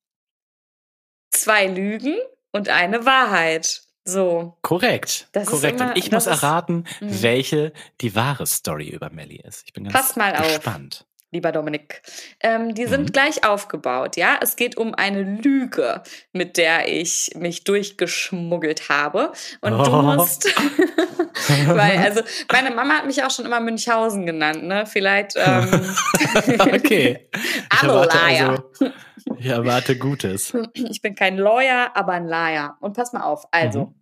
zwei 1.31 1.67
Lügen 1.67 2.15
und 2.51 2.69
eine 2.69 3.05
Wahrheit. 3.05 3.81
So. 4.03 4.57
Korrekt. 4.61 5.29
Das 5.31 5.47
korrekt. 5.47 5.79
Immer, 5.79 5.91
und 5.91 5.97
ich 5.97 6.11
muss 6.11 6.27
erraten, 6.27 6.85
ist, 6.85 7.01
mhm. 7.01 7.21
welche 7.21 7.73
die 8.01 8.15
wahre 8.15 8.47
Story 8.47 8.89
über 8.89 9.09
Melly 9.09 9.37
ist. 9.37 9.63
Ich 9.65 9.73
bin 9.73 9.83
ganz 9.83 9.93
Pass 9.93 10.15
mal 10.15 10.31
gespannt. 10.31 11.05
Auf 11.07 11.10
lieber 11.31 11.51
Dominik. 11.51 12.01
Ähm, 12.41 12.75
die 12.75 12.85
sind 12.85 13.01
mhm. 13.01 13.11
gleich 13.11 13.45
aufgebaut, 13.45 14.17
ja. 14.17 14.37
Es 14.41 14.55
geht 14.55 14.77
um 14.77 14.93
eine 14.93 15.23
Lüge, 15.23 16.03
mit 16.33 16.57
der 16.57 16.89
ich 16.89 17.31
mich 17.35 17.63
durchgeschmuggelt 17.63 18.89
habe. 18.89 19.31
Und 19.61 19.73
oh. 19.73 19.83
du 19.83 20.01
musst, 20.01 20.45
weil, 21.67 21.97
also, 21.97 22.21
meine 22.51 22.71
Mama 22.71 22.95
hat 22.95 23.05
mich 23.05 23.23
auch 23.23 23.31
schon 23.31 23.45
immer 23.45 23.61
Münchhausen 23.61 24.25
genannt, 24.25 24.63
ne? 24.63 24.85
Vielleicht, 24.85 25.33
ähm, 25.37 25.69
okay. 26.59 27.29
I'm 27.69 27.89
a 27.89 28.03
liar. 28.05 28.65
Also, 28.79 28.93
ich 29.37 29.45
erwarte 29.45 29.97
Gutes. 29.97 30.53
Ich 30.73 31.01
bin 31.01 31.15
kein 31.15 31.37
Lawyer, 31.37 31.91
aber 31.95 32.13
ein 32.13 32.27
Liar. 32.27 32.77
Und 32.81 32.95
pass 32.95 33.13
mal 33.13 33.23
auf. 33.23 33.47
Also, 33.51 33.85
mhm. 33.85 33.95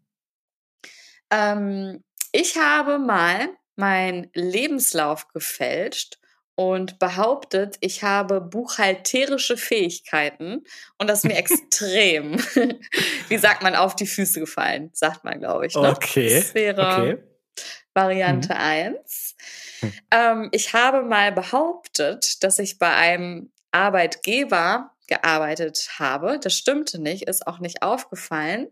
ähm, 1.32 2.04
ich 2.32 2.58
habe 2.58 2.98
mal 2.98 3.50
meinen 3.76 4.30
Lebenslauf 4.34 5.28
gefälscht 5.30 6.19
und 6.60 7.00
behauptet, 7.00 7.78
ich 7.80 8.04
habe 8.04 8.42
buchhalterische 8.42 9.56
Fähigkeiten 9.56 10.66
und 10.98 11.08
das 11.08 11.20
ist 11.20 11.24
mir 11.24 11.38
extrem, 11.38 12.38
wie 13.30 13.38
sagt 13.38 13.64
man, 13.64 13.76
auf 13.76 13.96
die 13.96 14.06
Füße 14.06 14.42
gefallen, 14.42 14.90
sagt 14.92 15.24
man, 15.24 15.40
glaube 15.40 15.68
ich. 15.68 15.76
Ne? 15.76 15.90
Okay. 15.90 16.36
Das 16.36 16.54
wäre 16.54 16.82
okay. 16.82 17.24
Variante 17.94 18.54
mhm. 18.54 18.60
1. 18.60 19.36
Hm. 19.80 19.94
Ähm, 20.12 20.50
ich 20.52 20.74
habe 20.74 21.04
mal 21.04 21.32
behauptet, 21.32 22.44
dass 22.44 22.60
ich 22.60 22.78
bei 22.78 22.94
einem 22.94 23.54
Arbeitgeber 23.72 24.92
gearbeitet 25.08 25.92
habe. 25.98 26.42
Das 26.44 26.56
stimmte 26.56 27.02
nicht, 27.02 27.30
ist 27.30 27.48
auch 27.48 27.60
nicht 27.60 27.84
aufgefallen. 27.84 28.68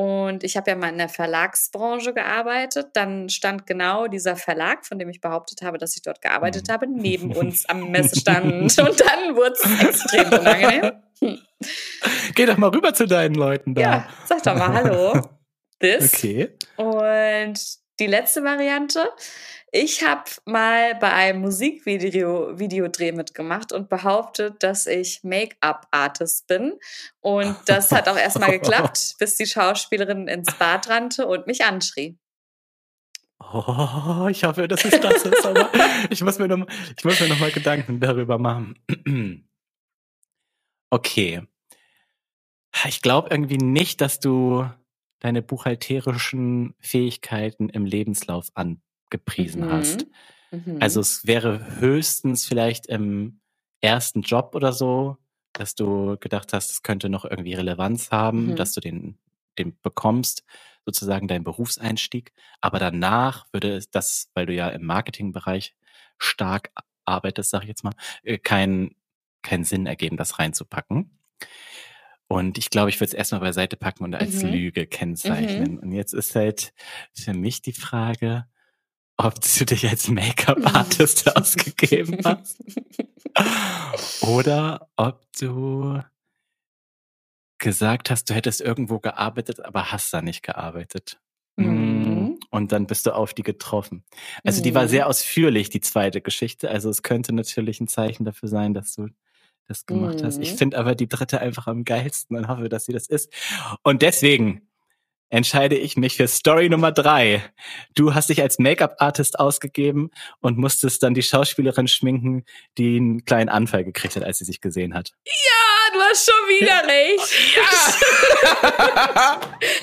Und 0.00 0.44
ich 0.44 0.56
habe 0.56 0.70
ja 0.70 0.76
mal 0.78 0.88
in 0.88 0.96
der 0.96 1.10
Verlagsbranche 1.10 2.14
gearbeitet. 2.14 2.88
Dann 2.94 3.28
stand 3.28 3.66
genau 3.66 4.06
dieser 4.06 4.34
Verlag, 4.34 4.86
von 4.86 4.98
dem 4.98 5.10
ich 5.10 5.20
behauptet 5.20 5.60
habe, 5.60 5.76
dass 5.76 5.94
ich 5.94 6.00
dort 6.00 6.22
gearbeitet 6.22 6.68
mhm. 6.68 6.72
habe, 6.72 6.86
neben 6.86 7.32
uns 7.36 7.66
am 7.66 7.90
Messestand. 7.90 8.62
Und 8.62 8.78
dann 8.78 9.36
wurde 9.36 9.54
es 9.62 9.84
extrem 9.84 10.32
unangenehm. 10.32 10.92
Geh 12.34 12.46
doch 12.46 12.56
mal 12.56 12.70
rüber 12.70 12.94
zu 12.94 13.06
deinen 13.06 13.34
Leuten 13.34 13.74
da. 13.74 13.80
Ja, 13.82 14.08
sag 14.24 14.42
doch 14.42 14.56
mal 14.56 14.72
Hallo. 14.72 15.20
This. 15.80 16.14
Okay. 16.14 16.56
Und 16.76 17.60
die 18.00 18.06
letzte 18.06 18.42
Variante 18.42 19.12
ich 19.72 20.02
habe 20.02 20.24
mal 20.46 20.96
bei 20.96 21.12
einem 21.12 21.42
Musikvideo 21.42 22.58
Videodreh 22.58 23.12
mitgemacht 23.12 23.72
und 23.72 23.88
behauptet, 23.88 24.62
dass 24.62 24.86
ich 24.86 25.22
Make-up-Artist 25.22 26.48
bin. 26.48 26.74
Und 27.20 27.56
das 27.66 27.92
hat 27.92 28.08
auch 28.08 28.16
erstmal 28.16 28.50
geklappt, 28.50 29.14
bis 29.18 29.36
die 29.36 29.46
Schauspielerin 29.46 30.26
ins 30.26 30.52
Bad 30.58 30.88
rannte 30.88 31.26
und 31.26 31.46
mich 31.46 31.64
anschrie. 31.64 32.18
Oh, 33.38 34.26
ich 34.28 34.44
hoffe, 34.44 34.66
dass 34.66 34.84
es 34.84 35.00
das 35.00 35.22
ist, 35.22 35.46
aber 35.46 35.70
ich 36.10 36.22
muss 36.22 36.38
mir 36.38 36.48
noch, 36.48 36.66
ich 36.96 37.04
muss 37.04 37.20
mir 37.20 37.28
noch 37.28 37.38
mal 37.38 37.50
Gedanken 37.50 38.00
darüber 38.00 38.38
machen. 38.38 38.78
Okay. 40.92 41.46
Ich 42.88 43.00
glaube 43.00 43.28
irgendwie 43.30 43.58
nicht, 43.58 44.00
dass 44.00 44.18
du 44.18 44.68
deine 45.20 45.42
buchhalterischen 45.42 46.74
Fähigkeiten 46.80 47.68
im 47.68 47.84
Lebenslauf 47.84 48.48
angepriesen 48.54 49.66
mhm. 49.66 49.72
hast. 49.72 50.06
Mhm. 50.50 50.78
Also 50.80 51.00
es 51.00 51.26
wäre 51.26 51.80
höchstens 51.80 52.44
vielleicht 52.44 52.86
im 52.86 53.40
ersten 53.80 54.22
Job 54.22 54.54
oder 54.54 54.72
so, 54.72 55.16
dass 55.52 55.74
du 55.74 56.16
gedacht 56.18 56.52
hast, 56.52 56.70
es 56.70 56.82
könnte 56.82 57.08
noch 57.08 57.24
irgendwie 57.24 57.54
Relevanz 57.54 58.10
haben, 58.10 58.48
mhm. 58.48 58.56
dass 58.56 58.72
du 58.72 58.80
den, 58.80 59.18
den 59.58 59.78
bekommst, 59.82 60.44
sozusagen 60.84 61.28
dein 61.28 61.44
Berufseinstieg. 61.44 62.32
Aber 62.60 62.78
danach 62.78 63.46
würde 63.52 63.82
das, 63.90 64.30
weil 64.34 64.46
du 64.46 64.54
ja 64.54 64.68
im 64.68 64.84
Marketingbereich 64.84 65.76
stark 66.18 66.70
arbeitest, 67.04 67.50
sage 67.50 67.64
ich 67.64 67.68
jetzt 67.68 67.84
mal, 67.84 67.94
äh, 68.22 68.38
keinen 68.38 68.94
keinen 69.42 69.64
Sinn 69.64 69.86
ergeben, 69.86 70.16
das 70.16 70.38
reinzupacken. 70.38 71.18
Und 72.32 72.58
ich 72.58 72.70
glaube, 72.70 72.90
ich 72.90 73.00
würde 73.00 73.08
es 73.08 73.14
erstmal 73.14 73.40
beiseite 73.40 73.76
packen 73.76 74.04
und 74.04 74.14
als 74.14 74.44
mhm. 74.44 74.50
Lüge 74.50 74.86
kennzeichnen. 74.86 75.72
Mhm. 75.72 75.78
Und 75.80 75.92
jetzt 75.92 76.12
ist 76.12 76.36
halt 76.36 76.72
für 77.12 77.34
mich 77.34 77.60
die 77.60 77.72
Frage, 77.72 78.46
ob 79.16 79.34
du 79.40 79.64
dich 79.66 79.88
als 79.88 80.06
Make-up-Artist 80.06 81.36
ausgegeben 81.36 82.18
hast. 82.24 82.62
Oder 84.22 84.88
ob 84.94 85.26
du 85.40 86.00
gesagt 87.58 88.10
hast, 88.10 88.30
du 88.30 88.34
hättest 88.34 88.60
irgendwo 88.60 89.00
gearbeitet, 89.00 89.64
aber 89.64 89.90
hast 89.90 90.14
da 90.14 90.22
nicht 90.22 90.44
gearbeitet. 90.44 91.20
Mhm. 91.56 92.04
Hm. 92.04 92.38
Und 92.50 92.70
dann 92.70 92.86
bist 92.86 93.06
du 93.06 93.14
auf 93.14 93.34
die 93.34 93.42
getroffen. 93.42 94.04
Also 94.44 94.62
die 94.62 94.72
war 94.72 94.86
sehr 94.86 95.06
mhm. 95.06 95.10
ausführlich, 95.10 95.68
die 95.70 95.80
zweite 95.80 96.20
Geschichte. 96.20 96.70
Also 96.70 96.90
es 96.90 97.02
könnte 97.02 97.34
natürlich 97.34 97.80
ein 97.80 97.88
Zeichen 97.88 98.24
dafür 98.24 98.48
sein, 98.48 98.72
dass 98.72 98.94
du 98.94 99.08
das 99.70 99.86
gemacht 99.86 100.22
hast. 100.22 100.38
Ich 100.38 100.52
mhm. 100.52 100.58
finde 100.58 100.78
aber 100.78 100.94
die 100.94 101.08
dritte 101.08 101.40
einfach 101.40 101.66
am 101.66 101.84
geilsten 101.84 102.36
und 102.36 102.48
hoffe, 102.48 102.68
dass 102.68 102.84
sie 102.84 102.92
das 102.92 103.06
ist. 103.06 103.32
Und 103.82 104.02
deswegen 104.02 104.62
entscheide 105.30 105.76
ich 105.76 105.96
mich 105.96 106.16
für 106.16 106.26
Story 106.26 106.68
Nummer 106.68 106.92
drei. 106.92 107.42
Du 107.94 108.14
hast 108.14 108.28
dich 108.28 108.42
als 108.42 108.58
Make-up-Artist 108.58 109.38
ausgegeben 109.38 110.10
und 110.40 110.58
musstest 110.58 111.02
dann 111.02 111.14
die 111.14 111.22
Schauspielerin 111.22 111.88
schminken, 111.88 112.44
die 112.76 112.96
einen 112.96 113.24
kleinen 113.24 113.48
Anfall 113.48 113.84
gekriegt 113.84 114.16
hat, 114.16 114.24
als 114.24 114.38
sie 114.38 114.44
sich 114.44 114.60
gesehen 114.60 114.92
hat. 114.94 115.12
Ja, 115.24 115.92
du 115.92 116.00
hast 116.00 116.28
schon 116.28 116.48
wieder 116.48 116.82
recht. 116.86 117.30
Ja. 119.20 119.40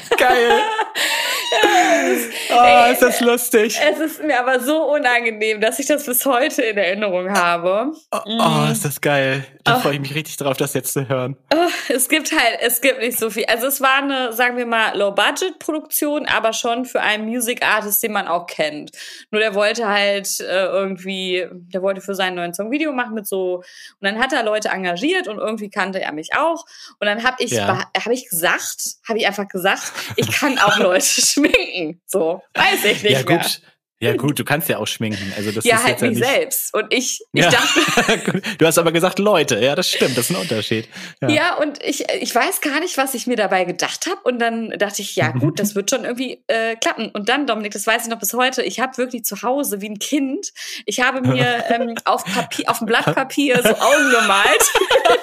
Geil. 0.17 0.51
oh, 2.49 2.91
ist 2.91 3.01
das 3.01 3.19
lustig. 3.21 3.79
Es 3.81 3.99
ist 3.99 4.23
mir 4.23 4.39
aber 4.39 4.59
so 4.59 4.83
unangenehm, 4.93 5.61
dass 5.61 5.79
ich 5.79 5.85
das 5.85 6.05
bis 6.05 6.25
heute 6.25 6.61
in 6.61 6.77
Erinnerung 6.77 7.29
habe. 7.29 7.91
Oh, 8.11 8.19
oh 8.25 8.71
ist 8.71 8.85
das 8.85 9.01
geil. 9.01 9.45
Da 9.63 9.77
oh. 9.77 9.79
freue 9.79 9.95
ich 9.95 9.99
mich 9.99 10.15
richtig 10.15 10.37
drauf, 10.37 10.57
das 10.57 10.73
jetzt 10.73 10.93
zu 10.93 11.07
hören. 11.07 11.37
Oh, 11.53 11.69
es 11.89 12.09
gibt 12.09 12.31
halt, 12.31 12.59
es 12.61 12.81
gibt 12.81 12.99
nicht 12.99 13.19
so 13.19 13.29
viel. 13.29 13.45
Also 13.45 13.67
es 13.67 13.81
war 13.81 13.97
eine, 13.97 14.33
sagen 14.33 14.57
wir 14.57 14.65
mal, 14.65 14.97
Low-Budget-Produktion, 14.97 16.25
aber 16.25 16.53
schon 16.53 16.85
für 16.85 17.01
einen 17.01 17.25
Music-Artist, 17.25 18.01
den 18.03 18.13
man 18.13 18.27
auch 18.27 18.47
kennt. 18.47 18.91
Nur 19.31 19.41
der 19.41 19.55
wollte 19.55 19.87
halt 19.87 20.39
äh, 20.39 20.65
irgendwie, 20.65 21.47
der 21.51 21.81
wollte 21.81 22.01
für 22.01 22.15
seinen 22.15 22.35
neuen 22.35 22.53
Song 22.53 22.71
Video 22.71 22.91
machen 22.93 23.13
mit 23.13 23.27
so, 23.27 23.57
und 23.57 23.63
dann 24.01 24.19
hat 24.19 24.33
er 24.33 24.43
Leute 24.43 24.69
engagiert 24.69 25.27
und 25.27 25.37
irgendwie 25.37 25.69
kannte 25.69 26.01
er 26.01 26.13
mich 26.13 26.35
auch. 26.37 26.65
Und 26.99 27.07
dann 27.07 27.23
habe 27.23 27.43
ich, 27.43 27.51
ja. 27.51 27.89
habe 27.97 28.13
ich 28.13 28.29
gesagt, 28.29 28.97
habe 29.07 29.19
ich 29.19 29.27
einfach 29.27 29.47
gesagt, 29.47 29.91
ich 30.15 30.31
kann 30.31 30.57
auch 30.59 30.77
Leute 30.79 31.21
schminken. 31.37 32.01
So, 32.05 32.41
weiß 32.53 32.85
ich 32.85 33.03
nicht 33.03 33.11
ja, 33.11 33.23
mehr. 33.23 33.37
Gut. 33.39 33.61
Ja 33.99 34.15
gut, 34.15 34.37
du 34.37 34.43
kannst 34.43 34.69
ja 34.69 34.77
auch 34.77 34.85
schminken. 34.85 35.33
Also 35.35 35.51
das 35.51 35.65
ja, 35.65 35.77
ist 35.77 35.83
halt 35.83 36.01
mich 36.01 36.19
ja 36.19 36.19
nicht 36.19 36.23
selbst. 36.23 36.73
Und 36.75 36.93
ich, 36.93 37.19
ich 37.33 37.43
ja. 37.43 37.49
dachte. 37.49 38.41
du 38.59 38.65
hast 38.67 38.77
aber 38.77 38.91
gesagt 38.91 39.17
Leute. 39.17 39.59
Ja, 39.59 39.73
das 39.73 39.89
stimmt. 39.89 40.15
Das 40.15 40.29
ist 40.29 40.35
ein 40.35 40.39
Unterschied. 40.39 40.87
Ja, 41.19 41.29
ja 41.29 41.55
und 41.55 41.83
ich, 41.83 42.07
ich 42.21 42.33
weiß 42.33 42.61
gar 42.61 42.79
nicht, 42.79 42.95
was 42.97 43.15
ich 43.15 43.25
mir 43.25 43.35
dabei 43.35 43.63
gedacht 43.63 44.05
habe. 44.05 44.21
Und 44.23 44.37
dann 44.37 44.69
dachte 44.77 45.01
ich, 45.01 45.15
ja 45.15 45.31
gut, 45.31 45.59
das 45.59 45.73
wird 45.73 45.89
schon 45.89 46.05
irgendwie 46.05 46.43
äh, 46.45 46.75
klappen. 46.75 47.09
Und 47.09 47.27
dann, 47.27 47.47
Dominik, 47.47 47.73
das 47.73 47.87
weiß 47.87 48.03
ich 48.03 48.09
noch 48.09 48.19
bis 48.19 48.33
heute. 48.33 48.61
Ich 48.61 48.79
habe 48.79 48.97
wirklich 48.97 49.25
zu 49.25 49.41
Hause 49.41 49.81
wie 49.81 49.89
ein 49.89 49.97
Kind. 49.97 50.53
Ich 50.85 50.99
habe 50.99 51.21
mir 51.21 51.63
ähm, 51.69 51.95
auf 52.05 52.23
Papier, 52.23 52.69
auf 52.69 52.77
dem 52.77 52.85
Blatt 52.85 53.05
Papier 53.05 53.63
so 53.63 53.69
Augen 53.79 54.11
gemalt, 54.11 54.71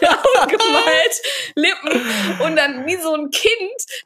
Augen 0.03 0.51
gemalt, 0.51 1.22
Lippen. 1.55 2.41
Und 2.45 2.57
dann 2.57 2.87
wie 2.87 2.97
so 2.97 3.14
ein 3.14 3.31
Kind 3.31 3.55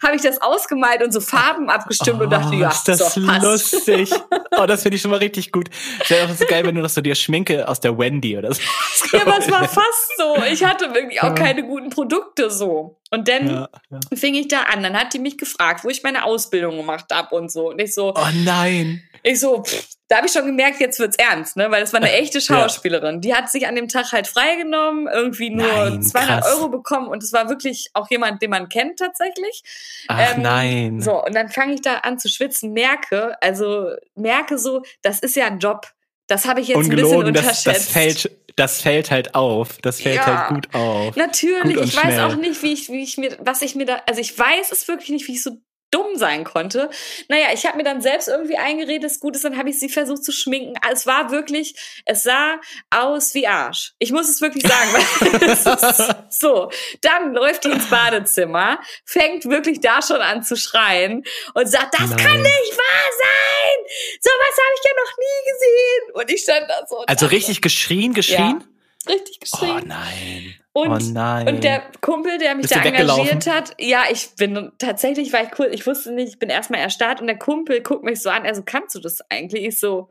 habe 0.03 0.15
ich 0.17 0.21
das 0.21 0.43
ausgemalt 0.43 1.03
und 1.03 1.13
so 1.13 1.23
Farben 1.23 1.71
abgestimmt 1.71 2.21
oh, 2.21 2.25
und 2.25 2.31
dachte, 2.31 2.55
ja, 2.55 2.69
ist 2.69 2.87
das 2.87 3.15
so, 3.15 3.25
passt. 3.25 3.43
lustig. 3.43 4.11
Oh, 4.59 4.67
das 4.67 4.83
finde 4.83 4.97
ich 4.97 5.03
schon 5.03 5.11
mal 5.11 5.19
richtig 5.19 5.53
gut. 5.53 5.69
Wäre 6.09 6.27
auch 6.27 6.35
so 6.35 6.45
geil, 6.47 6.67
wenn 6.67 6.75
du 6.75 6.83
noch 6.83 6.89
so 6.89 7.01
dir 7.01 7.15
Schminke 7.15 7.69
aus 7.69 7.81
der 7.81 7.97
Wendy 7.97 8.37
oder 8.37 8.53
so. 8.53 8.61
Ja, 9.13 9.23
aber 9.23 9.39
es 9.39 9.51
war 9.51 9.67
fast 9.67 10.19
so. 10.19 10.37
Ich 10.53 10.63
hatte 10.63 10.93
wirklich 10.93 11.23
auch 11.23 11.35
keine 11.35 11.63
guten 11.63 11.89
Produkte 11.89 12.51
so. 12.51 13.01
Und 13.11 13.27
dann 13.27 13.49
ja, 13.49 13.69
ja. 13.91 14.01
fing 14.15 14.35
ich 14.35 14.49
da 14.49 14.63
an. 14.63 14.83
Dann 14.83 14.95
hat 14.99 15.15
die 15.15 15.19
mich 15.19 15.39
gefragt, 15.39 15.83
wo 15.83 15.89
ich 15.89 16.03
meine 16.03 16.25
Ausbildung 16.25 16.77
gemacht 16.77 17.07
habe 17.11 17.35
und 17.35 17.51
so. 17.51 17.71
Und 17.71 17.81
ich 17.81 17.95
so, 17.95 18.13
oh 18.15 18.29
nein. 18.45 19.03
Ich 19.23 19.41
so, 19.41 19.63
pff, 19.63 19.87
da 20.09 20.17
habe 20.17 20.27
ich 20.27 20.33
schon 20.33 20.47
gemerkt, 20.47 20.81
jetzt 20.81 20.99
wird's 20.99 21.17
ernst, 21.17 21.57
ne? 21.57 21.71
Weil 21.71 21.83
es 21.83 21.93
war 21.93 22.01
eine 22.01 22.13
echte 22.13 22.41
Schauspielerin. 22.41 23.17
Ja. 23.17 23.21
Die 23.21 23.35
hat 23.35 23.51
sich 23.51 23.67
an 23.67 23.75
dem 23.75 23.89
Tag 23.89 24.13
halt 24.13 24.27
freigenommen, 24.27 25.07
irgendwie 25.07 25.51
nur 25.51 25.67
nein, 25.67 26.03
200 26.03 26.41
krass. 26.43 26.55
Euro 26.55 26.69
bekommen 26.71 27.09
und 27.09 27.23
es 27.23 27.33
war 27.33 27.49
wirklich 27.51 27.91
auch 27.93 28.09
jemand, 28.11 28.41
den 28.41 28.51
man 28.51 28.69
kennt 28.71 28.99
tatsächlich. 28.99 29.63
Ach 30.09 30.35
ähm, 30.35 30.43
nein. 30.43 31.01
So 31.03 31.23
und 31.23 31.35
dann 31.35 31.51
fange 31.51 31.75
ich 31.75 31.83
da 31.83 31.99
an 31.99 32.19
zu 32.19 32.29
schwitzen, 32.29 32.73
merke, 32.73 33.37
also 33.43 33.91
merke 34.15 34.59
so, 34.59 34.83
das 35.03 35.19
ist 35.21 35.37
ja 35.37 35.47
ein 35.47 35.59
Job. 35.59 35.87
Das 36.27 36.47
habe 36.47 36.61
ich 36.61 36.69
jetzt 36.69 36.77
Ungelogen, 36.77 37.27
ein 37.27 37.33
bisschen 37.33 37.47
unterschätzt. 37.47 37.67
Das, 37.67 37.75
das 37.77 37.93
fällt 37.93 38.39
das 38.59 38.83
fällt 38.83 39.11
halt 39.11 39.35
auf. 39.35 39.79
Das 39.83 40.01
fällt 40.01 40.17
ja, 40.17 40.27
halt 40.27 40.49
gut 40.49 40.75
auf. 40.75 41.17
Natürlich. 41.17 41.77
Gut 41.77 41.85
ich 41.85 41.97
weiß 41.97 42.19
auch 42.21 42.35
nicht, 42.35 42.61
wie 42.63 42.73
ich, 42.73 42.89
wie 42.89 43.03
ich 43.03 43.17
mir, 43.17 43.37
was 43.41 43.63
ich 43.63 43.77
mir 43.77 43.87
da, 43.87 44.03
also 44.07 44.21
ich 44.21 44.37
weiß 44.37 44.73
es 44.73 44.89
wirklich 44.89 45.11
nicht, 45.11 45.29
wie 45.29 45.35
ich 45.35 45.43
so 45.43 45.59
dumm 45.91 46.17
sein 46.17 46.45
konnte. 46.45 46.91
Naja, 47.29 47.49
ich 47.53 47.67
habe 47.67 47.77
mir 47.77 47.85
dann 47.85 48.01
selbst 48.01 48.29
irgendwie 48.29 48.57
eingeredet, 48.57 49.05
es 49.11 49.21
gut 49.21 49.37
ist, 49.37 49.45
dann 49.45 49.57
habe 49.57 49.71
ich 49.71 49.79
sie 49.79 49.89
versucht 49.89 50.25
zu 50.25 50.33
schminken. 50.33 50.75
Es 50.91 51.07
war 51.07 51.31
wirklich, 51.31 51.75
es 52.05 52.23
sah 52.23 52.61
aus 52.91 53.35
wie 53.35 53.47
Arsch. 53.47 53.95
Ich 53.99 54.13
muss 54.13 54.29
es 54.29 54.41
wirklich 54.41 54.67
sagen. 54.67 54.93
Weil 54.93 56.27
so, 56.31 56.71
dann 57.01 57.35
läuft 57.35 57.65
die 57.65 57.71
ins 57.71 57.89
Badezimmer, 57.89 58.81
fängt 59.05 59.47
wirklich 59.47 59.81
da 59.81 60.03
schon 60.03 60.21
an 60.21 60.43
zu 60.43 60.57
schreien 60.57 61.25
und 61.55 61.69
sagt, 61.69 61.95
das 61.99 62.11
Nein. 62.11 62.19
kann 62.19 62.43
nicht 62.43 62.77
wahr 62.77 63.11
sein! 63.19 64.19
So 64.21 64.31
was 64.31 64.57
habe 64.57 64.75
ich 64.75 64.85
ja 64.85 64.91
noch 64.97 65.17
nie 65.19 65.53
gesehen. 65.53 66.15
Und 66.15 66.31
ich 66.31 66.43
stand 66.43 66.69
da 66.69 66.87
so. 66.87 67.05
Also 67.07 67.27
richtig 67.27 67.63
geschrien, 67.63 68.15
geschrien? 68.15 68.61
Ja 68.61 68.78
richtig 69.07 69.41
geschrien. 69.41 69.81
Oh 69.83 69.87
nein. 69.87 70.55
Und, 70.73 70.91
oh 70.91 71.13
nein. 71.13 71.49
und 71.49 71.65
der 71.65 71.83
Kumpel, 72.01 72.39
der 72.39 72.55
mich 72.55 72.69
Bist 72.69 72.77
da 72.77 72.83
engagiert 72.83 73.47
hat, 73.47 73.75
ja, 73.79 74.05
ich 74.11 74.35
bin 74.37 74.73
tatsächlich, 74.79 75.33
war 75.33 75.43
ich 75.43 75.59
cool, 75.59 75.69
ich 75.73 75.87
wusste 75.87 76.13
nicht, 76.13 76.29
ich 76.29 76.39
bin 76.39 76.51
erstmal 76.51 76.81
erstarrt 76.81 77.21
und 77.21 77.27
der 77.27 77.39
Kumpel 77.39 77.83
guckt 77.83 78.05
mich 78.05 78.23
so 78.23 78.31
an, 78.31 78.47
also 78.47 78.63
kannst 78.65 78.95
du 78.95 79.01
das 79.01 79.21
eigentlich? 79.31 79.65
Ich 79.65 79.79
so, 79.79 80.11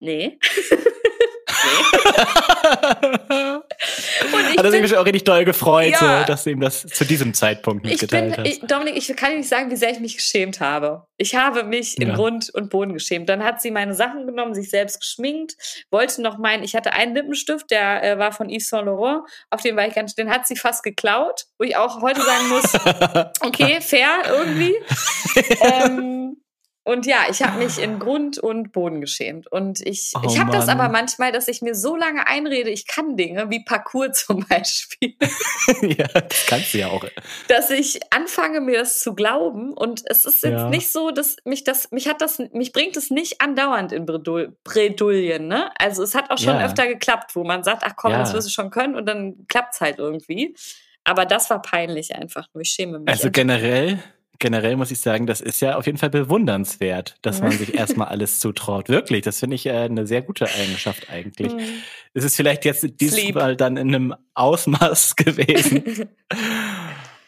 nee. 0.00 0.38
Hat 4.56 4.64
er 4.64 4.70
sich 4.70 4.96
auch 4.96 5.04
richtig 5.04 5.24
doll 5.24 5.44
gefreut, 5.44 5.92
ja, 5.92 6.20
so, 6.20 6.26
dass 6.26 6.44
du 6.44 6.50
ihm 6.50 6.60
das 6.60 6.86
zu 6.86 7.04
diesem 7.04 7.34
Zeitpunkt 7.34 7.84
mitgeteilt 7.84 8.36
bin, 8.36 8.44
hast. 8.44 8.48
Ich, 8.48 8.60
Dominik, 8.60 8.96
ich 8.96 9.16
kann 9.16 9.36
nicht 9.36 9.48
sagen, 9.48 9.70
wie 9.70 9.76
sehr 9.76 9.90
ich 9.90 10.00
mich 10.00 10.16
geschämt 10.16 10.60
habe. 10.60 11.06
Ich 11.16 11.34
habe 11.34 11.64
mich 11.64 12.00
in 12.00 12.14
Grund 12.14 12.50
und 12.54 12.70
Boden 12.70 12.92
geschämt. 12.92 13.28
Dann 13.28 13.44
hat 13.44 13.60
sie 13.60 13.70
meine 13.70 13.94
Sachen 13.94 14.26
genommen, 14.26 14.54
sich 14.54 14.70
selbst 14.70 15.00
geschminkt, 15.00 15.56
wollte 15.90 16.22
noch 16.22 16.38
meinen, 16.38 16.62
ich 16.64 16.74
hatte 16.74 16.92
einen 16.92 17.14
Lippenstift, 17.14 17.70
der 17.70 18.02
äh, 18.02 18.18
war 18.18 18.32
von 18.32 18.48
Yves 18.48 18.68
Saint 18.68 18.86
Laurent, 18.86 19.22
auf 19.50 19.62
den 19.62 19.76
war 19.76 19.86
ich 19.86 19.94
ganz, 19.94 20.14
den 20.14 20.30
hat 20.30 20.46
sie 20.46 20.56
fast 20.56 20.82
geklaut, 20.82 21.46
wo 21.58 21.64
ich 21.64 21.76
auch 21.76 22.00
heute 22.02 22.20
sagen 22.22 22.48
muss, 22.48 22.74
okay, 23.40 23.80
fair 23.80 24.08
irgendwie. 24.28 24.74
ähm, 25.60 26.36
und 26.88 27.04
ja, 27.04 27.26
ich 27.28 27.42
habe 27.42 27.58
mich 27.58 27.78
in 27.78 27.98
Grund 27.98 28.38
und 28.38 28.72
Boden 28.72 29.02
geschämt. 29.02 29.46
Und 29.52 29.86
ich, 29.86 30.12
oh, 30.16 30.22
ich 30.24 30.40
habe 30.40 30.52
das 30.52 30.68
aber 30.68 30.88
manchmal, 30.88 31.32
dass 31.32 31.46
ich 31.46 31.60
mir 31.60 31.74
so 31.74 31.94
lange 31.94 32.26
einrede, 32.26 32.70
ich 32.70 32.86
kann 32.86 33.14
Dinge 33.14 33.50
wie 33.50 33.62
Parcours 33.62 34.24
zum 34.26 34.46
Beispiel. 34.48 35.14
ja, 35.82 36.06
das 36.06 36.46
kannst 36.46 36.72
du 36.72 36.78
ja 36.78 36.88
auch. 36.88 37.04
Dass 37.48 37.68
ich 37.68 38.00
anfange, 38.10 38.62
mir 38.62 38.78
das 38.78 39.00
zu 39.00 39.14
glauben. 39.14 39.74
Und 39.74 40.00
es 40.06 40.24
ist 40.24 40.42
jetzt 40.42 40.52
ja. 40.52 40.70
nicht 40.70 40.90
so, 40.90 41.10
dass 41.10 41.36
mich 41.44 41.62
das, 41.62 41.90
mich 41.90 42.08
hat 42.08 42.22
das, 42.22 42.38
mich 42.54 42.72
bringt 42.72 42.96
es 42.96 43.10
nicht 43.10 43.42
andauernd 43.42 43.92
in 43.92 44.06
Bredouillen, 44.06 45.46
ne? 45.46 45.70
Also 45.78 46.02
es 46.02 46.14
hat 46.14 46.30
auch 46.30 46.38
schon 46.38 46.56
ja. 46.58 46.64
öfter 46.64 46.86
geklappt, 46.86 47.36
wo 47.36 47.44
man 47.44 47.64
sagt, 47.64 47.82
ach 47.84 47.96
komm, 47.96 48.12
ja. 48.12 48.20
das 48.20 48.32
wirst 48.32 48.48
du 48.48 48.50
schon 48.50 48.70
können 48.70 48.94
und 48.94 49.04
dann 49.04 49.44
klappt's 49.46 49.82
halt 49.82 49.98
irgendwie. 49.98 50.56
Aber 51.04 51.26
das 51.26 51.50
war 51.50 51.60
peinlich 51.60 52.14
einfach 52.14 52.46
nur. 52.54 52.62
Ich 52.62 52.70
schäme 52.70 52.98
mich. 52.98 53.08
Also 53.10 53.30
generell 53.30 54.02
generell 54.38 54.76
muss 54.76 54.90
ich 54.90 55.00
sagen, 55.00 55.26
das 55.26 55.40
ist 55.40 55.60
ja 55.60 55.76
auf 55.76 55.86
jeden 55.86 55.98
Fall 55.98 56.10
bewundernswert, 56.10 57.16
dass 57.22 57.40
man 57.40 57.52
sich 57.52 57.74
erstmal 57.78 58.08
alles 58.08 58.40
zutraut. 58.40 58.88
Wirklich, 58.88 59.22
das 59.22 59.40
finde 59.40 59.56
ich 59.56 59.66
äh, 59.66 59.72
eine 59.72 60.06
sehr 60.06 60.22
gute 60.22 60.46
Eigenschaft 60.46 61.10
eigentlich. 61.10 61.52
Mhm. 61.52 61.60
Es 62.14 62.24
ist 62.24 62.36
vielleicht 62.36 62.64
jetzt 62.64 63.00
diesmal 63.00 63.56
dann 63.56 63.76
in 63.76 63.94
einem 63.94 64.14
Ausmaß 64.34 65.16
gewesen. 65.16 66.08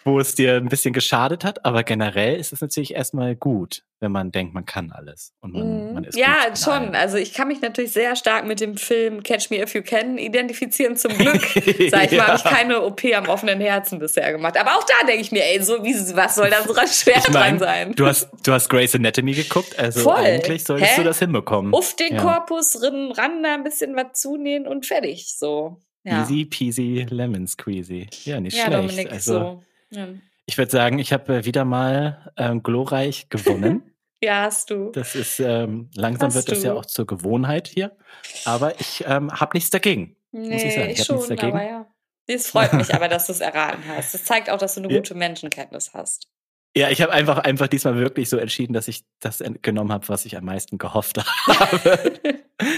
wo 0.05 0.19
es 0.19 0.35
dir 0.35 0.57
ein 0.57 0.69
bisschen 0.69 0.93
geschadet 0.95 1.45
hat, 1.45 1.65
aber 1.65 1.83
generell 1.83 2.37
ist 2.41 2.53
es 2.53 2.61
natürlich 2.61 2.95
erstmal 2.95 3.37
gut, 3.37 3.83
wenn 4.01 4.11
man 4.13 4.33
denkt, 4.33 4.55
man 4.55 4.65
kann 4.65 4.93
alles 4.93 5.35
und 5.41 5.53
man, 5.53 5.89
Mhm. 5.89 5.93
man 5.95 6.05
ist 6.05 6.17
Ja, 6.17 6.37
schon. 6.57 6.73
allem. 6.73 6.95
Also 6.95 7.19
ich 7.19 7.35
kann 7.35 7.49
mich 7.49 7.61
natürlich 7.61 7.93
sehr 7.93 8.17
stark 8.17 8.47
mit 8.47 8.61
dem 8.61 8.79
Film 8.79 9.23
Catch 9.23 9.51
Me 9.51 9.63
If 9.63 9.75
You 9.75 9.83
Can 9.83 10.17
identifizieren. 10.17 10.97
Zum 10.97 11.13
Glück, 11.19 11.41
sag 11.91 12.05
ich 12.07 12.13
mal, 12.13 12.17
Ja. 12.17 12.27
habe 12.29 12.37
ich 12.39 12.45
keine 12.45 12.83
OP 12.83 13.05
am 13.15 13.29
offenen 13.29 13.61
Herzen 13.61 13.99
bisher 13.99 14.33
gemacht. 14.33 14.57
Aber 14.57 14.71
auch 14.79 14.85
da 14.85 15.07
denke 15.07 15.21
ich 15.21 15.33
mir, 15.33 15.45
ey, 15.45 15.63
so 15.63 15.85
wie 15.85 15.95
was 16.17 16.35
soll 16.37 16.49
da 16.49 16.63
so 16.63 16.73
schwer 16.75 17.19
Ich 17.19 17.29
mein, 17.29 17.59
dran 17.59 17.59
sein? 17.59 17.93
du 17.95 18.07
hast 18.07 18.29
du 18.43 18.53
hast 18.53 18.71
Grey's 18.71 18.95
Anatomy 18.95 19.33
geguckt, 19.33 19.79
also 19.79 20.01
Voll. 20.01 20.15
eigentlich 20.17 20.65
solltest 20.65 20.93
Hä? 20.93 21.03
du 21.03 21.05
das 21.05 21.19
hinbekommen. 21.19 21.75
Auf 21.75 21.95
den 21.97 22.15
Ja. 22.15 22.23
Korpus 22.23 22.81
rin, 22.83 23.13
ran, 23.13 23.43
da 23.43 23.53
ein 23.55 23.65
bisschen 23.65 23.95
was 23.97 24.19
zunähen 24.19 24.67
und 24.67 24.87
fertig. 24.87 25.35
So. 25.37 25.83
Ja, 26.05 26.23
Easy 26.23 26.47
peasy 26.47 27.07
lemon 27.11 27.47
squeezy. 27.47 28.09
Ja, 28.25 28.41
nicht 28.41 28.57
ja 28.57 28.65
schlecht. 28.65 28.79
Dominik, 28.79 29.13
also 29.13 29.33
so. 29.39 29.63
Ja. 29.91 30.09
ich 30.47 30.57
würde 30.59 30.70
sagen, 30.70 30.99
ich 30.99 31.12
habe 31.12 31.36
äh, 31.38 31.45
wieder 31.45 31.64
mal 31.64 32.32
ähm, 32.36 32.62
glorreich 32.62 33.28
gewonnen. 33.30 33.95
ja, 34.22 34.43
hast 34.43 34.70
du. 34.70 34.91
Das 34.93 35.14
ist 35.14 35.41
ähm, 35.41 35.91
langsam 35.95 36.28
Hast 36.28 36.36
wird 36.36 36.51
das 36.53 36.62
ja 36.62 36.72
du. 36.72 36.78
auch 36.78 36.86
zur 36.86 37.07
Gewohnheit 37.07 37.68
hier. 37.68 37.97
Aber 38.45 38.78
ich 38.80 39.05
ähm, 39.07 39.32
habe 39.32 39.57
nichts 39.57 39.70
dagegen. 39.70 40.16
muss 40.32 40.62
ich 40.62 40.74
sagen. 40.74 40.86
Nee, 40.86 40.93
Ich 40.93 41.01
hab 41.01 41.07
schon, 41.24 41.38
aber 41.38 41.62
ja. 41.64 41.86
Es 42.26 42.47
freut 42.47 42.72
mich 42.74 42.95
aber, 42.95 43.09
dass 43.09 43.26
du 43.26 43.32
es 43.32 43.41
erraten 43.41 43.82
hast. 43.88 44.12
Das 44.14 44.24
zeigt 44.24 44.51
auch, 44.51 44.59
dass 44.59 44.74
du 44.76 44.82
eine 44.84 44.95
gute 44.95 45.14
Menschenkenntnis 45.14 45.91
hast. 45.95 46.28
Ja, 46.76 46.88
ich 46.88 47.03
habe 47.03 47.11
einfach 47.12 47.38
einfach 47.38 47.66
diesmal 47.66 47.97
wirklich 47.97 48.28
so 48.28 48.36
entschieden, 48.36 48.72
dass 48.74 48.86
ich 48.86 49.03
das 49.18 49.41
en- 49.41 49.59
genommen 49.61 49.91
habe, 49.91 50.09
was 50.09 50.24
ich 50.24 50.36
am 50.36 50.45
meisten 50.45 50.78
gehofft 50.78 51.18
habe, 51.49 52.20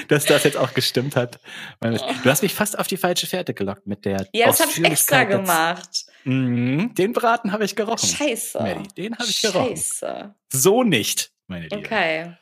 dass 0.09 0.25
das 0.25 0.45
jetzt 0.45 0.57
auch 0.57 0.73
gestimmt 0.73 1.17
hat. 1.17 1.39
Weil- 1.81 1.99
Du 2.23 2.31
hast 2.31 2.43
mich 2.43 2.55
fast 2.55 2.79
auf 2.79 2.87
die 2.87 2.97
falsche 2.97 3.27
Fährte 3.27 3.53
gelockt 3.53 3.87
mit 3.87 4.07
der 4.07 4.27
Ja, 4.33 4.47
das 4.47 4.61
habe 4.61 4.71
ich 4.73 4.83
extra 4.83 5.25
gemacht. 5.25 6.07
Mhm, 6.25 6.95
den 6.95 7.13
Braten 7.13 7.53
habe 7.53 7.65
ich 7.65 7.75
gerochen. 7.77 8.09
Scheiße. 8.09 8.59
Maddie, 8.63 8.89
den 8.97 9.15
habe 9.19 9.29
ich 9.29 9.41
gerochen. 9.43 9.69
Scheiße. 9.77 10.35
So 10.53 10.83
nicht, 10.83 11.33
meine 11.47 11.65
Liebe. 11.69 11.77
Okay. 11.79 12.33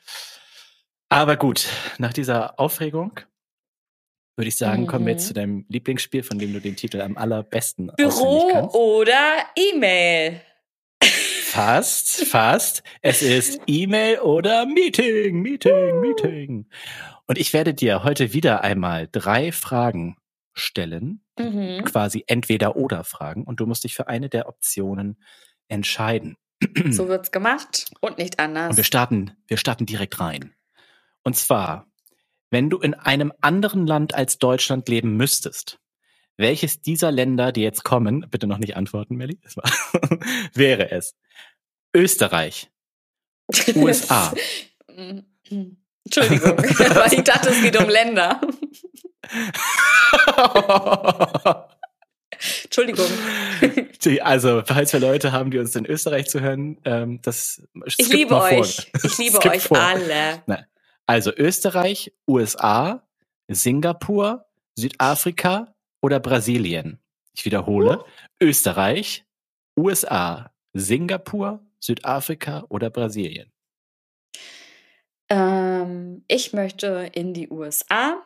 Aber 1.08 1.36
gut, 1.36 1.66
nach 1.98 2.12
dieser 2.12 2.58
Aufregung 2.60 3.20
würde 4.36 4.48
ich 4.48 4.56
sagen, 4.56 4.86
kommen 4.86 5.06
wir 5.06 5.12
jetzt 5.12 5.24
Mhm. 5.24 5.28
zu 5.28 5.34
deinem 5.34 5.64
Lieblingsspiel, 5.68 6.22
von 6.22 6.38
dem 6.38 6.52
du 6.52 6.60
den 6.60 6.76
Titel 6.76 7.00
am 7.00 7.16
allerbesten 7.16 7.90
auswendig 7.90 8.14
Büro 8.16 8.48
kannst. 8.52 8.74
oder 8.74 9.44
E-Mail? 9.56 10.40
Fast, 11.02 12.24
fast. 12.26 12.82
Es 13.02 13.22
ist 13.22 13.60
E-Mail 13.66 14.20
oder 14.20 14.66
Meeting, 14.66 15.42
Meeting, 15.42 16.00
Meeting. 16.00 16.66
Und 17.26 17.38
ich 17.38 17.52
werde 17.52 17.74
dir 17.74 18.04
heute 18.04 18.32
wieder 18.32 18.62
einmal 18.62 19.08
drei 19.10 19.50
Fragen 19.52 20.16
stellen, 20.60 21.24
Mhm. 21.38 21.84
quasi 21.84 22.24
entweder 22.28 22.76
oder 22.76 23.02
Fragen, 23.02 23.44
und 23.44 23.58
du 23.60 23.66
musst 23.66 23.82
dich 23.84 23.94
für 23.94 24.06
eine 24.08 24.28
der 24.28 24.48
Optionen 24.48 25.18
entscheiden. 25.68 26.36
So 26.90 27.08
wird's 27.08 27.30
gemacht 27.30 27.90
und 28.00 28.18
nicht 28.18 28.38
anders. 28.38 28.70
Und 28.70 28.76
wir 28.76 28.84
starten, 28.84 29.32
wir 29.48 29.56
starten 29.56 29.86
direkt 29.86 30.20
rein. 30.20 30.54
Und 31.22 31.34
zwar, 31.36 31.86
wenn 32.50 32.68
du 32.68 32.78
in 32.78 32.94
einem 32.94 33.32
anderen 33.40 33.86
Land 33.86 34.14
als 34.14 34.38
Deutschland 34.38 34.88
leben 34.88 35.16
müsstest, 35.16 35.78
welches 36.36 36.80
dieser 36.80 37.10
Länder, 37.12 37.52
die 37.52 37.62
jetzt 37.62 37.82
kommen, 37.84 38.26
bitte 38.30 38.46
noch 38.46 38.58
nicht 38.58 38.76
antworten, 38.76 39.16
Melli, 39.16 39.38
das 39.42 39.56
war, 39.56 39.64
wäre 40.54 40.90
es? 40.90 41.14
Österreich, 41.94 42.70
USA. 43.74 44.32
Entschuldigung, 46.04 46.58
weil 46.58 47.12
ich 47.14 47.22
dachte, 47.24 47.50
es 47.50 47.62
geht 47.62 47.76
um 47.78 47.88
Länder. 47.88 48.40
Entschuldigung. 52.64 53.06
Die- 54.04 54.22
Also, 54.22 54.62
falls 54.64 54.92
wir 54.92 55.00
Leute 55.00 55.32
haben, 55.32 55.50
die 55.50 55.58
uns 55.58 55.74
in 55.76 55.84
Österreich 55.86 56.28
zuhören, 56.28 56.78
ähm, 56.84 57.20
das 57.22 57.62
Ich 57.86 57.96
liebe 58.08 58.34
mal 58.34 58.50
vor. 58.50 58.58
euch. 58.60 58.90
Ich 59.04 59.18
liebe 59.18 59.38
euch 59.44 59.62
vor. 59.64 59.78
alle. 59.78 60.42
Also 61.06 61.32
Österreich, 61.36 62.12
USA, 62.28 63.02
Singapur, 63.48 64.46
Südafrika 64.76 65.74
oder 66.00 66.20
Brasilien. 66.20 67.00
Ich 67.34 67.44
wiederhole. 67.44 68.04
Österreich, 68.40 69.24
USA, 69.76 70.52
Singapur, 70.72 71.60
Südafrika 71.80 72.64
oder 72.68 72.90
Brasilien. 72.90 73.50
Ähm, 75.28 76.24
ich 76.28 76.52
möchte 76.52 77.10
in 77.12 77.34
die 77.34 77.48
USA. 77.50 78.22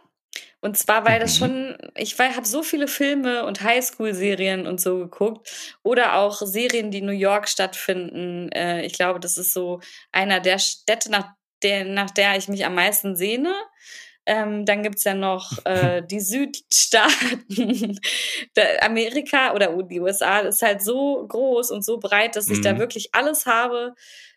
Und 0.61 0.79
zwar, 0.79 1.05
weil 1.05 1.21
das 1.21 1.35
Mhm. 1.35 1.39
schon, 1.39 1.79
ich 1.97 2.19
habe 2.19 2.47
so 2.47 2.63
viele 2.63 2.89
Filme 2.89 3.45
und 3.45 3.61
Highschool-Serien 3.63 4.67
und 4.67 4.81
so 4.81 4.99
geguckt. 4.99 5.49
Oder 5.83 6.15
auch 6.17 6.41
Serien, 6.43 6.91
die 6.91 6.99
in 6.99 7.07
New 7.07 7.13
York 7.13 7.49
stattfinden. 7.49 8.51
Äh, 8.53 8.85
ich 8.87 8.95
glaube, 8.95 9.21
das 9.21 9.37
ist 9.37 9.53
so 9.53 9.81
einer 10.13 10.41
der 10.41 10.59
Städte, 10.59 11.11
nach 11.11 11.29
der, 11.63 11.85
nach 11.85 12.11
der 12.11 12.37
ich 12.37 12.49
mich 12.49 12.65
am 12.65 12.75
meisten 12.75 13.17
sehne. 13.17 13.55
Ähm, 14.27 14.65
dann 14.65 14.83
gibt's 14.83 15.05
ja 15.05 15.15
noch 15.15 15.59
äh, 15.67 16.03
die 16.03 16.21
Südstaaten. 16.21 17.99
Amerika 18.81 19.53
oder 19.55 19.83
die 19.83 20.01
USA 20.01 20.41
ist 20.41 20.63
halt 20.63 20.83
so 20.83 21.27
groß 21.29 21.71
und 21.71 21.85
so 21.85 21.99
breit, 21.99 22.37
dass 22.37 22.51
ich 22.51 22.61
da 22.61 22.75
Mhm. 22.75 22.79
wirklich 22.79 23.11
alles 23.15 23.47
habe 23.47 23.95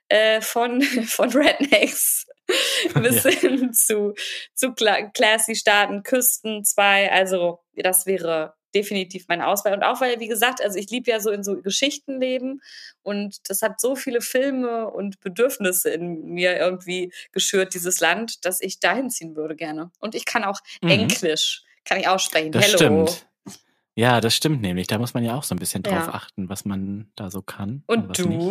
äh, 0.09 0.41
von, 0.41 0.81
von 1.07 1.29
Rednecks 1.31 2.26
bis 2.95 3.23
Ja. 3.23 3.29
hin 3.31 3.73
zu, 3.73 4.13
zu 4.53 4.73
Cla 4.73 5.03
classy 5.09 5.55
Staaten, 5.55 6.03
Küsten, 6.03 6.63
zwei. 6.63 7.11
Also 7.11 7.59
das 7.75 8.05
wäre 8.05 8.53
definitiv 8.75 9.25
meine 9.27 9.47
Auswahl. 9.47 9.73
Und 9.73 9.83
auch 9.83 10.01
weil, 10.01 10.19
wie 10.19 10.27
gesagt, 10.27 10.61
also 10.61 10.77
ich 10.77 10.89
liebe 10.89 11.09
ja 11.09 11.19
so 11.19 11.31
in 11.31 11.43
so 11.43 11.59
Geschichten 11.61 12.19
leben 12.19 12.61
und 13.01 13.49
das 13.49 13.61
hat 13.61 13.79
so 13.79 13.95
viele 13.95 14.21
Filme 14.21 14.87
und 14.89 15.19
Bedürfnisse 15.21 15.89
in 15.89 16.25
mir 16.33 16.57
irgendwie 16.57 17.11
geschürt, 17.31 17.73
dieses 17.73 17.99
Land, 18.01 18.45
dass 18.45 18.61
ich 18.61 18.79
dahin 18.79 19.09
ziehen 19.09 19.35
würde 19.35 19.55
gerne. 19.55 19.89
Und 19.99 20.15
ich 20.15 20.25
kann 20.25 20.43
auch 20.43 20.59
Mhm. 20.81 20.89
Englisch, 20.89 21.63
kann 21.85 21.99
ich 21.99 22.07
aussprechen. 22.07 22.51
Das 22.51 22.65
Hello. 22.65 22.77
stimmt. 23.07 23.25
Ja, 23.95 24.21
das 24.21 24.35
stimmt 24.35 24.61
nämlich. 24.61 24.85
Da 24.85 24.99
muss 24.99 25.15
man 25.15 25.23
ja 25.23 25.33
auch 25.35 25.43
so 25.43 25.55
ein 25.55 25.59
bisschen 25.59 25.81
drauf 25.81 26.05
Ja. 26.07 26.13
achten, 26.13 26.49
was 26.49 26.65
man 26.65 27.09
da 27.15 27.31
so 27.31 27.41
kann. 27.41 27.83
Und 27.87 28.09
was 28.09 28.19
nicht. 28.19 28.45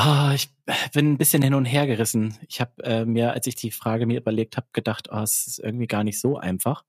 Ah, 0.00 0.32
ich 0.32 0.48
bin 0.92 1.10
ein 1.10 1.18
bisschen 1.18 1.42
hin 1.42 1.54
und 1.54 1.64
her 1.64 1.88
gerissen. 1.88 2.38
Ich 2.46 2.60
habe 2.60 2.84
äh, 2.84 3.04
mir, 3.04 3.32
als 3.32 3.48
ich 3.48 3.56
die 3.56 3.72
Frage 3.72 4.06
mir 4.06 4.20
überlegt 4.20 4.56
habe, 4.56 4.68
gedacht, 4.72 5.08
oh, 5.10 5.18
es 5.22 5.48
ist 5.48 5.58
irgendwie 5.58 5.88
gar 5.88 6.04
nicht 6.04 6.20
so 6.20 6.38
einfach. 6.38 6.84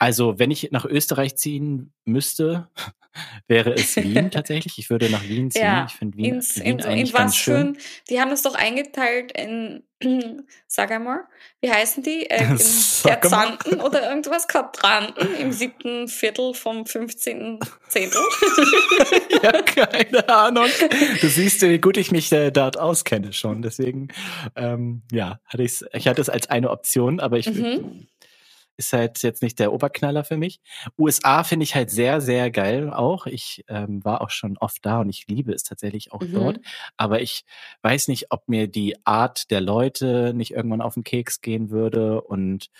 Also, 0.00 0.38
wenn 0.38 0.50
ich 0.50 0.70
nach 0.72 0.86
Österreich 0.86 1.36
ziehen 1.36 1.92
müsste, 2.06 2.68
wäre 3.48 3.74
es 3.74 3.96
Wien 3.96 4.30
tatsächlich. 4.32 4.78
Ich 4.78 4.88
würde 4.88 5.10
nach 5.10 5.22
Wien 5.24 5.50
ziehen. 5.50 5.62
Ja, 5.62 5.86
ich 5.86 5.92
finde 5.92 6.16
Wien, 6.16 6.36
ins, 6.36 6.56
Wien 6.56 6.64
in, 6.64 6.78
so, 6.80 6.86
in 6.88 6.92
eigentlich 6.94 7.12
ganz 7.12 7.36
für 7.36 7.42
schön. 7.42 7.66
ein, 7.68 7.78
die 8.08 8.18
haben 8.18 8.30
das 8.30 8.40
doch 8.40 8.54
eingeteilt 8.54 9.32
in, 9.32 9.82
sag 10.66 10.90
einmal, 10.90 11.24
wie 11.60 11.70
heißen 11.70 12.02
die? 12.02 12.30
Äh. 12.30 12.46
Quadranten 13.02 13.82
oder 13.82 14.08
irgendwas? 14.08 14.48
Quadranten 14.48 15.34
im 15.34 15.52
siebten 15.52 16.08
Viertel 16.08 16.54
vom 16.54 16.86
15. 16.86 17.58
Zehntel. 17.88 18.20
ja, 19.42 19.52
keine 19.62 20.28
Ahnung. 20.30 20.68
Du 21.20 21.28
siehst, 21.28 21.60
wie 21.60 21.78
gut 21.78 21.98
ich 21.98 22.10
mich 22.10 22.32
äh, 22.32 22.50
dort 22.50 22.78
auskenne 22.78 23.34
schon. 23.34 23.60
Deswegen, 23.60 24.08
ähm, 24.56 25.02
ja, 25.12 25.40
hatte 25.44 25.62
ich's, 25.62 25.84
ich 25.92 26.08
hatte 26.08 26.22
es 26.22 26.30
als 26.30 26.48
eine 26.48 26.70
Option, 26.70 27.20
aber 27.20 27.36
ich 27.36 27.50
Mhm. 27.50 28.06
Ist 28.80 28.92
halt 28.92 29.22
jetzt 29.22 29.42
nicht 29.42 29.58
der 29.60 29.72
Oberknaller 29.72 30.24
für 30.24 30.36
mich. 30.38 30.60
USA 30.98 31.44
finde 31.44 31.64
ich 31.64 31.74
halt 31.76 31.90
sehr, 31.90 32.20
sehr 32.20 32.50
geil 32.50 32.90
auch. 32.92 33.26
Ich 33.26 33.64
ähm, 33.68 34.04
war 34.04 34.22
auch 34.22 34.30
schon 34.30 34.58
oft 34.58 34.84
da 34.84 35.00
und 35.00 35.10
ich 35.10 35.26
liebe 35.28 35.52
es 35.52 35.62
tatsächlich 35.64 36.12
auch 36.12 36.22
Mhm. 36.22 36.32
dort. 36.32 36.60
Aber 36.96 37.20
ich 37.22 37.44
weiß 37.82 38.08
nicht, 38.08 38.32
ob 38.32 38.48
mir 38.48 38.66
die 38.68 38.96
Art 39.06 39.50
der 39.50 39.60
Leute 39.60 40.32
nicht 40.34 40.52
irgendwann 40.52 40.80
auf 40.82 40.94
den 40.94 41.04
Keks 41.04 41.40
gehen 41.42 41.70
würde 41.70 42.22
und 42.22 42.70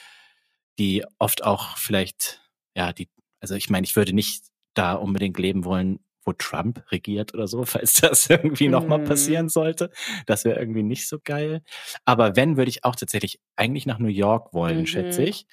die 0.79 1.05
oft 1.19 1.45
auch 1.45 1.77
vielleicht, 1.77 2.43
ja, 2.77 2.93
die, 2.93 3.09
also 3.41 3.55
ich 3.55 3.71
meine, 3.71 3.85
ich 3.85 3.97
würde 3.97 4.13
nicht 4.13 4.45
da 4.75 4.95
unbedingt 4.95 5.39
leben 5.39 5.65
wollen, 5.65 6.01
wo 6.25 6.33
Trump 6.33 6.85
regiert 6.93 7.35
oder 7.35 7.49
so, 7.49 7.65
falls 7.67 7.95
das 8.01 8.29
irgendwie 8.31 8.69
nochmal 8.69 9.01
Mhm. 9.01 9.05
passieren 9.05 9.49
sollte. 9.49 9.91
Das 10.27 10.45
wäre 10.45 10.59
irgendwie 10.59 10.83
nicht 10.83 11.09
so 11.09 11.19
geil. 11.23 11.63
Aber 12.05 12.37
wenn, 12.37 12.57
würde 12.57 12.71
ich 12.71 12.85
auch 12.85 12.97
tatsächlich 12.97 13.41
eigentlich 13.57 13.87
nach 13.87 13.99
New 13.99 14.09
York 14.09 14.53
wollen, 14.55 14.87
Mhm. 14.87 14.87
schätze 14.87 15.25
ich. 15.25 15.47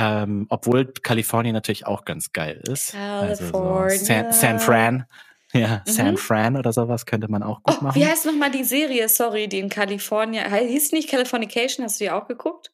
Ähm, 0.00 0.46
obwohl 0.48 0.86
Kalifornien 1.02 1.54
natürlich 1.54 1.84
auch 1.86 2.04
ganz 2.04 2.32
geil 2.32 2.62
ist. 2.70 2.94
Also 2.94 3.46
so 3.46 3.52
California. 3.52 3.98
San, 3.98 4.32
San 4.32 4.60
Fran. 4.60 5.06
Ja, 5.52 5.82
San 5.86 6.12
Mhm. 6.12 6.16
Fran 6.18 6.56
oder 6.56 6.72
sowas 6.72 7.04
könnte 7.06 7.28
man 7.28 7.42
auch 7.42 7.62
gut 7.62 7.78
Oh, 7.80 7.84
machen. 7.84 8.00
wie 8.00 8.06
heißt 8.06 8.26
nochmal 8.26 8.50
die 8.50 8.64
Serie, 8.64 9.08
sorry, 9.08 9.48
die 9.48 9.58
in 9.58 9.68
Kalifornien, 9.70 10.44
hieß 10.54 10.92
nicht 10.92 11.08
Californication, 11.08 11.84
hast 11.84 11.98
du 12.00 12.04
die 12.04 12.10
auch 12.10 12.28
geguckt? 12.28 12.70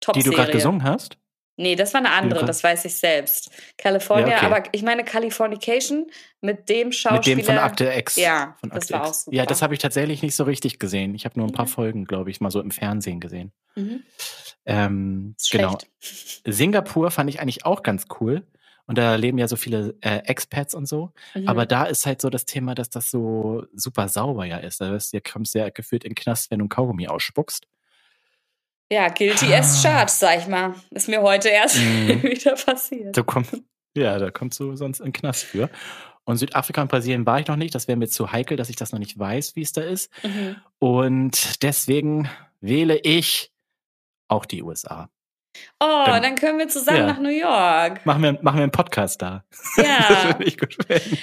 Top 0.00 0.14
die 0.14 0.22
du 0.22 0.30
gerade 0.30 0.52
gesungen 0.52 0.82
hast? 0.84 1.16
Nee, 1.58 1.74
das 1.74 1.94
war 1.94 2.00
eine 2.00 2.10
andere, 2.10 2.44
das 2.44 2.62
weiß 2.62 2.84
ich 2.84 2.94
selbst. 2.96 3.50
California, 3.78 4.28
Ja, 4.28 4.36
okay. 4.36 4.46
aber 4.46 4.62
ich 4.72 4.82
meine 4.82 5.04
Californication 5.04 6.06
mit 6.42 6.68
dem 6.68 6.92
Schauspieler. 6.92 7.36
Mit 7.36 7.46
dem 7.48 7.54
von 7.54 7.58
Akte 7.64 7.90
X. 7.94 8.16
Ja, 8.16 8.56
von 8.60 8.68
das 8.68 8.82
Akte 8.82 8.92
war 8.92 9.00
X. 9.00 9.08
auch 9.10 9.14
super. 9.14 9.36
Ja, 9.38 9.46
das 9.46 9.62
habe 9.62 9.72
ich 9.72 9.80
tatsächlich 9.80 10.22
nicht 10.22 10.36
so 10.36 10.44
richtig 10.44 10.78
gesehen. 10.78 11.14
Ich 11.14 11.24
habe 11.24 11.38
nur 11.38 11.48
ein 11.48 11.52
paar 11.54 11.64
Mhm. 11.64 11.70
Folgen, 11.70 12.04
glaube 12.04 12.30
ich, 12.30 12.42
mal 12.42 12.50
so 12.50 12.60
im 12.60 12.70
Fernsehen 12.70 13.20
gesehen. 13.20 13.52
Mhm. 13.74 14.02
Ähm, 14.66 15.36
genau. 15.50 15.78
Singapur 16.44 17.10
fand 17.10 17.30
ich 17.30 17.40
eigentlich 17.40 17.64
auch 17.64 17.82
ganz 17.82 18.06
cool. 18.20 18.46
Und 18.86 18.98
da 18.98 19.16
leben 19.16 19.38
ja 19.38 19.48
so 19.48 19.56
viele 19.56 19.96
äh, 20.00 20.18
Expats 20.26 20.74
und 20.74 20.86
so. 20.86 21.12
Mhm. 21.34 21.48
Aber 21.48 21.66
da 21.66 21.84
ist 21.84 22.06
halt 22.06 22.20
so 22.20 22.30
das 22.30 22.44
Thema, 22.44 22.74
dass 22.74 22.88
das 22.88 23.10
so 23.10 23.64
super 23.74 24.08
sauber 24.08 24.44
ja 24.44 24.58
ist. 24.58 24.80
Da 24.80 24.92
wirst 24.92 25.12
du, 25.12 25.20
kommst 25.20 25.54
ja 25.54 25.70
gefühlt 25.70 26.04
in 26.04 26.10
den 26.10 26.14
Knast, 26.14 26.50
wenn 26.50 26.60
du 26.60 26.64
einen 26.64 26.68
Kaugummi 26.68 27.08
ausspuckst. 27.08 27.66
Ja, 28.90 29.08
guilty 29.08 29.52
as 29.52 29.84
ah. 29.84 29.88
charged, 29.88 30.10
sag 30.10 30.38
ich 30.38 30.46
mal. 30.46 30.74
Ist 30.90 31.08
mir 31.08 31.20
heute 31.20 31.48
erst 31.48 31.78
mhm. 31.78 32.08
wieder 32.22 32.54
passiert. 32.54 33.16
Du 33.16 33.24
kommst, 33.24 33.56
ja, 33.96 34.18
da 34.18 34.30
kommst 34.30 34.60
du 34.60 34.76
sonst 34.76 35.00
in 35.00 35.06
den 35.06 35.12
Knast 35.12 35.42
für. 35.42 35.68
Und 36.24 36.36
Südafrika 36.36 36.82
und 36.82 36.90
Brasilien 36.90 37.26
war 37.26 37.40
ich 37.40 37.48
noch 37.48 37.56
nicht. 37.56 37.74
Das 37.74 37.88
wäre 37.88 37.96
mir 37.96 38.08
zu 38.08 38.30
heikel, 38.30 38.56
dass 38.56 38.68
ich 38.68 38.76
das 38.76 38.92
noch 38.92 38.98
nicht 39.00 39.18
weiß, 39.18 39.56
wie 39.56 39.62
es 39.62 39.72
da 39.72 39.80
ist. 39.80 40.12
Mhm. 40.22 40.56
Und 40.78 41.62
deswegen 41.64 42.28
wähle 42.60 42.98
ich 42.98 43.52
auch 44.28 44.44
die 44.44 44.62
USA. 44.62 45.08
Oh, 45.80 46.04
dann, 46.06 46.22
dann 46.22 46.34
können 46.36 46.58
wir 46.58 46.68
zusammen 46.68 46.98
ja. 46.98 47.06
nach 47.06 47.18
New 47.18 47.30
York. 47.30 48.04
Machen 48.04 48.22
wir, 48.22 48.32
machen 48.42 48.56
wir 48.56 48.62
einen 48.62 48.72
Podcast 48.72 49.22
da. 49.22 49.44
Ja. 49.76 50.36
ich 50.40 50.56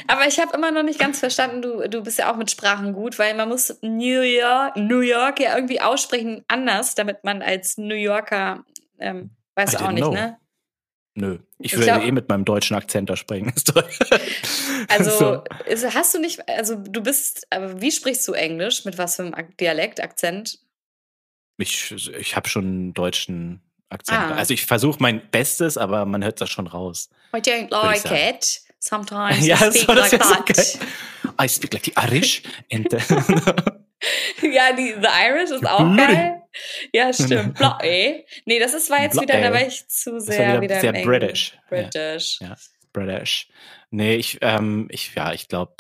Aber 0.08 0.28
ich 0.28 0.40
habe 0.40 0.56
immer 0.56 0.72
noch 0.72 0.84
nicht 0.84 1.00
ganz 1.00 1.20
verstanden, 1.20 1.62
du, 1.62 1.88
du 1.88 2.02
bist 2.02 2.20
ja 2.20 2.32
auch 2.32 2.38
mit 2.38 2.52
Sprachen 2.52 2.94
gut, 2.94 3.20
weil 3.20 3.36
man 3.36 3.50
muss 3.50 3.78
New 3.82 4.22
York, 4.22 4.76
New 4.76 5.00
York 5.00 5.40
ja 5.40 5.56
irgendwie 5.56 5.82
aussprechen 5.82 6.44
anders, 6.48 6.96
damit 6.96 7.24
man 7.24 7.42
als 7.42 7.78
New 7.78 7.96
Yorker, 7.96 8.64
ähm, 9.00 9.32
weiß 9.56 9.76
auch 9.78 9.92
nicht, 9.92 10.04
know. 10.04 10.14
ne? 10.14 10.38
Nö, 11.16 11.38
ich, 11.60 11.74
ich 11.74 11.80
würde 11.80 12.04
eh 12.04 12.12
mit 12.12 12.28
meinem 12.28 12.44
deutschen 12.44 12.76
Akzent 12.76 13.10
da 13.10 13.16
sprechen. 13.16 13.54
also 14.88 15.12
so. 15.12 15.44
hast 15.94 16.16
du 16.16 16.20
nicht, 16.20 16.48
also 16.50 16.76
du 16.76 17.02
bist, 17.04 17.46
aber 17.52 17.82
wie 17.82 17.92
sprichst 17.92 18.28
du 18.28 18.34
Englisch? 18.34 18.84
Mit 18.86 18.98
was 18.98 19.18
für 19.18 19.24
einem 19.24 19.56
Dialekt, 19.60 20.02
Akzent? 20.02 20.60
Ich, 21.58 21.92
ich 21.92 22.36
habe 22.36 22.50
schon 22.50 22.66
einen 22.66 22.94
deutschen 22.94 23.62
Akzent. 23.90 24.20
Ah. 24.20 24.36
Also 24.36 24.54
ich 24.54 24.66
versuche 24.66 24.98
mein 25.00 25.30
Bestes, 25.30 25.78
aber 25.78 26.06
man 26.06 26.24
hört 26.24 26.42
das 26.42 26.50
schon 26.50 26.68
raus. 26.68 27.10
I 27.36 27.40
don't 27.40 27.70
like 27.70 28.06
it. 28.06 28.62
Sometimes 28.80 29.46
ja, 29.46 29.56
I 29.56 29.72
speak 29.72 29.86
so, 29.86 29.94
like 29.94 30.12
that. 30.12 30.40
Okay. 30.42 30.80
I 31.40 31.48
speak 31.48 31.74
like 31.74 31.86
the 31.86 31.94
Irish. 31.96 32.44
And, 32.72 32.92
ja, 34.42 34.74
die 34.74 34.96
The 35.00 35.08
Irish 35.08 35.52
ist 35.52 35.66
auch 35.66 35.96
geil. 35.96 36.42
Ja, 36.94 37.14
stimmt. 37.14 37.56
Bloody. 37.58 38.26
Nee, 38.46 38.60
das 38.60 38.74
ist, 38.74 38.90
war 38.90 39.02
jetzt 39.02 39.20
wieder, 39.20 39.40
da 39.40 39.54
war 39.54 39.66
ich 39.66 39.88
zu 39.88 40.20
sehr 40.20 40.62
wieder, 40.62 40.62
wieder 40.62 40.80
sehr 40.82 40.92
British. 41.04 41.58
British. 41.70 42.40
Ja, 42.42 42.50
ja, 42.50 42.56
British. 42.92 43.48
Nee, 43.90 44.16
ich, 44.16 44.40
ähm, 44.42 44.88
ich, 44.92 45.16
ja, 45.16 45.34
ich 45.34 45.48
glaube, 45.48 45.76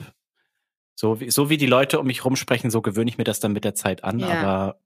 so 0.95 1.19
wie, 1.19 1.29
so 1.29 1.49
wie 1.49 1.57
die 1.57 1.65
Leute 1.65 1.99
um 1.99 2.07
mich 2.07 2.23
rumsprechen, 2.23 2.71
so 2.71 2.81
gewöhne 2.81 3.09
ich 3.09 3.17
mir 3.17 3.23
das 3.23 3.39
dann 3.39 3.51
mit 3.51 3.65
der 3.65 3.75
Zeit 3.75 4.03
an, 4.03 4.19
ja. 4.19 4.27
aber 4.27 4.79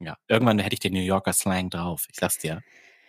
ja, 0.00 0.16
irgendwann 0.28 0.58
hätte 0.58 0.74
ich 0.74 0.80
den 0.80 0.92
New 0.92 1.00
Yorker 1.00 1.32
Slang 1.32 1.70
drauf. 1.70 2.06
Ich 2.10 2.18
sag's 2.18 2.38
dir. 2.38 2.62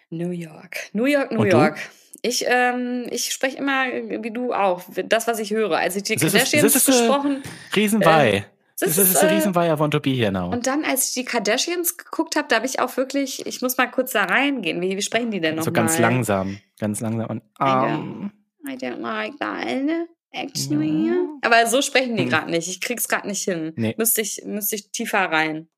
New 0.09 0.31
York. 0.31 0.89
New 0.93 1.05
York, 1.05 1.31
New 1.31 1.41
Und 1.41 1.51
York. 1.51 1.75
Du? 1.75 1.81
Ich, 2.21 2.45
ähm, 2.47 3.07
ich 3.09 3.31
spreche 3.31 3.57
immer 3.57 3.85
wie 3.85 4.31
du 4.31 4.53
auch. 4.53 4.83
Das, 5.05 5.27
was 5.27 5.39
ich 5.39 5.51
höre. 5.51 5.77
Als 5.77 5.95
ich 5.95 6.03
die 6.03 6.15
Kardashians 6.15 6.51
das 6.51 6.75
ist, 6.75 6.87
das 6.87 6.95
ist 6.95 7.01
gesprochen. 7.01 7.43
Riesenbei. 7.75 8.31
Äh, 8.37 8.43
das, 8.79 8.95
das 8.95 9.09
ist, 9.09 9.19
the 9.21 9.27
reason 9.27 9.55
why 9.55 9.67
I 9.67 9.79
want 9.79 9.93
to 9.93 10.01
be 10.01 10.11
here 10.11 10.31
now. 10.31 10.51
Und 10.51 10.67
dann, 10.67 10.83
als 10.83 11.09
ich 11.09 11.13
die 11.13 11.23
Kardashians 11.23 11.97
geguckt 11.97 12.35
habe, 12.35 12.47
da 12.49 12.57
habe 12.57 12.65
ich 12.65 12.79
auch 12.79 12.97
wirklich, 12.97 13.45
ich 13.45 13.61
muss 13.61 13.77
mal 13.77 13.87
kurz 13.87 14.11
da 14.11 14.23
reingehen. 14.23 14.81
Wie, 14.81 14.97
wie 14.97 15.01
sprechen 15.01 15.31
die 15.31 15.39
denn 15.39 15.55
nochmal? 15.55 15.65
So 15.65 15.71
ganz 15.71 15.93
mal? 15.93 16.01
langsam, 16.01 16.59
ganz 16.77 16.99
langsam. 16.99 17.27
Und, 17.27 17.41
um, 17.59 18.31
I, 18.67 18.71
don't, 18.73 18.73
I 18.73 18.75
don't 18.75 18.99
like 18.99 19.37
that, 19.39 20.07
actually. 20.33 21.07
Ja. 21.07 21.25
Aber 21.41 21.67
so 21.67 21.81
sprechen 21.81 22.17
die 22.17 22.23
hm. 22.23 22.29
gerade 22.29 22.51
nicht. 22.51 22.67
Ich 22.67 22.81
krieg's 22.81 23.07
gerade 23.07 23.27
nicht 23.27 23.43
hin. 23.43 23.71
Nee. 23.77 23.95
Müsste 23.97 24.21
ich, 24.21 24.41
müsste 24.45 24.75
ich 24.75 24.91
tiefer 24.91 25.19
rein. 25.19 25.69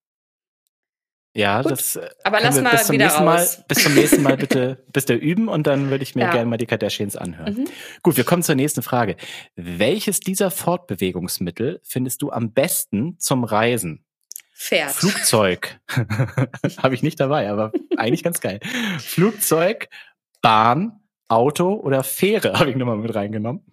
Ja, 1.38 1.62
Gut. 1.62 1.74
das. 1.74 2.00
Aber 2.24 2.40
lass 2.42 2.60
mal 2.60 2.72
bis 2.72 2.90
wieder 2.90 3.10
raus. 3.10 3.24
Mal, 3.24 3.66
bis 3.68 3.84
zum 3.84 3.94
nächsten 3.94 4.24
Mal 4.24 4.38
bitte, 4.38 4.84
bitte 4.92 5.14
üben 5.14 5.50
und 5.50 5.68
dann 5.68 5.92
würde 5.92 6.02
ich 6.02 6.16
mir 6.16 6.24
ja. 6.24 6.32
gerne 6.32 6.50
mal 6.50 6.58
die 6.58 6.66
Kardashians 6.66 7.16
anhören. 7.16 7.54
Mhm. 7.54 7.68
Gut, 8.02 8.18
wir 8.18 8.24
kommen 8.24 8.42
zur 8.42 8.56
nächsten 8.56 8.82
Frage. 8.82 9.18
Welches 9.56 10.20
dieser 10.20 10.50
Fortbewegungsmittel 10.50 11.80
findest 11.84 12.24
du 12.24 12.32
am 12.32 12.54
besten 12.54 13.20
zum 13.20 13.44
Reisen? 13.44 14.04
Pferd. 14.56 14.90
Flugzeug. 14.90 15.80
Habe 16.78 16.96
ich 16.96 17.04
nicht 17.04 17.20
dabei, 17.20 17.52
aber 17.52 17.72
eigentlich 17.98 18.24
ganz 18.24 18.42
geil. 18.42 18.60
Flugzeug, 18.98 19.90
Bahn, 20.42 21.02
Auto 21.28 21.76
oder 21.76 22.04
Fähre 22.04 22.54
habe 22.54 22.72
ich 22.72 22.78
nochmal 22.78 22.98
mit 22.98 23.14
reingenommen. 23.14 23.64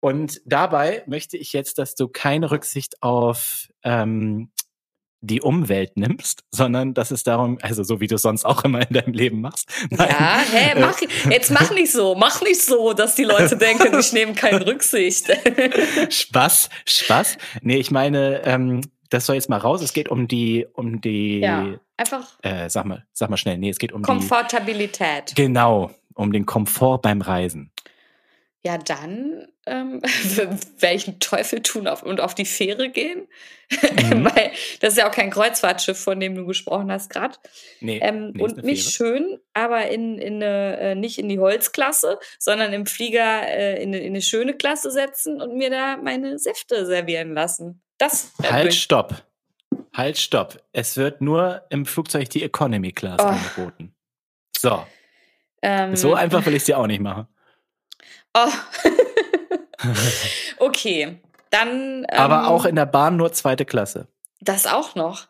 Und 0.00 0.40
dabei 0.46 1.02
möchte 1.06 1.36
ich 1.36 1.52
jetzt, 1.52 1.78
dass 1.78 1.94
du 1.94 2.08
keine 2.08 2.50
Rücksicht 2.50 3.02
auf 3.02 3.68
ähm, 3.82 4.50
die 5.20 5.40
Umwelt 5.40 5.96
nimmst, 5.96 6.44
sondern 6.50 6.94
dass 6.94 7.10
es 7.10 7.22
darum, 7.22 7.58
also 7.62 7.82
so 7.82 8.00
wie 8.00 8.06
du 8.06 8.18
sonst 8.18 8.44
auch 8.44 8.64
immer 8.64 8.86
in 8.86 8.94
deinem 8.94 9.12
Leben 9.12 9.40
machst. 9.40 9.68
Nein. 9.90 10.08
Ja, 10.08 10.40
hä, 10.50 10.72
äh, 10.72 10.80
mach, 10.80 11.00
jetzt 11.30 11.50
mach 11.50 11.70
nicht 11.72 11.92
so, 11.92 12.14
mach 12.14 12.42
nicht 12.42 12.62
so, 12.62 12.92
dass 12.92 13.14
die 13.14 13.24
Leute 13.24 13.56
denken, 13.58 13.98
ich 13.98 14.12
nehme 14.12 14.34
keine 14.34 14.66
Rücksicht. 14.66 15.26
Spaß, 16.10 16.68
Spaß. 16.86 17.38
Nee, 17.62 17.76
ich 17.76 17.90
meine, 17.90 18.42
ähm, 18.44 18.82
das 19.10 19.26
soll 19.26 19.36
jetzt 19.36 19.48
mal 19.48 19.58
raus. 19.58 19.82
Es 19.82 19.92
geht 19.92 20.08
um 20.08 20.28
die, 20.28 20.66
um 20.74 21.00
die, 21.00 21.40
ja, 21.40 21.74
einfach. 21.96 22.38
Äh, 22.42 22.68
sag 22.68 22.86
mal, 22.86 23.06
sag 23.12 23.30
mal 23.30 23.36
schnell. 23.36 23.58
Nee, 23.58 23.70
es 23.70 23.78
geht 23.78 23.92
um 23.92 24.02
Komfortabilität. 24.02 25.30
Die, 25.30 25.34
genau, 25.34 25.90
um 26.14 26.32
den 26.32 26.46
Komfort 26.46 26.98
beim 27.02 27.20
Reisen. 27.20 27.70
Ja, 28.66 28.78
dann 28.78 29.46
ähm, 29.64 30.02
werde 30.80 30.96
ich 30.96 31.06
einen 31.06 31.20
Teufel 31.20 31.62
tun 31.62 31.86
auf, 31.86 32.02
und 32.02 32.20
auf 32.20 32.34
die 32.34 32.44
Fähre 32.44 32.88
gehen. 32.88 33.28
Mhm. 33.68 34.24
Weil 34.24 34.52
das 34.78 34.92
ist 34.92 34.98
ja 34.98 35.08
auch 35.08 35.12
kein 35.12 35.30
Kreuzfahrtschiff, 35.30 35.98
von 35.98 36.20
dem 36.20 36.36
du 36.36 36.46
gesprochen 36.46 36.92
hast 36.92 37.10
gerade. 37.10 37.36
Nee, 37.80 37.98
ähm, 38.00 38.30
nee, 38.30 38.40
und 38.40 38.62
mich 38.62 38.84
schön, 38.84 39.40
aber 39.54 39.88
in, 39.88 40.18
in 40.18 40.34
eine, 40.36 40.78
äh, 40.78 40.94
nicht 40.94 41.18
in 41.18 41.28
die 41.28 41.40
Holzklasse, 41.40 42.20
sondern 42.38 42.72
im 42.72 42.86
Flieger 42.86 43.42
äh, 43.48 43.82
in, 43.82 43.88
eine, 43.88 43.98
in 43.98 44.12
eine 44.12 44.22
schöne 44.22 44.54
Klasse 44.54 44.92
setzen 44.92 45.42
und 45.42 45.56
mir 45.56 45.70
da 45.70 45.96
meine 45.96 46.38
Säfte 46.38 46.86
servieren 46.86 47.34
lassen. 47.34 47.82
Das 47.98 48.32
äh, 48.40 48.52
halt, 48.52 48.74
stopp. 48.74 49.24
Halt, 49.92 50.16
stopp. 50.16 50.62
Es 50.72 50.96
wird 50.96 51.20
nur 51.20 51.64
im 51.70 51.86
Flugzeug 51.86 52.30
die 52.30 52.44
Economy 52.44 52.92
Class 52.92 53.20
oh. 53.20 53.26
angeboten. 53.26 53.96
So. 54.56 54.86
Ähm, 55.62 55.96
so 55.96 56.14
einfach 56.14 56.46
will 56.46 56.54
ich 56.54 56.62
es 56.62 56.66
dir 56.66 56.78
auch 56.78 56.86
nicht 56.86 57.00
machen. 57.00 57.26
Oh. 58.36 58.52
okay, 60.58 61.20
dann. 61.50 62.04
Ähm, 62.08 62.18
Aber 62.18 62.48
auch 62.48 62.66
in 62.66 62.76
der 62.76 62.86
Bahn 62.86 63.16
nur 63.16 63.32
zweite 63.32 63.64
Klasse. 63.64 64.08
Das 64.40 64.66
auch 64.66 64.94
noch. 64.94 65.26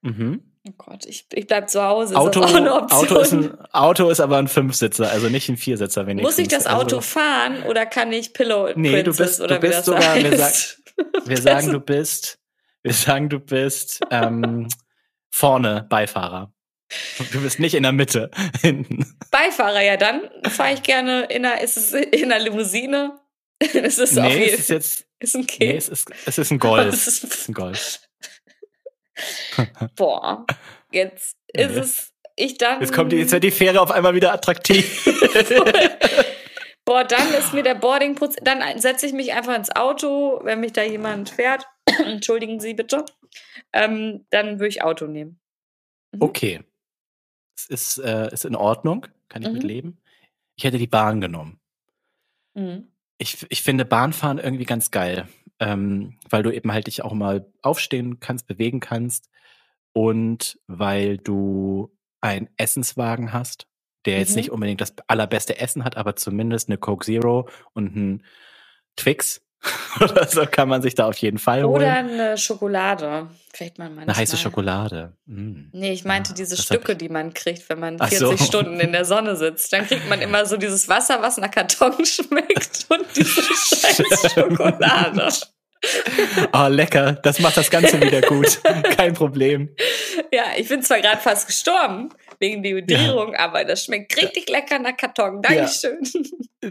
Mhm. 0.00 0.42
Oh 0.68 0.72
Gott, 0.76 1.06
ich, 1.06 1.26
ich 1.32 1.46
bleib 1.46 1.70
zu 1.70 1.82
Hause. 1.82 2.16
Auto, 2.16 2.44
ist 2.44 2.54
Auto, 2.54 3.18
ist 3.18 3.32
ein, 3.32 3.60
Auto 3.72 4.08
ist 4.10 4.20
aber 4.20 4.38
ein 4.38 4.46
Fünfsitzer, 4.46 5.10
also 5.10 5.28
nicht 5.28 5.48
ein 5.48 5.56
Viersitzer 5.56 6.06
wenigstens. 6.06 6.36
Muss 6.36 6.38
ich 6.38 6.48
das 6.48 6.66
Auto 6.66 6.96
also, 6.96 7.00
fahren 7.00 7.64
oder 7.68 7.84
kann 7.84 8.12
ich 8.12 8.32
Pillow 8.32 8.70
Nee, 8.76 9.02
Princess 9.02 9.16
du 9.16 9.22
bist, 9.24 9.40
oder 9.40 9.58
du 9.58 9.68
bist 9.68 9.84
sogar, 9.84 10.16
wir, 10.16 10.36
sag, 10.36 10.52
wir 11.24 11.36
sagen, 11.36 11.72
du 11.72 11.80
bist, 11.80 12.38
wir 12.82 12.92
sagen, 12.92 13.28
du 13.28 13.40
bist 13.40 14.00
ähm, 14.10 14.68
vorne 15.30 15.84
Beifahrer. 15.88 16.52
Du 17.32 17.42
bist 17.42 17.58
nicht 17.58 17.74
in 17.74 17.82
der 17.82 17.92
Mitte, 17.92 18.30
hinten. 18.60 19.16
Beifahrer, 19.30 19.82
ja, 19.82 19.96
dann 19.96 20.22
fahre 20.48 20.74
ich 20.74 20.82
gerne 20.82 21.24
in 21.24 21.44
einer, 21.44 21.60
ist 21.60 21.76
es 21.76 21.92
in 21.92 22.30
einer 22.30 22.42
Limousine? 22.42 23.18
es 23.60 23.98
ist 23.98 24.14
nee, 24.14 24.50
es 24.50 24.60
ist 24.60 24.70
jetzt, 24.70 25.06
ist 25.18 25.36
ein. 25.36 25.46
Nee, 25.58 25.76
es 25.76 25.88
ist, 25.88 26.10
es 26.26 26.38
ist 26.38 26.50
ein 26.50 26.58
Golf. 26.58 26.92
es 27.06 27.06
ist 27.06 27.48
ein 27.48 27.54
Golf. 27.54 28.00
Boah, 29.96 30.46
jetzt 30.90 31.36
ist 31.52 31.70
nee. 31.70 31.78
es, 31.78 32.12
ich 32.34 32.58
dann. 32.58 32.80
Jetzt 32.80 32.92
kommt 32.92 33.12
die, 33.12 33.16
jetzt 33.16 33.32
wird 33.32 33.44
die 33.44 33.50
Fähre 33.50 33.80
auf 33.80 33.90
einmal 33.90 34.14
wieder 34.14 34.32
attraktiv. 34.32 35.04
Boah, 36.84 37.04
dann 37.04 37.32
ist 37.34 37.54
mir 37.54 37.62
der 37.62 37.76
Boardingprozess, 37.76 38.42
dann 38.42 38.80
setze 38.80 39.06
ich 39.06 39.12
mich 39.12 39.32
einfach 39.32 39.54
ins 39.54 39.74
Auto, 39.74 40.40
wenn 40.42 40.60
mich 40.60 40.72
da 40.72 40.82
jemand 40.82 41.30
fährt. 41.30 41.66
Entschuldigen 42.04 42.58
Sie 42.58 42.74
bitte. 42.74 43.04
Ähm, 43.72 44.26
dann 44.30 44.58
würde 44.58 44.68
ich 44.68 44.82
Auto 44.82 45.06
nehmen. 45.06 45.40
Mhm. 46.12 46.22
Okay. 46.22 46.60
Es 47.56 47.66
ist, 47.66 47.98
äh, 47.98 48.32
ist 48.32 48.44
in 48.44 48.56
Ordnung, 48.56 49.06
kann 49.28 49.42
ich 49.42 49.48
mhm. 49.48 49.54
mit 49.54 49.62
leben. 49.62 49.98
Ich 50.56 50.64
hätte 50.64 50.78
die 50.78 50.86
Bahn 50.86 51.20
genommen. 51.20 51.60
Mhm. 52.54 52.88
Ich, 53.18 53.46
ich 53.48 53.62
finde 53.62 53.84
Bahnfahren 53.84 54.38
irgendwie 54.38 54.64
ganz 54.64 54.90
geil, 54.90 55.28
ähm, 55.60 56.18
weil 56.28 56.42
du 56.42 56.50
eben 56.50 56.72
halt 56.72 56.86
dich 56.86 57.02
auch 57.02 57.12
mal 57.12 57.46
aufstehen 57.62 58.20
kannst, 58.20 58.46
bewegen 58.46 58.80
kannst 58.80 59.30
und 59.92 60.58
weil 60.66 61.18
du 61.18 61.96
einen 62.20 62.48
Essenswagen 62.56 63.32
hast, 63.32 63.66
der 64.06 64.18
jetzt 64.18 64.30
mhm. 64.30 64.36
nicht 64.36 64.50
unbedingt 64.50 64.80
das 64.80 64.94
allerbeste 65.06 65.58
Essen 65.58 65.84
hat, 65.84 65.96
aber 65.96 66.16
zumindest 66.16 66.68
eine 66.68 66.78
Coke 66.78 67.04
Zero 67.04 67.48
und 67.74 67.94
ein 67.94 68.24
Twix 68.96 69.42
Oder 70.00 70.26
so 70.26 70.44
kann 70.46 70.68
man 70.68 70.82
sich 70.82 70.94
da 70.94 71.06
auf 71.06 71.18
jeden 71.18 71.38
Fall 71.38 71.62
holen. 71.62 71.74
Oder 71.74 71.94
eine 71.94 72.38
Schokolade. 72.38 73.28
Vielleicht 73.54 73.78
mal 73.78 73.90
Eine 73.98 74.16
heiße 74.16 74.38
Schokolade. 74.38 75.14
Mm. 75.26 75.64
Nee, 75.72 75.92
ich 75.92 76.04
meinte 76.04 76.30
ja, 76.30 76.36
diese 76.36 76.56
Stücke, 76.56 76.96
die 76.96 77.10
man 77.10 77.34
kriegt, 77.34 77.68
wenn 77.68 77.80
man 77.80 77.98
40 77.98 78.18
so. 78.18 78.36
Stunden 78.38 78.80
in 78.80 78.92
der 78.92 79.04
Sonne 79.04 79.36
sitzt. 79.36 79.72
Dann 79.74 79.86
kriegt 79.86 80.08
man 80.08 80.22
immer 80.22 80.46
so 80.46 80.56
dieses 80.56 80.88
Wasser, 80.88 81.20
was 81.20 81.36
nach 81.36 81.50
Karton 81.50 81.92
schmeckt 82.06 82.86
und 82.88 83.04
diese 83.14 83.42
scheiß 83.42 84.32
Schokolade. 84.34 85.28
Oh, 86.52 86.68
lecker. 86.68 87.14
Das 87.24 87.40
macht 87.40 87.56
das 87.56 87.68
Ganze 87.68 88.00
wieder 88.00 88.20
gut. 88.20 88.60
Kein 88.96 89.14
Problem. 89.14 89.74
Ja, 90.32 90.44
ich 90.56 90.68
bin 90.68 90.80
zwar 90.80 91.00
gerade 91.00 91.20
fast 91.20 91.48
gestorben 91.48 92.10
wegen 92.38 92.62
Deodierung, 92.62 93.32
ja. 93.32 93.40
aber 93.40 93.64
das 93.64 93.86
schmeckt 93.86 94.16
richtig 94.16 94.48
lecker 94.48 94.78
nach 94.78 94.96
Karton. 94.96 95.42
Dankeschön. 95.42 95.98
Ja. 96.62 96.70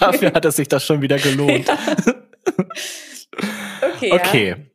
Dafür 0.00 0.32
hat 0.32 0.44
es 0.44 0.56
sich 0.56 0.66
das 0.66 0.84
schon 0.84 1.02
wieder 1.02 1.18
gelohnt. 1.18 1.68
Ja. 1.68 1.78
Okay. 3.94 4.12
Okay. 4.12 4.71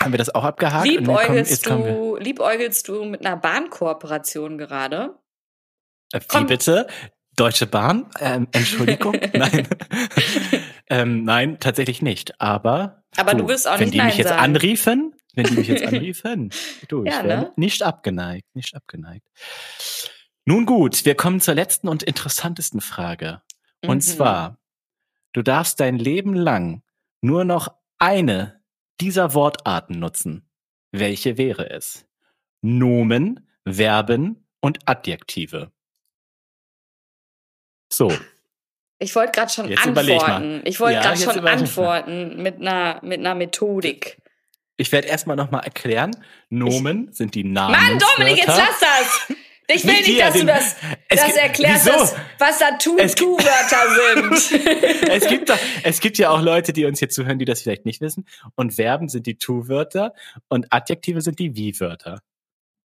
Haben 0.00 0.12
wir 0.12 0.18
das 0.18 0.34
auch 0.34 0.44
abgehakt? 0.44 0.86
Liebäugelst, 0.86 1.64
kommen, 1.64 1.84
du, 1.84 2.16
liebäugelst 2.16 2.88
du 2.88 3.04
mit 3.04 3.24
einer 3.24 3.36
Bahnkooperation 3.36 4.58
gerade? 4.58 5.18
Äh, 6.12 6.20
wie 6.20 6.26
Komm. 6.28 6.46
bitte? 6.46 6.86
Deutsche 7.36 7.66
Bahn? 7.66 8.06
Ähm, 8.20 8.48
Entschuldigung? 8.52 9.16
nein. 9.34 9.68
ähm, 10.90 11.24
nein, 11.24 11.58
tatsächlich 11.60 12.02
nicht. 12.02 12.40
Aber, 12.40 13.04
Aber 13.16 13.32
du, 13.32 13.42
du 13.44 13.48
wirst 13.48 13.66
auch 13.68 13.74
wenn 13.74 13.84
nicht 13.84 13.94
die 13.94 13.98
Nein 13.98 14.06
mich 14.08 14.16
jetzt 14.18 14.28
sagen. 14.28 14.42
anriefen, 14.42 15.14
wenn 15.34 15.46
die 15.46 15.54
mich 15.54 15.68
jetzt 15.68 15.82
anriefen, 15.86 16.50
du, 16.88 17.04
ich 17.04 17.12
Ja, 17.12 17.24
wäre 17.24 17.38
ne? 17.40 17.52
nicht 17.56 17.82
abgeneigt, 17.82 18.46
nicht 18.54 18.74
abgeneigt. 18.74 19.26
Nun 20.44 20.64
gut, 20.64 21.04
wir 21.04 21.14
kommen 21.14 21.40
zur 21.40 21.54
letzten 21.54 21.88
und 21.88 22.02
interessantesten 22.02 22.80
Frage. 22.80 23.42
Und 23.84 23.96
Mhm. 23.96 24.00
zwar, 24.00 24.58
du 25.32 25.42
darfst 25.42 25.80
dein 25.80 25.96
Leben 25.98 26.34
lang 26.34 26.82
nur 27.20 27.44
noch 27.44 27.68
eine 27.98 28.55
dieser 29.00 29.34
Wortarten 29.34 29.98
nutzen. 29.98 30.48
Welche 30.92 31.36
wäre 31.38 31.70
es? 31.70 32.06
Nomen, 32.62 33.48
Verben 33.68 34.46
und 34.60 34.78
Adjektive. 34.86 35.72
So, 37.92 38.12
Ich 38.98 39.14
wollte 39.14 39.32
gerade 39.32 39.52
schon 39.52 39.68
Jetzt 39.68 39.86
antworten. 39.86 40.62
Ich 40.64 40.80
wollte 40.80 40.94
Ja, 40.94 41.02
gerade 41.02 41.18
schon 41.18 41.44
mal. 41.44 41.52
antworten 41.52 42.42
mit 42.42 42.56
einer, 42.60 42.98
mit 43.02 43.20
einer 43.20 43.34
Methodik. 43.34 44.20
ich 44.78 44.90
werde 44.92 45.08
erstmal 45.08 45.36
nochmal 45.36 45.64
erklären. 45.64 46.10
Nomen 46.48 47.12
sind 47.12 47.34
die 47.34 47.44
Namen. 47.44 47.72
Mann, 47.72 47.98
Dominik, 47.98 48.38
jetzt 48.38 48.48
lass 48.48 48.80
das! 48.80 49.32
Ich 49.68 49.84
will 49.84 49.94
Nicht 49.94 50.20
dass 50.20 50.34
du 50.34 50.44
das, 50.46 50.76
Es 51.08 51.20
das 51.20 51.34
erklärst, 51.36 51.86
wieso? 51.86 51.98
das, 51.98 52.14
was 52.38 52.58
da 52.58 52.70
Tu-Wörter 52.78 54.36
sind. 54.38 55.10
es 55.10 55.26
gibt 55.26 55.48
doch, 55.50 55.58
es 55.82 56.00
gibt 56.00 56.18
ja 56.18 56.30
auch 56.30 56.40
Leute, 56.40 56.72
die 56.72 56.84
uns 56.84 57.00
hier 57.00 57.08
zuhören, 57.08 57.38
die 57.38 57.44
das 57.44 57.62
vielleicht 57.62 57.84
nicht 57.84 58.00
wissen. 58.00 58.26
Und 58.54 58.74
Verben 58.74 59.08
sind 59.08 59.26
die 59.26 59.38
Tu-Wörter 59.38 60.12
und 60.48 60.72
Adjektive 60.72 61.20
sind 61.20 61.38
die 61.40 61.56
Wie-Wörter. 61.56 62.20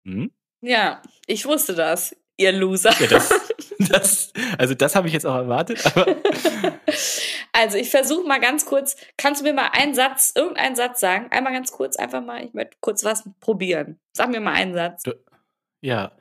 Hm? 0.05 0.31
ja, 0.61 1.01
ich 1.27 1.45
wusste 1.45 1.75
das, 1.75 2.15
ihr 2.37 2.51
Loser. 2.51 2.93
Ja, 2.99 3.07
das, 3.07 3.29
das, 3.79 4.33
also 4.57 4.73
das 4.73 4.95
habe 4.95 5.07
ich 5.07 5.13
jetzt 5.13 5.25
auch 5.25 5.35
erwartet, 5.35 5.85
aber 5.85 6.05
Also 7.53 7.77
ich 7.77 7.89
versuche 7.89 8.27
mal 8.27 8.39
ganz 8.41 8.65
kurz, 8.65 8.97
kannst 9.17 9.39
du 9.41 9.45
mir 9.45 9.53
mal 9.53 9.69
einen 9.71 9.95
Satz, 9.95 10.33
irgendeinen 10.35 10.75
Satz 10.75 10.99
sagen? 10.99 11.27
Einmal 11.31 11.53
ganz 11.53 11.71
kurz, 11.71 11.95
einfach 11.95 12.21
mal, 12.21 12.43
ich 12.43 12.53
möchte 12.53 12.75
kurz 12.81 13.05
was 13.05 13.23
probieren. 13.39 13.97
Sag 14.11 14.29
mir 14.29 14.41
mal 14.41 14.53
einen 14.53 14.73
Satz. 14.73 15.03
Du- 15.03 15.13
ja. 15.81 16.11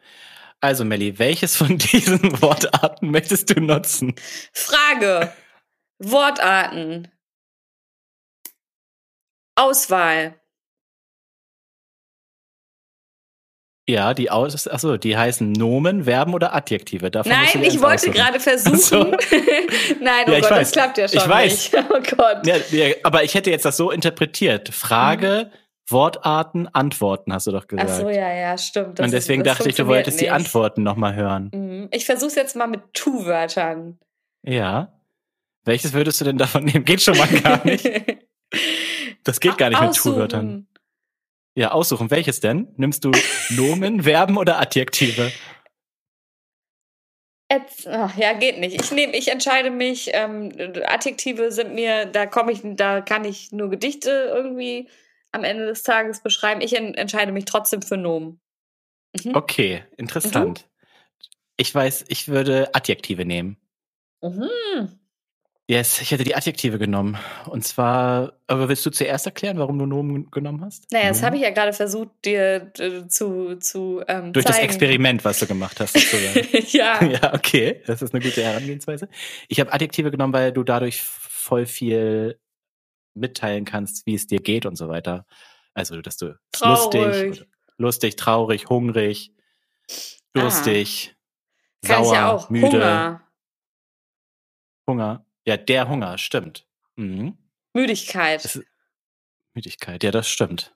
Also 0.64 0.86
Melli, 0.86 1.18
welches 1.18 1.56
von 1.56 1.76
diesen 1.92 2.40
Wortarten 2.40 3.10
möchtest 3.10 3.50
du 3.50 3.60
nutzen? 3.60 4.14
Frage. 4.54 5.30
Wortarten. 5.98 7.08
Auswahl. 9.56 10.40
Ja, 13.86 14.14
die 14.14 14.30
aus, 14.30 14.66
achso, 14.66 14.96
die 14.96 15.18
heißen 15.18 15.52
Nomen, 15.52 16.04
Verben 16.04 16.32
oder 16.32 16.54
Adjektive. 16.54 17.10
Davon 17.10 17.30
Nein, 17.30 17.62
ich 17.62 17.82
wollte 17.82 18.10
gerade 18.10 18.40
versuchen. 18.40 18.78
So. 18.78 18.96
Nein, 20.00 20.24
oh 20.26 20.30
Ja, 20.32 20.40
Gott, 20.40 20.50
weiß. 20.52 20.58
das 20.60 20.72
klappt 20.72 20.96
ja 20.96 21.06
schon 21.06 21.18
Ich 21.18 21.28
weiß. 21.28 21.72
nicht. 21.72 21.84
Oh 21.90 22.00
Gott. 22.16 22.46
Ja, 22.46 22.56
ja, 22.70 22.94
aber 23.02 23.22
ich 23.24 23.34
hätte 23.34 23.50
jetzt 23.50 23.66
das 23.66 23.76
so 23.76 23.90
interpretiert. 23.90 24.70
Frage, 24.72 25.50
Wortarten, 25.90 26.66
Antworten, 26.68 27.32
hast 27.32 27.46
du 27.46 27.52
doch 27.52 27.66
gesagt. 27.66 27.90
Ach 27.90 28.00
so, 28.00 28.08
ja, 28.08 28.32
ja, 28.32 28.56
stimmt. 28.56 29.00
Und 29.00 29.12
deswegen 29.12 29.42
ist, 29.42 29.46
dachte 29.48 29.68
ich, 29.68 29.74
du 29.74 29.86
wolltest 29.86 30.18
die 30.18 30.24
nicht. 30.24 30.32
Antworten 30.32 30.82
nochmal 30.82 31.14
hören. 31.14 31.50
Mhm. 31.52 31.88
Ich 31.92 32.06
versuche 32.06 32.28
es 32.28 32.34
jetzt 32.34 32.56
mal 32.56 32.66
mit 32.66 32.94
Tu-Wörtern. 32.94 33.98
Ja. 34.42 34.92
Welches 35.64 35.92
würdest 35.92 36.20
du 36.20 36.24
denn 36.24 36.38
davon 36.38 36.64
nehmen? 36.64 36.84
Geht 36.84 37.02
schon 37.02 37.16
mal 37.18 37.28
gar 37.28 37.64
nicht. 37.66 37.90
Das 39.24 39.40
geht 39.40 39.58
gar 39.58 39.68
nicht 39.68 39.80
mit. 39.80 39.94
Tu-Wörtern. 39.94 40.66
Ja, 41.56 41.70
aussuchen. 41.70 42.10
Welches 42.10 42.40
denn? 42.40 42.68
Nimmst 42.76 43.04
du 43.04 43.12
Nomen, 43.50 44.02
Verben 44.02 44.36
oder 44.38 44.60
Adjektive? 44.60 45.30
Jetzt, 47.50 47.86
ach, 47.86 48.16
ja, 48.16 48.32
geht 48.32 48.58
nicht. 48.58 48.80
Ich 48.80 48.90
nehme, 48.90 49.14
ich 49.14 49.28
entscheide 49.30 49.70
mich. 49.70 50.10
Ähm, 50.12 50.50
Adjektive 50.86 51.52
sind 51.52 51.74
mir, 51.74 52.06
da 52.06 52.26
komme 52.26 52.52
ich, 52.52 52.60
da 52.62 53.02
kann 53.02 53.24
ich 53.24 53.52
nur 53.52 53.70
Gedichte 53.70 54.32
irgendwie 54.34 54.88
am 55.34 55.44
Ende 55.44 55.66
des 55.66 55.82
Tages 55.82 56.20
beschreiben. 56.20 56.60
Ich 56.60 56.76
en 56.76 56.94
entscheide 56.94 57.32
mich 57.32 57.44
trotzdem 57.44 57.82
für 57.82 57.96
Nomen. 57.96 58.40
Mhm. 59.24 59.34
Okay, 59.34 59.84
interessant. 59.96 60.68
Ich 61.56 61.74
weiß, 61.74 62.06
ich 62.08 62.28
würde 62.28 62.74
Adjektive 62.74 63.24
nehmen. 63.24 63.56
Mhm. 64.22 64.98
Yes, 65.66 66.02
ich 66.02 66.10
hätte 66.10 66.24
die 66.24 66.36
Adjektive 66.36 66.78
genommen. 66.78 67.16
Und 67.48 67.64
zwar, 67.64 68.34
aber 68.46 68.68
willst 68.68 68.84
du 68.84 68.90
zuerst 68.90 69.24
erklären, 69.24 69.58
warum 69.58 69.78
du 69.78 69.86
Nomen 69.86 70.30
genommen 70.30 70.62
hast? 70.62 70.92
Naja, 70.92 71.08
das 71.08 71.22
habe 71.22 71.36
ich 71.36 71.42
ja 71.42 71.50
gerade 71.50 71.72
versucht, 71.72 72.10
dir 72.24 72.70
zu, 73.08 73.56
zu 73.56 74.02
ähm, 74.06 74.34
Durch 74.34 74.44
das 74.44 74.56
zeigen. 74.56 74.68
Experiment, 74.68 75.24
was 75.24 75.38
du 75.38 75.46
gemacht 75.46 75.80
hast. 75.80 75.94
sozusagen. 75.94 76.66
ja. 76.68 77.02
ja, 77.22 77.34
okay. 77.34 77.80
Das 77.86 78.02
ist 78.02 78.12
eine 78.12 78.22
gute 78.22 78.42
Herangehensweise. 78.42 79.08
Ich 79.48 79.58
habe 79.58 79.72
Adjektive 79.72 80.10
genommen, 80.10 80.34
weil 80.34 80.52
du 80.52 80.64
dadurch 80.64 81.00
voll 81.02 81.64
viel 81.64 82.38
mitteilen 83.14 83.64
kannst, 83.64 84.06
wie 84.06 84.14
es 84.14 84.26
dir 84.26 84.40
geht 84.40 84.66
und 84.66 84.76
so 84.76 84.88
weiter. 84.88 85.26
Also, 85.74 86.00
dass 86.00 86.16
du 86.16 86.36
Traurig. 86.52 86.94
lustig, 86.94 87.48
lustig, 87.78 88.16
traurig, 88.16 88.68
hungrig, 88.68 89.32
durstig, 90.32 91.16
Kann 91.84 92.04
sauer, 92.04 92.14
ja 92.14 92.32
auch. 92.32 92.50
müde, 92.50 92.66
Hunger, 92.68 93.20
Hunger. 94.88 95.26
Ja, 95.46 95.56
der 95.56 95.88
Hunger, 95.88 96.18
stimmt. 96.18 96.66
Mhm. 96.96 97.36
Müdigkeit. 97.74 98.44
Ist- 98.44 98.62
Müdigkeit, 99.54 100.02
ja, 100.02 100.10
das 100.10 100.28
stimmt. 100.28 100.74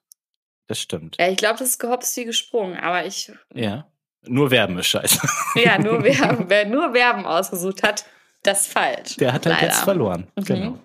Das 0.66 0.80
stimmt. 0.80 1.16
ja, 1.18 1.28
ich 1.30 1.36
glaube, 1.38 1.58
das 1.58 1.70
ist 1.70 1.78
gehopst 1.78 2.14
wie 2.16 2.24
gesprungen, 2.26 2.76
aber 2.78 3.06
ich, 3.06 3.32
Ja. 3.54 3.90
Nur 4.26 4.50
Verben 4.50 4.76
ist 4.78 4.88
scheiße. 4.88 5.20
ja, 5.54 5.78
nur 5.78 6.02
wer, 6.04 6.48
wer 6.48 6.66
nur 6.66 6.92
Verben 6.92 7.24
ausgesucht 7.24 7.82
hat, 7.84 8.04
das 8.42 8.62
ist 8.62 8.72
falsch. 8.72 9.16
Der 9.16 9.32
hat 9.32 9.46
halt 9.46 9.56
Leider. 9.56 9.66
jetzt 9.68 9.80
verloren. 9.84 10.26
Mhm. 10.36 10.44
Genau. 10.44 10.78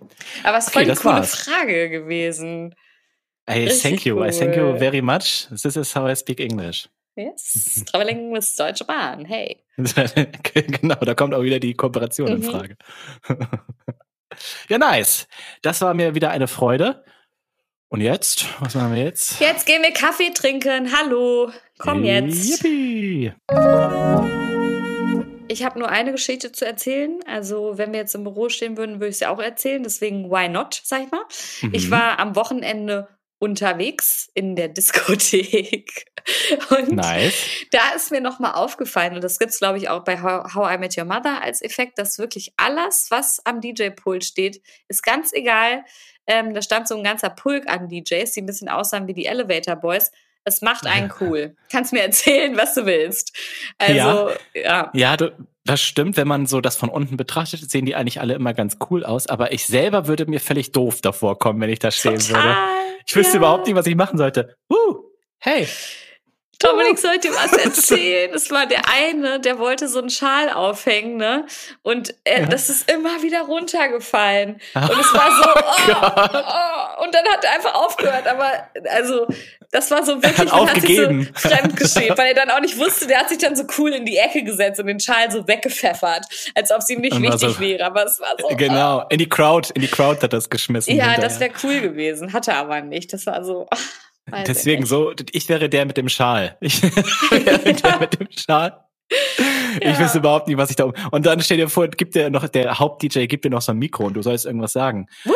Aber 0.43 0.57
es 0.57 0.65
ist 0.67 0.75
Okay, 0.75 0.79
voll 0.79 0.85
das 0.85 0.99
coole 1.01 1.13
war's. 1.15 1.35
Frage 1.35 1.89
gewesen. 1.89 2.75
Hey, 3.45 3.65
Richtig 3.65 3.81
thank 3.81 4.05
you. 4.05 4.23
I 4.23 4.31
thank 4.31 4.55
you 4.55 4.71
cool. 4.71 4.77
very 4.79 5.01
much. 5.01 5.47
This 5.49 5.75
is 5.75 5.93
how 5.95 6.09
I 6.09 6.15
speak 6.15 6.39
English. 6.39 6.87
Yes. 7.15 7.83
Traveling 7.91 8.33
with 8.33 8.55
Deutsche 8.55 8.85
Bahn. 8.85 9.25
Hey. 9.25 9.57
genau, 9.77 10.95
da 10.95 11.13
kommt 11.13 11.33
auch 11.33 11.43
wieder 11.43 11.59
die 11.59 11.73
Kooperation 11.73 12.27
in 12.27 12.39
Mhm. 12.39 12.43
Frage. 12.43 12.77
ja, 14.69 14.77
nice. 14.77 15.27
Das 15.61 15.81
war 15.81 15.93
mir 15.93 16.15
wieder 16.15 16.31
eine 16.31 16.47
Freude. 16.47 17.03
Und 17.89 18.01
jetzt, 18.01 18.45
was 18.59 18.73
machen 18.73 18.95
wir 18.95 19.03
jetzt? 19.03 19.39
Jetzt 19.39 19.67
gehen 19.67 19.83
wir 19.83 19.91
Kaffee 19.91 20.31
trinken. 20.33 20.91
Hallo. 20.97 21.51
Komm 21.77 22.03
jetzt. 22.03 22.63
Yippie. 22.63 23.33
Ich 25.49 25.63
habe 25.63 25.77
nur 25.77 25.89
eine 25.89 26.11
Geschichte 26.11 26.51
zu 26.51 26.65
erzählen. 26.65 27.19
Also, 27.27 27.77
wenn 27.77 27.91
wir 27.91 27.99
jetzt 27.99 28.15
im 28.15 28.23
Büro 28.23 28.49
stehen 28.49 28.77
würden, 28.77 28.95
würde 28.95 29.09
ich 29.09 29.17
sie 29.17 29.25
auch 29.25 29.39
erzählen. 29.39 29.83
Deswegen, 29.83 30.29
why 30.31 30.47
not, 30.49 30.81
sag 30.83 31.03
ich 31.03 31.11
mal. 31.11 31.23
Ich 31.71 31.87
Mhm. 31.87 31.91
war 31.91 32.19
am 32.19 32.35
Wochenende 32.35 33.07
unterwegs 33.39 34.29
in 34.33 34.55
der 34.55 34.69
Diskothek. 34.69 36.05
Und 36.69 36.93
Nice. 36.93 37.33
da 37.71 37.89
ist 37.93 38.09
mir 38.11 38.21
nochmal 38.21 38.53
aufgefallen, 38.53 39.15
und 39.15 39.23
das 39.25 39.39
gibt's 39.39 39.59
glaube 39.59 39.77
ich, 39.77 39.89
auch 39.89 40.05
bei 40.05 40.21
How, 40.21 40.53
How 40.55 40.73
I 40.73 40.77
Met 40.77 40.97
Your 40.97 41.03
Mother 41.03 41.41
als 41.41 41.61
Effekt, 41.61 41.97
dass 41.99 42.17
wirklich 42.17 42.53
alles, 42.55 43.07
was 43.09 43.45
am 43.45 43.59
DJ-Pult 43.59 44.23
steht, 44.23 44.61
ist 44.87 45.03
ganz 45.03 45.33
egal. 45.33 45.83
Ähm, 46.25 46.53
da 46.53 46.61
stand 46.61 46.87
so 46.87 46.95
ein 46.95 47.03
ganzer 47.03 47.29
Pulk 47.29 47.67
an 47.67 47.89
DJs, 47.89 48.31
die 48.31 48.41
ein 48.41 48.45
bisschen 48.45 48.69
aussahen 48.69 49.07
wie 49.07 49.13
die 49.13 49.25
Elevator 49.25 49.75
Boys. 49.75 50.11
Es 50.45 50.61
macht 50.61 50.85
einen 50.85 51.11
cool. 51.21 51.55
Kannst 51.71 51.93
mir 51.93 52.01
erzählen, 52.01 52.57
was 52.57 52.75
du 52.75 52.85
willst. 52.85 53.35
Also, 53.77 54.31
ja. 54.53 54.91
Ja, 54.93 55.17
du, 55.17 55.31
das 55.65 55.81
stimmt. 55.81 56.17
Wenn 56.17 56.27
man 56.27 56.45
so 56.45 56.59
das 56.59 56.75
von 56.75 56.89
unten 56.89 57.15
betrachtet, 57.15 57.69
sehen 57.69 57.85
die 57.85 57.95
eigentlich 57.95 58.19
alle 58.19 58.33
immer 58.33 58.53
ganz 58.53 58.77
cool 58.89 59.05
aus. 59.05 59.27
Aber 59.27 59.53
ich 59.53 59.65
selber 59.65 60.07
würde 60.07 60.25
mir 60.25 60.39
völlig 60.39 60.71
doof 60.71 61.01
davor 61.01 61.39
kommen, 61.39 61.61
wenn 61.61 61.69
ich 61.69 61.79
da 61.79 61.91
stehen 61.91 62.13
würde. 62.13 62.33
Total. 62.33 62.67
Ich 63.05 63.15
wüsste 63.15 63.33
ja. 63.33 63.37
überhaupt 63.37 63.67
nicht, 63.67 63.75
was 63.75 63.87
ich 63.87 63.95
machen 63.95 64.17
sollte. 64.17 64.55
Uh, 64.69 64.95
hey. 65.39 65.67
Dominik 66.59 66.97
sollte 66.97 67.29
was 67.29 67.51
erzählen. 67.65 68.31
Es 68.33 68.49
war 68.49 68.65
der 68.65 68.81
eine, 68.89 69.39
der 69.39 69.59
wollte 69.59 69.87
so 69.89 69.99
einen 69.99 70.09
Schal 70.09 70.49
aufhängen, 70.49 71.17
ne? 71.17 71.45
Und 71.81 72.13
äh, 72.23 72.41
Ja. 72.41 72.45
das 72.47 72.69
ist 72.69 72.89
immer 72.89 73.21
wieder 73.21 73.41
runtergefallen. 73.41 74.61
Und 74.73 74.99
es 74.99 75.13
war 75.13 75.31
so, 75.31 75.49
oh, 75.93 76.99
oh, 76.99 77.03
und 77.03 77.13
dann 77.13 77.25
hat 77.27 77.43
er 77.43 77.51
einfach 77.53 77.73
aufgehört. 77.73 78.27
Aber 78.27 78.49
also, 78.89 79.27
das 79.71 79.91
war 79.91 80.05
so 80.05 80.15
wirklich, 80.23 80.37
hat 80.37 80.45
man 80.51 80.59
aufgegeben. 80.69 81.27
hat 81.33 81.41
sich 81.41 81.51
so 81.51 81.57
fremdgeschämt, 81.57 82.17
weil 82.17 82.27
er 82.27 82.33
dann 82.45 82.51
auch 82.51 82.61
nicht 82.61 82.77
wusste, 82.77 83.07
der 83.07 83.19
hat 83.19 83.29
sich 83.29 83.39
dann 83.39 83.55
so 83.55 83.63
cool 83.77 83.91
in 83.91 84.05
die 84.05 84.17
Ecke 84.17 84.43
gesetzt 84.43 84.79
und 84.79 84.87
den 84.87 84.99
Schal 84.99 85.31
so 85.31 85.45
weggepfeffert, 85.47 86.25
als 86.55 86.71
ob 86.71 86.77
es 86.77 86.89
ihm 86.89 87.01
nicht 87.01 87.19
wichtig 87.21 87.55
so- 87.55 87.59
wäre. 87.59 87.83
Aber 87.85 88.05
es 88.05 88.19
war 88.19 88.35
so. 88.39 88.47
Genau, 88.55 89.05
in 89.09 89.17
die 89.17 89.27
Crowd, 89.27 89.69
in 89.73 89.81
die 89.81 89.87
Crowd 89.89 90.21
hat 90.21 90.31
das 90.31 90.49
geschmissen. 90.49 90.93
Oh. 90.93 90.97
Ja, 90.97 91.05
hinterher. 91.11 91.27
das 91.29 91.39
wäre 91.41 91.51
cool 91.63 91.81
gewesen. 91.81 92.31
Hatte 92.31 92.53
aber 92.53 92.79
nicht. 92.81 93.11
Das 93.11 93.25
war 93.25 93.43
so. 93.43 93.67
Weiß 94.25 94.45
Deswegen 94.47 94.85
so, 94.85 95.13
ich 95.31 95.49
wäre 95.49 95.69
der 95.69 95.85
mit 95.85 95.97
dem 95.97 96.09
Schal. 96.09 96.57
Ich 96.61 96.81
wäre 96.81 97.73
der 97.73 97.99
mit 97.99 98.19
dem 98.19 98.27
Schal. 98.31 98.79
Ja. 99.81 99.91
Ich 99.91 99.99
wüsste 99.99 100.19
überhaupt 100.19 100.47
nicht, 100.47 100.57
was 100.57 100.69
ich 100.69 100.75
da. 100.75 100.91
Und 101.11 101.25
dann 101.25 101.39
steht 101.41 101.59
dir 101.59 101.67
vor, 101.67 101.87
gibt 101.87 102.15
dir 102.15 102.29
noch 102.29 102.47
der 102.47 102.79
Haupt-DJ 102.79 103.25
gibt 103.25 103.45
dir 103.45 103.49
noch 103.49 103.61
so 103.61 103.71
ein 103.71 103.77
Mikro 103.77 104.05
und 104.05 104.13
du 104.13 104.21
sollst 104.21 104.45
irgendwas 104.45 104.73
sagen. 104.73 105.07
Woo! 105.25 105.33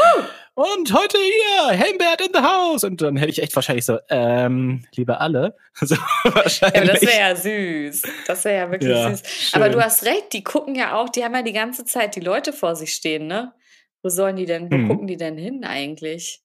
Und 0.54 0.92
heute 0.92 1.18
hier 1.18 1.78
Helmbert 1.78 2.22
in 2.22 2.30
the 2.34 2.40
house 2.40 2.84
und 2.84 3.02
dann 3.02 3.16
hätte 3.16 3.32
ich 3.32 3.42
echt 3.42 3.56
wahrscheinlich 3.56 3.86
so, 3.86 4.00
ähm, 4.10 4.86
liebe 4.96 5.20
alle. 5.20 5.56
So, 5.80 5.96
wahrscheinlich. 6.24 6.88
Ja, 6.88 6.94
das 6.94 7.02
wäre 7.04 7.20
ja 7.20 7.36
süß. 7.36 8.02
Das 8.26 8.46
wäre 8.46 8.58
ja 8.58 8.72
wirklich 8.72 8.92
ja, 8.92 9.16
süß. 9.16 9.24
Schön. 9.28 9.62
Aber 9.62 9.72
du 9.72 9.80
hast 9.84 10.04
recht, 10.06 10.34
die 10.34 10.44
gucken 10.44 10.74
ja 10.74 10.96
auch, 10.96 11.10
die 11.10 11.24
haben 11.24 11.36
ja 11.36 11.44
die 11.44 11.54
ganze 11.54 11.86
Zeit 11.86 12.16
die 12.16 12.20
Leute 12.20 12.52
vor 12.52 12.76
sich 12.76 12.94
stehen, 12.94 13.28
ne? 13.28 13.54
Wo 14.02 14.10
sollen 14.10 14.36
die 14.36 14.48
denn, 14.48 14.72
wo 14.72 14.76
hm. 14.76 14.88
gucken 14.88 15.08
die 15.08 15.18
denn 15.18 15.38
hin 15.38 15.64
eigentlich? 15.64 16.42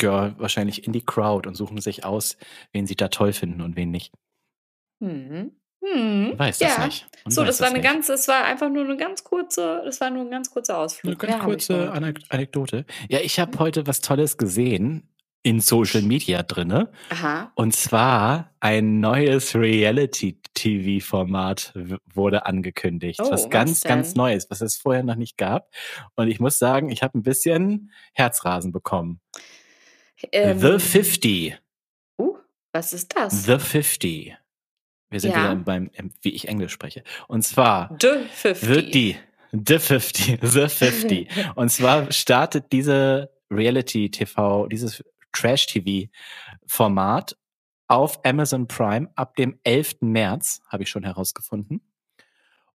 Ja, 0.00 0.34
wahrscheinlich 0.38 0.86
in 0.86 0.92
die 0.92 1.04
Crowd 1.04 1.48
und 1.48 1.54
suchen 1.54 1.80
sich 1.80 2.04
aus, 2.04 2.36
wen 2.72 2.86
sie 2.86 2.96
da 2.96 3.08
toll 3.08 3.32
finden 3.32 3.62
und 3.62 3.76
wen 3.76 3.90
nicht. 3.90 4.12
Hm. 5.02 5.52
Hm, 5.80 6.34
weiß 6.36 6.58
das 6.58 6.76
ja. 6.76 6.86
nicht. 6.86 7.06
Man 7.24 7.32
so, 7.32 7.44
das 7.44 7.60
war 7.60 7.68
eine 7.68 7.78
nicht. 7.78 7.84
ganz, 7.84 8.08
es 8.08 8.26
war 8.26 8.44
einfach 8.44 8.68
nur 8.68 8.82
eine 8.84 8.96
ganz 8.96 9.22
kurze, 9.22 9.80
das 9.84 10.00
war 10.00 10.10
nur 10.10 10.24
ein 10.24 10.30
ganz 10.30 10.50
kurzer 10.50 10.76
Ausflug. 10.78 11.22
Eine 11.22 11.32
ganz 11.32 11.44
kurze 11.44 11.92
Anekdote. 11.92 12.84
Ja, 13.08 13.20
ich 13.20 13.38
habe 13.38 13.56
heute 13.58 13.86
was 13.86 14.00
Tolles 14.00 14.38
gesehen 14.38 15.08
in 15.42 15.60
Social 15.60 16.02
Media 16.02 16.42
drinne. 16.42 16.90
Aha. 17.10 17.52
Und 17.54 17.76
zwar 17.76 18.50
ein 18.60 19.00
neues 19.00 19.54
Reality-TV-Format 19.54 21.74
wurde 22.12 22.44
angekündigt. 22.44 23.20
Oh, 23.22 23.30
was 23.30 23.48
ganz, 23.48 23.84
was 23.84 23.88
ganz 23.88 24.16
Neues, 24.16 24.50
was 24.50 24.62
es 24.62 24.76
vorher 24.76 25.04
noch 25.04 25.14
nicht 25.14 25.38
gab. 25.38 25.72
Und 26.16 26.26
ich 26.28 26.40
muss 26.40 26.58
sagen, 26.58 26.90
ich 26.90 27.04
habe 27.04 27.16
ein 27.16 27.22
bisschen 27.22 27.92
Herzrasen 28.14 28.72
bekommen. 28.72 29.20
Ähm, 30.32 30.58
The 30.58 30.78
50. 30.78 31.58
Uh, 32.18 32.36
was 32.72 32.92
ist 32.92 33.14
das? 33.16 33.44
The 33.44 33.58
50. 33.58 34.36
Wir 35.10 35.20
sind 35.20 35.30
ja. 35.30 35.38
wieder 35.38 35.56
beim, 35.56 35.90
wie 36.22 36.30
ich 36.30 36.48
Englisch 36.48 36.72
spreche. 36.72 37.02
Und 37.28 37.42
zwar 37.42 37.96
The 38.00 38.26
50. 38.30 38.68
wird 38.68 38.94
die 38.94 39.16
The 39.52 39.78
50, 39.78 40.38
The 40.42 40.68
50. 40.68 41.28
Und 41.54 41.70
zwar 41.70 42.12
startet 42.12 42.72
diese 42.72 43.30
Reality 43.50 44.10
TV, 44.10 44.66
dieses 44.66 45.02
Trash 45.32 45.66
TV 45.66 46.10
Format 46.66 47.36
auf 47.86 48.24
Amazon 48.24 48.68
Prime 48.68 49.10
ab 49.14 49.34
dem 49.36 49.58
11. 49.64 49.96
März, 50.00 50.60
habe 50.68 50.82
ich 50.82 50.90
schon 50.90 51.04
herausgefunden. 51.04 51.80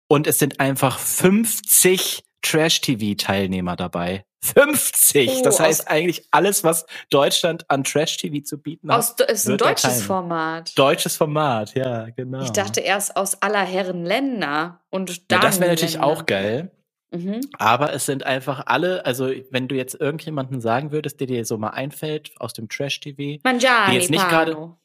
Und 0.07 0.27
es 0.27 0.39
sind 0.39 0.59
einfach 0.59 0.99
50 0.99 2.23
Trash-TV-Teilnehmer 2.41 3.75
dabei. 3.75 4.25
50! 4.41 5.29
Oh, 5.29 5.41
das 5.43 5.59
heißt 5.59 5.89
eigentlich 5.89 6.25
alles, 6.31 6.63
was 6.63 6.85
Deutschland 7.09 7.69
an 7.69 7.83
Trash-TV 7.83 8.43
zu 8.43 8.57
bieten 8.57 8.89
aus, 8.89 9.11
hat. 9.11 9.21
Ist 9.31 9.47
ein 9.49 9.57
deutsches 9.57 10.03
Format. 10.03 10.77
Deutsches 10.77 11.17
Format, 11.17 11.75
ja, 11.75 12.09
genau. 12.09 12.41
Ich 12.43 12.51
dachte 12.51 12.79
erst 12.79 13.15
aus 13.17 13.41
aller 13.41 13.63
Herren 13.63 14.05
Länder 14.05 14.79
und 14.89 15.23
ja, 15.31 15.39
Das 15.39 15.59
wäre 15.59 15.71
natürlich 15.71 15.99
auch 15.99 16.25
geil. 16.25 16.71
Mhm. 17.11 17.41
Aber 17.57 17.91
es 17.93 18.05
sind 18.05 18.23
einfach 18.25 18.63
alle, 18.67 19.05
also 19.05 19.31
wenn 19.49 19.67
du 19.67 19.75
jetzt 19.75 19.95
irgendjemanden 19.95 20.61
sagen 20.61 20.91
würdest, 20.91 21.19
der 21.19 21.27
dir 21.27 21.43
so 21.43 21.57
mal 21.57 21.69
einfällt 21.69 22.31
aus 22.39 22.53
dem 22.53 22.69
Trash-TV, 22.69 23.39
Mangiani, 23.43 23.95
jetzt 23.95 24.11
nicht 24.11 24.29
gerade. 24.29 24.75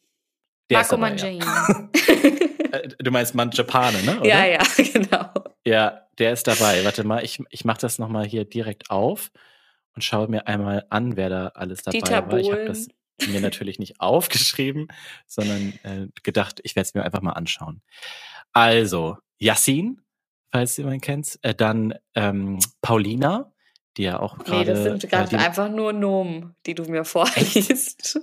Marco 0.71 0.97
Mangiani. 0.97 1.41
Ja. 1.41 1.89
Äh, 2.75 2.89
du 2.99 3.13
meinst 3.13 3.37
Mangiapane, 3.37 4.03
ne? 4.03 4.19
Oder? 4.19 4.29
Ja, 4.29 4.45
ja, 4.47 4.59
genau. 4.77 5.31
Ja, 5.65 6.07
der 6.19 6.33
ist 6.33 6.47
dabei. 6.47 6.85
Warte 6.85 7.05
mal, 7.05 7.25
ich, 7.25 7.43
ich 7.51 7.65
mache 7.65 7.81
das 7.81 7.99
nochmal 7.99 8.25
hier 8.25 8.45
direkt 8.45 8.91
auf 8.91 9.31
und 9.95 10.03
schaue 10.03 10.29
mir 10.29 10.47
einmal 10.47 10.87
an, 10.91 11.17
wer 11.17 11.29
da 11.29 11.49
alles 11.49 11.83
dabei 11.83 11.99
Dieter 11.99 12.31
war. 12.31 12.39
Ich 12.39 12.51
habe 12.51 12.65
das 12.67 12.89
mir 13.27 13.41
natürlich 13.41 13.79
nicht 13.79 14.01
aufgeschrieben, 14.01 14.89
sondern 15.27 15.73
äh, 15.83 16.09
gedacht, 16.23 16.61
ich 16.65 16.77
werde 16.77 16.87
es 16.87 16.95
mir 16.95 17.05
einfach 17.05 17.23
mal 17.23 17.33
anschauen. 17.33 17.81
Also, 18.53 19.17
Yassin, 19.39 20.01
falls 20.53 20.77
du 20.77 20.83
jemanden 20.83 21.01
kennst, 21.01 21.39
äh, 21.45 21.55
dann 21.55 21.95
ähm, 22.15 22.59
Paulina, 22.83 23.53
die 23.97 24.05
ja 24.05 24.21
auch 24.21 24.39
gerade. 24.39 24.59
Nee, 24.59 24.65
das 24.65 24.83
sind 24.83 25.11
gerade 25.11 25.37
äh, 25.37 25.39
einfach 25.39 25.71
nur 25.71 25.93
Nomen, 25.93 26.55
die 26.67 26.75
du 26.75 26.85
mir 26.85 27.05
vorliest. 27.05 28.21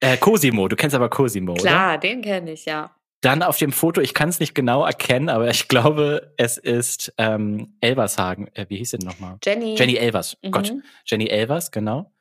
Äh, 0.00 0.16
Cosimo, 0.16 0.68
du 0.68 0.76
kennst 0.76 0.96
aber 0.96 1.10
Cosimo, 1.10 1.54
Klar, 1.54 1.90
oder? 1.90 1.98
den 1.98 2.22
kenne 2.22 2.52
ich, 2.52 2.64
ja. 2.64 2.94
Dann 3.20 3.42
auf 3.42 3.58
dem 3.58 3.70
Foto, 3.70 4.00
ich 4.00 4.14
kann 4.14 4.30
es 4.30 4.40
nicht 4.40 4.54
genau 4.54 4.84
erkennen, 4.84 5.28
aber 5.28 5.50
ich 5.50 5.68
glaube, 5.68 6.32
es 6.38 6.56
ist 6.56 7.12
ähm, 7.18 7.76
Elvershagen. 7.80 8.48
Äh, 8.54 8.66
wie 8.68 8.76
hieß 8.78 8.90
sie 8.90 8.98
denn 8.98 9.06
nochmal? 9.06 9.36
Jenny. 9.44 9.74
Jenny 9.76 9.96
Elvers. 9.96 10.38
Mhm. 10.42 10.50
Gott. 10.50 10.72
Jenny 11.04 11.26
Elvers, 11.26 11.70
genau. 11.70 12.12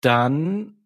Dann. 0.00 0.76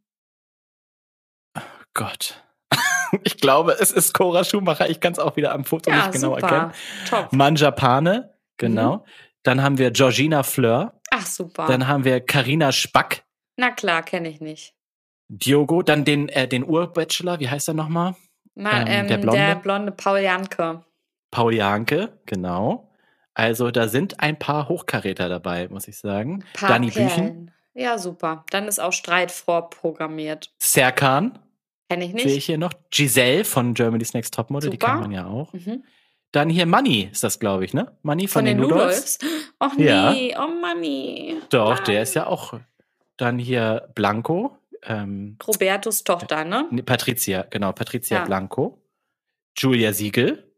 Oh 1.57 1.61
Gott. 1.95 2.43
ich 3.23 3.37
glaube, 3.37 3.77
es 3.79 3.93
ist 3.93 4.15
Cora 4.15 4.43
Schumacher. 4.43 4.91
Ich 4.91 4.99
kann 4.99 5.13
es 5.13 5.21
auch 5.21 5.37
wieder 5.37 5.53
am 5.53 5.65
Foto 5.65 5.91
ja, 5.91 5.99
nicht 5.99 6.13
genau 6.13 6.35
super. 6.35 6.47
erkennen. 6.47 6.73
Top. 7.09 7.33
Manjapane, 7.33 8.35
genau. 8.57 8.97
Mhm. 8.97 9.03
Dann 9.45 9.63
haben 9.63 9.79
wir 9.79 9.93
Georgina 9.93 10.43
Fleur. 10.43 11.01
Ach, 11.11 11.25
super. 11.25 11.67
Dann 11.69 11.87
haben 11.87 12.05
wir 12.05 12.21
Karina 12.21 12.73
Spack. 12.73 13.25
Na 13.57 13.71
klar, 13.71 14.03
kenne 14.03 14.29
ich 14.29 14.41
nicht. 14.41 14.75
Diogo, 15.29 15.83
dann 15.83 16.05
den, 16.05 16.29
äh, 16.29 16.49
den 16.49 16.65
Urbachelor, 16.65 17.39
wie 17.39 17.49
heißt 17.49 17.69
er 17.69 17.75
nochmal? 17.75 18.17
Ma, 18.57 18.81
ähm, 18.81 18.87
ähm, 18.89 19.09
der, 19.09 19.19
Blonde? 19.19 19.39
der 19.39 19.55
blonde 19.57 19.93
Paul 19.93 20.19
Janke. 20.19 20.83
Paul 21.31 21.55
Janke, 21.55 22.19
genau. 22.27 22.91
Also 23.35 23.71
da 23.71 23.87
sind 23.87 24.19
ein 24.21 24.39
paar 24.39 24.69
Hochkaräter 24.69 25.29
dabei, 25.29 25.69
muss 25.69 25.87
ich 25.89 25.99
sagen. 25.99 26.43
Paar 26.55 26.71
Dani 26.71 26.91
Perlen. 26.91 27.09
Büchen. 27.09 27.51
Ja, 27.75 27.99
super. 27.99 28.45
Dann 28.51 28.67
ist 28.67 28.79
auch 28.79 28.93
Streit 28.93 29.31
vorprogrammiert. 29.31 30.55
Serkan. 30.59 31.39
Kenn 31.91 32.01
ich 32.01 32.15
nicht. 32.15 32.27
Sehe 32.27 32.39
ich 32.39 32.47
hier 32.47 32.57
noch. 32.57 32.73
Giselle 32.91 33.45
von 33.45 33.75
Germany's 33.75 34.15
Next 34.15 34.33
Topmodel, 34.35 34.71
die 34.71 34.79
kennt 34.79 35.01
man 35.01 35.13
ja 35.13 35.27
auch. 35.27 35.53
Mhm. 35.53 35.85
Dann 36.33 36.49
hier 36.49 36.65
Money 36.67 37.11
ist 37.13 37.23
das, 37.23 37.39
glaube 37.39 37.67
ich, 37.67 37.75
ne? 37.75 37.93
Money 38.03 38.27
von, 38.27 38.41
von 38.41 38.45
den, 38.47 38.59
den 38.59 38.69
Noodles. 38.69 39.19
Ach 39.59 39.77
nee, 39.77 40.31
ja. 40.31 40.43
oh 40.43 40.49
Money. 40.49 41.37
Doch, 41.51 41.77
Nein. 41.77 41.85
der 41.87 42.03
ist 42.03 42.15
ja 42.15 42.27
auch. 42.27 42.59
Dann 43.19 43.39
hier 43.39 43.89
Blanco, 43.95 44.59
ähm, 44.83 45.37
Robertos 45.47 46.05
Tochter, 46.05 46.45
ne? 46.45 46.69
Patricia, 46.85 47.43
genau, 47.51 47.73
Patricia 47.73 48.19
ja. 48.19 48.25
Blanco. 48.25 48.83
Julia 49.57 49.93
Siegel. 49.93 50.53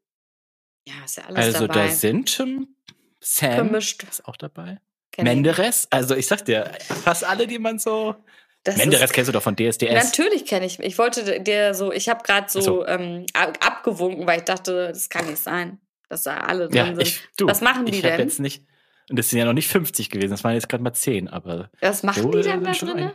Ja, 0.86 0.94
ist 1.04 1.16
ja 1.16 1.24
alles 1.24 1.38
also 1.38 1.66
dabei. 1.66 1.80
Also 1.82 1.90
da 1.90 1.96
sind 1.96 2.40
ähm, 2.40 2.76
Sam 3.20 3.54
Vermischt. 3.54 4.02
ist 4.04 4.24
auch 4.26 4.36
dabei. 4.36 4.80
Kenn 5.12 5.24
Menderes, 5.24 5.88
also 5.90 6.14
ich 6.14 6.26
sag 6.26 6.44
dir, 6.44 6.70
fast 6.80 7.24
alle, 7.24 7.46
die 7.46 7.58
man 7.58 7.78
so 7.78 8.16
das 8.64 8.76
Menderes 8.76 9.12
kennst 9.12 9.28
du 9.28 9.32
doch 9.32 9.42
von 9.42 9.56
DSDS. 9.56 9.92
Natürlich 9.92 10.44
kenne 10.44 10.66
ich. 10.66 10.78
Ich 10.80 10.98
wollte 10.98 11.40
dir 11.40 11.74
so, 11.74 11.92
ich 11.92 12.08
habe 12.08 12.22
gerade 12.22 12.50
so, 12.50 12.60
so. 12.60 12.86
Ähm, 12.86 13.24
abgewunken, 13.32 14.26
weil 14.26 14.40
ich 14.40 14.44
dachte, 14.44 14.88
das 14.88 15.08
kann 15.08 15.26
nicht 15.26 15.38
sein, 15.38 15.78
dass 16.08 16.24
da 16.24 16.38
alle 16.38 16.68
drin 16.68 16.76
ja, 16.76 16.86
sind. 16.86 17.02
Ich, 17.02 17.22
du, 17.36 17.46
Was 17.46 17.60
machen 17.60 17.86
die 17.86 17.94
ich 17.94 18.02
denn? 18.02 18.20
Jetzt 18.20 18.40
nicht, 18.40 18.66
und 19.08 19.18
das 19.18 19.30
sind 19.30 19.38
ja 19.38 19.46
noch 19.46 19.54
nicht 19.54 19.68
50 19.68 20.10
gewesen, 20.10 20.32
das 20.32 20.44
waren 20.44 20.54
jetzt 20.54 20.68
gerade 20.68 20.82
mal 20.82 20.92
10, 20.92 21.28
aber. 21.28 21.70
Was 21.80 22.02
machen 22.02 22.24
so, 22.24 22.30
die 22.30 22.42
denn 22.42 22.62
da 22.62 22.72
drin? 22.72 23.12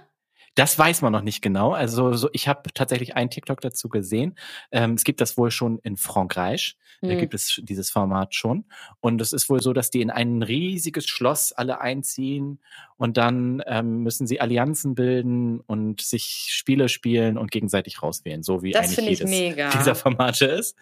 Das 0.56 0.78
weiß 0.78 1.02
man 1.02 1.12
noch 1.12 1.22
nicht 1.22 1.42
genau. 1.42 1.72
Also 1.72 2.14
so, 2.14 2.30
ich 2.32 2.48
habe 2.48 2.72
tatsächlich 2.74 3.16
einen 3.16 3.30
TikTok 3.30 3.62
dazu 3.62 3.90
gesehen. 3.90 4.36
Ähm, 4.72 4.94
es 4.94 5.04
gibt 5.04 5.20
das 5.20 5.38
wohl 5.38 5.50
schon 5.50 5.80
in 5.80 5.98
Frankreich. 5.98 6.78
Mhm. 7.02 7.08
Da 7.08 7.16
gibt 7.16 7.34
es 7.34 7.60
dieses 7.64 7.90
Format 7.90 8.36
schon. 8.36 8.66
Und 9.00 9.20
es 9.20 9.34
ist 9.34 9.50
wohl 9.50 9.62
so, 9.62 9.74
dass 9.74 9.90
die 9.90 10.02
in 10.02 10.12
ein 10.12 10.44
riesiges 10.44 11.08
Schloss 11.08 11.54
alle 11.54 11.82
einziehen 11.82 12.60
und 12.98 13.18
dann 13.18 13.64
ähm, 13.66 14.04
müssen 14.04 14.28
sie 14.28 14.40
Allianzen 14.40 14.96
bilden 14.96 15.60
und 15.60 16.02
sich 16.02 16.48
Spiele 16.52 16.88
spielen 16.88 17.38
und 17.38 17.52
gegenseitig 17.52 18.04
rauswählen, 18.04 18.44
so 18.44 18.62
wie 18.62 18.72
das 18.72 18.98
eigentlich 18.98 19.20
jedes 19.20 19.30
mega. 19.30 19.70
dieser 19.72 19.96
Formate 19.96 20.46
ist. 20.46 20.78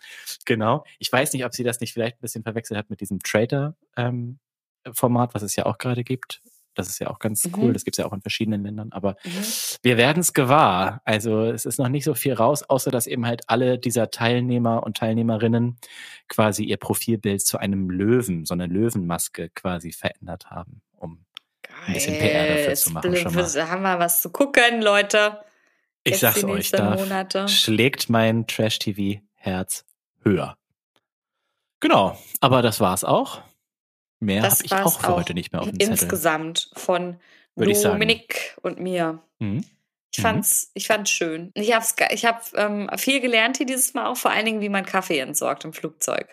Genau. 0.46 0.84
Ich 1.00 1.12
weiß 1.12 1.32
nicht, 1.34 1.46
ob 1.46 1.54
sie 1.54 1.64
das 1.64 1.80
nicht 1.80 1.94
vielleicht 1.94 2.18
ein 2.18 2.22
bisschen 2.22 2.44
verwechselt 2.44 2.78
hat 2.78 2.90
mit 2.90 3.00
diesem 3.00 3.20
Trader. 3.20 3.76
Ähm, 3.96 4.40
Format, 4.94 5.34
was 5.34 5.44
es 5.44 5.56
ja 5.56 5.66
auch 5.66 5.78
gerade 5.78 6.04
gibt. 6.04 6.42
Das 6.74 6.88
ist 6.88 7.00
ja 7.00 7.10
auch 7.10 7.20
ganz 7.20 7.46
mhm. 7.46 7.54
cool. 7.58 7.74
Das 7.74 7.84
gibt 7.84 7.96
es 7.96 7.98
ja 7.98 8.06
auch 8.06 8.14
in 8.14 8.22
verschiedenen 8.22 8.64
Ländern. 8.64 8.92
Aber 8.92 9.18
mhm. 9.24 9.44
wir 9.84 9.98
werden 9.98 10.20
es 10.20 10.34
gewahr. 10.34 11.02
Also 11.06 11.44
es 11.44 11.66
ist 11.66 11.80
noch 11.80 11.90
nicht 11.90 12.04
so 12.04 12.14
viel 12.14 12.34
raus, 12.34 12.64
außer 12.64 12.92
dass 12.92 13.08
eben 13.08 13.26
halt 13.26 13.44
alle 13.48 13.78
dieser 13.78 14.12
Teilnehmer 14.12 14.84
und 14.84 14.98
Teilnehmerinnen 14.98 15.78
quasi 16.28 16.64
ihr 16.64 16.78
Profilbild 16.78 17.42
zu 17.42 17.58
einem 17.58 17.90
Löwen, 17.90 18.46
so 18.46 18.54
eine 18.54 18.68
Löwenmaske 18.68 19.50
quasi 19.50 19.92
verändert 19.92 20.50
haben, 20.50 20.82
um 20.96 21.26
Geil. 21.62 21.74
ein 21.88 21.94
bisschen 21.94 22.18
PR 22.18 22.48
dafür 22.48 22.74
zu 22.76 22.92
machen. 22.92 23.16
Schon 23.16 23.34
mal. 23.34 23.70
Haben 23.70 23.82
wir 23.82 24.00
was 24.00 24.22
zu 24.22 24.30
gucken, 24.30 24.82
Leute. 24.82 25.40
Ich 26.04 26.14
Jetzt 26.14 26.22
sag's 26.22 26.44
euch, 26.44 26.72
da 26.72 27.48
schlägt 27.48 28.10
mein 28.10 28.48
Trash-TV-Herz 28.48 29.86
höher. 30.24 30.58
Genau, 31.80 32.18
aber 32.40 32.62
das 32.62 32.80
war's 32.80 33.04
auch. 33.04 33.42
Mehr 34.22 34.44
habe 34.44 34.56
ich 34.64 34.72
auch 34.72 35.00
für 35.00 35.16
heute 35.16 35.34
nicht 35.34 35.52
mehr 35.52 35.62
auf 35.62 35.68
dem 35.68 35.80
Zettel. 35.80 35.92
Insgesamt 35.92 36.70
von 36.74 37.18
Würde 37.56 37.74
Dominik 37.74 38.56
und 38.62 38.80
mir. 38.80 39.20
Mhm. 39.40 39.66
Ich 40.12 40.20
mhm. 40.20 40.22
fand's, 40.22 40.72
ich 40.76 40.88
fand's 40.88 41.10
schön. 41.10 41.52
Ich 41.56 41.74
habe 41.74 41.86
ich 42.12 42.26
hab, 42.26 42.46
ähm, 42.56 42.90
viel 42.98 43.20
gelernt 43.20 43.58
hier 43.58 43.66
dieses 43.66 43.94
Mal 43.96 44.06
auch, 44.06 44.18
vor 44.18 44.32
allen 44.32 44.46
Dingen, 44.46 44.62
wie 44.62 44.70
man 44.70 44.86
Kaffee 44.86 45.20
entsorgt 45.20 45.66
im 45.66 45.74
Flugzeug. 45.74 46.28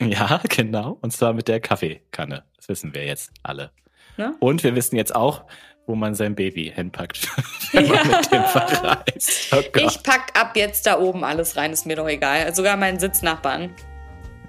Ja, 0.00 0.40
genau. 0.48 0.98
Und 1.02 1.12
zwar 1.12 1.34
mit 1.34 1.48
der 1.48 1.60
Kaffeekanne. 1.60 2.44
Das 2.56 2.68
wissen 2.68 2.94
wir 2.94 3.04
jetzt 3.04 3.30
alle. 3.42 3.72
Ne? 4.16 4.34
Und 4.40 4.64
wir 4.64 4.74
wissen 4.74 4.96
jetzt 4.96 5.14
auch, 5.14 5.44
wo 5.86 5.94
man 5.94 6.14
sein 6.14 6.34
Baby 6.34 6.72
hinpackt, 6.74 7.28
wenn 7.72 7.86
ja. 7.86 7.92
man 7.92 8.08
mit 8.08 8.32
dem 8.32 8.44
verreist. 8.44 9.52
Oh 9.52 9.62
ich 9.74 10.02
pack 10.02 10.38
ab 10.38 10.56
jetzt 10.56 10.86
da 10.86 10.98
oben 10.98 11.24
alles 11.24 11.56
rein, 11.56 11.72
ist 11.72 11.86
mir 11.86 11.96
doch 11.96 12.08
egal. 12.08 12.54
Sogar 12.54 12.76
meinen 12.76 12.98
Sitznachbarn. 12.98 13.74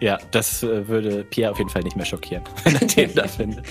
Ja, 0.02 0.18
das 0.32 0.64
äh, 0.64 0.88
würde 0.88 1.24
Pierre 1.26 1.52
auf 1.52 1.58
jeden 1.58 1.70
Fall 1.70 1.84
nicht 1.84 1.96
mehr 1.96 2.06
schockieren, 2.06 2.44
wenn 2.64 2.76
er 2.76 2.88
den 2.88 3.16
da 3.16 3.28
findet. 3.28 3.66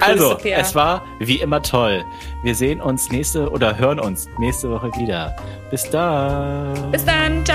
Also, 0.00 0.36
Pierre. 0.36 0.60
es 0.60 0.74
war 0.74 1.02
wie 1.20 1.36
immer 1.40 1.62
toll. 1.62 2.04
Wir 2.42 2.54
sehen 2.54 2.80
uns 2.80 3.10
nächste 3.10 3.48
oder 3.50 3.78
hören 3.78 3.98
uns 3.98 4.28
nächste 4.38 4.70
Woche 4.70 4.88
wieder. 4.98 5.34
Bis 5.70 5.88
dann. 5.90 6.90
Bis 6.90 7.04
dann. 7.04 7.44
Ciao. 7.44 7.53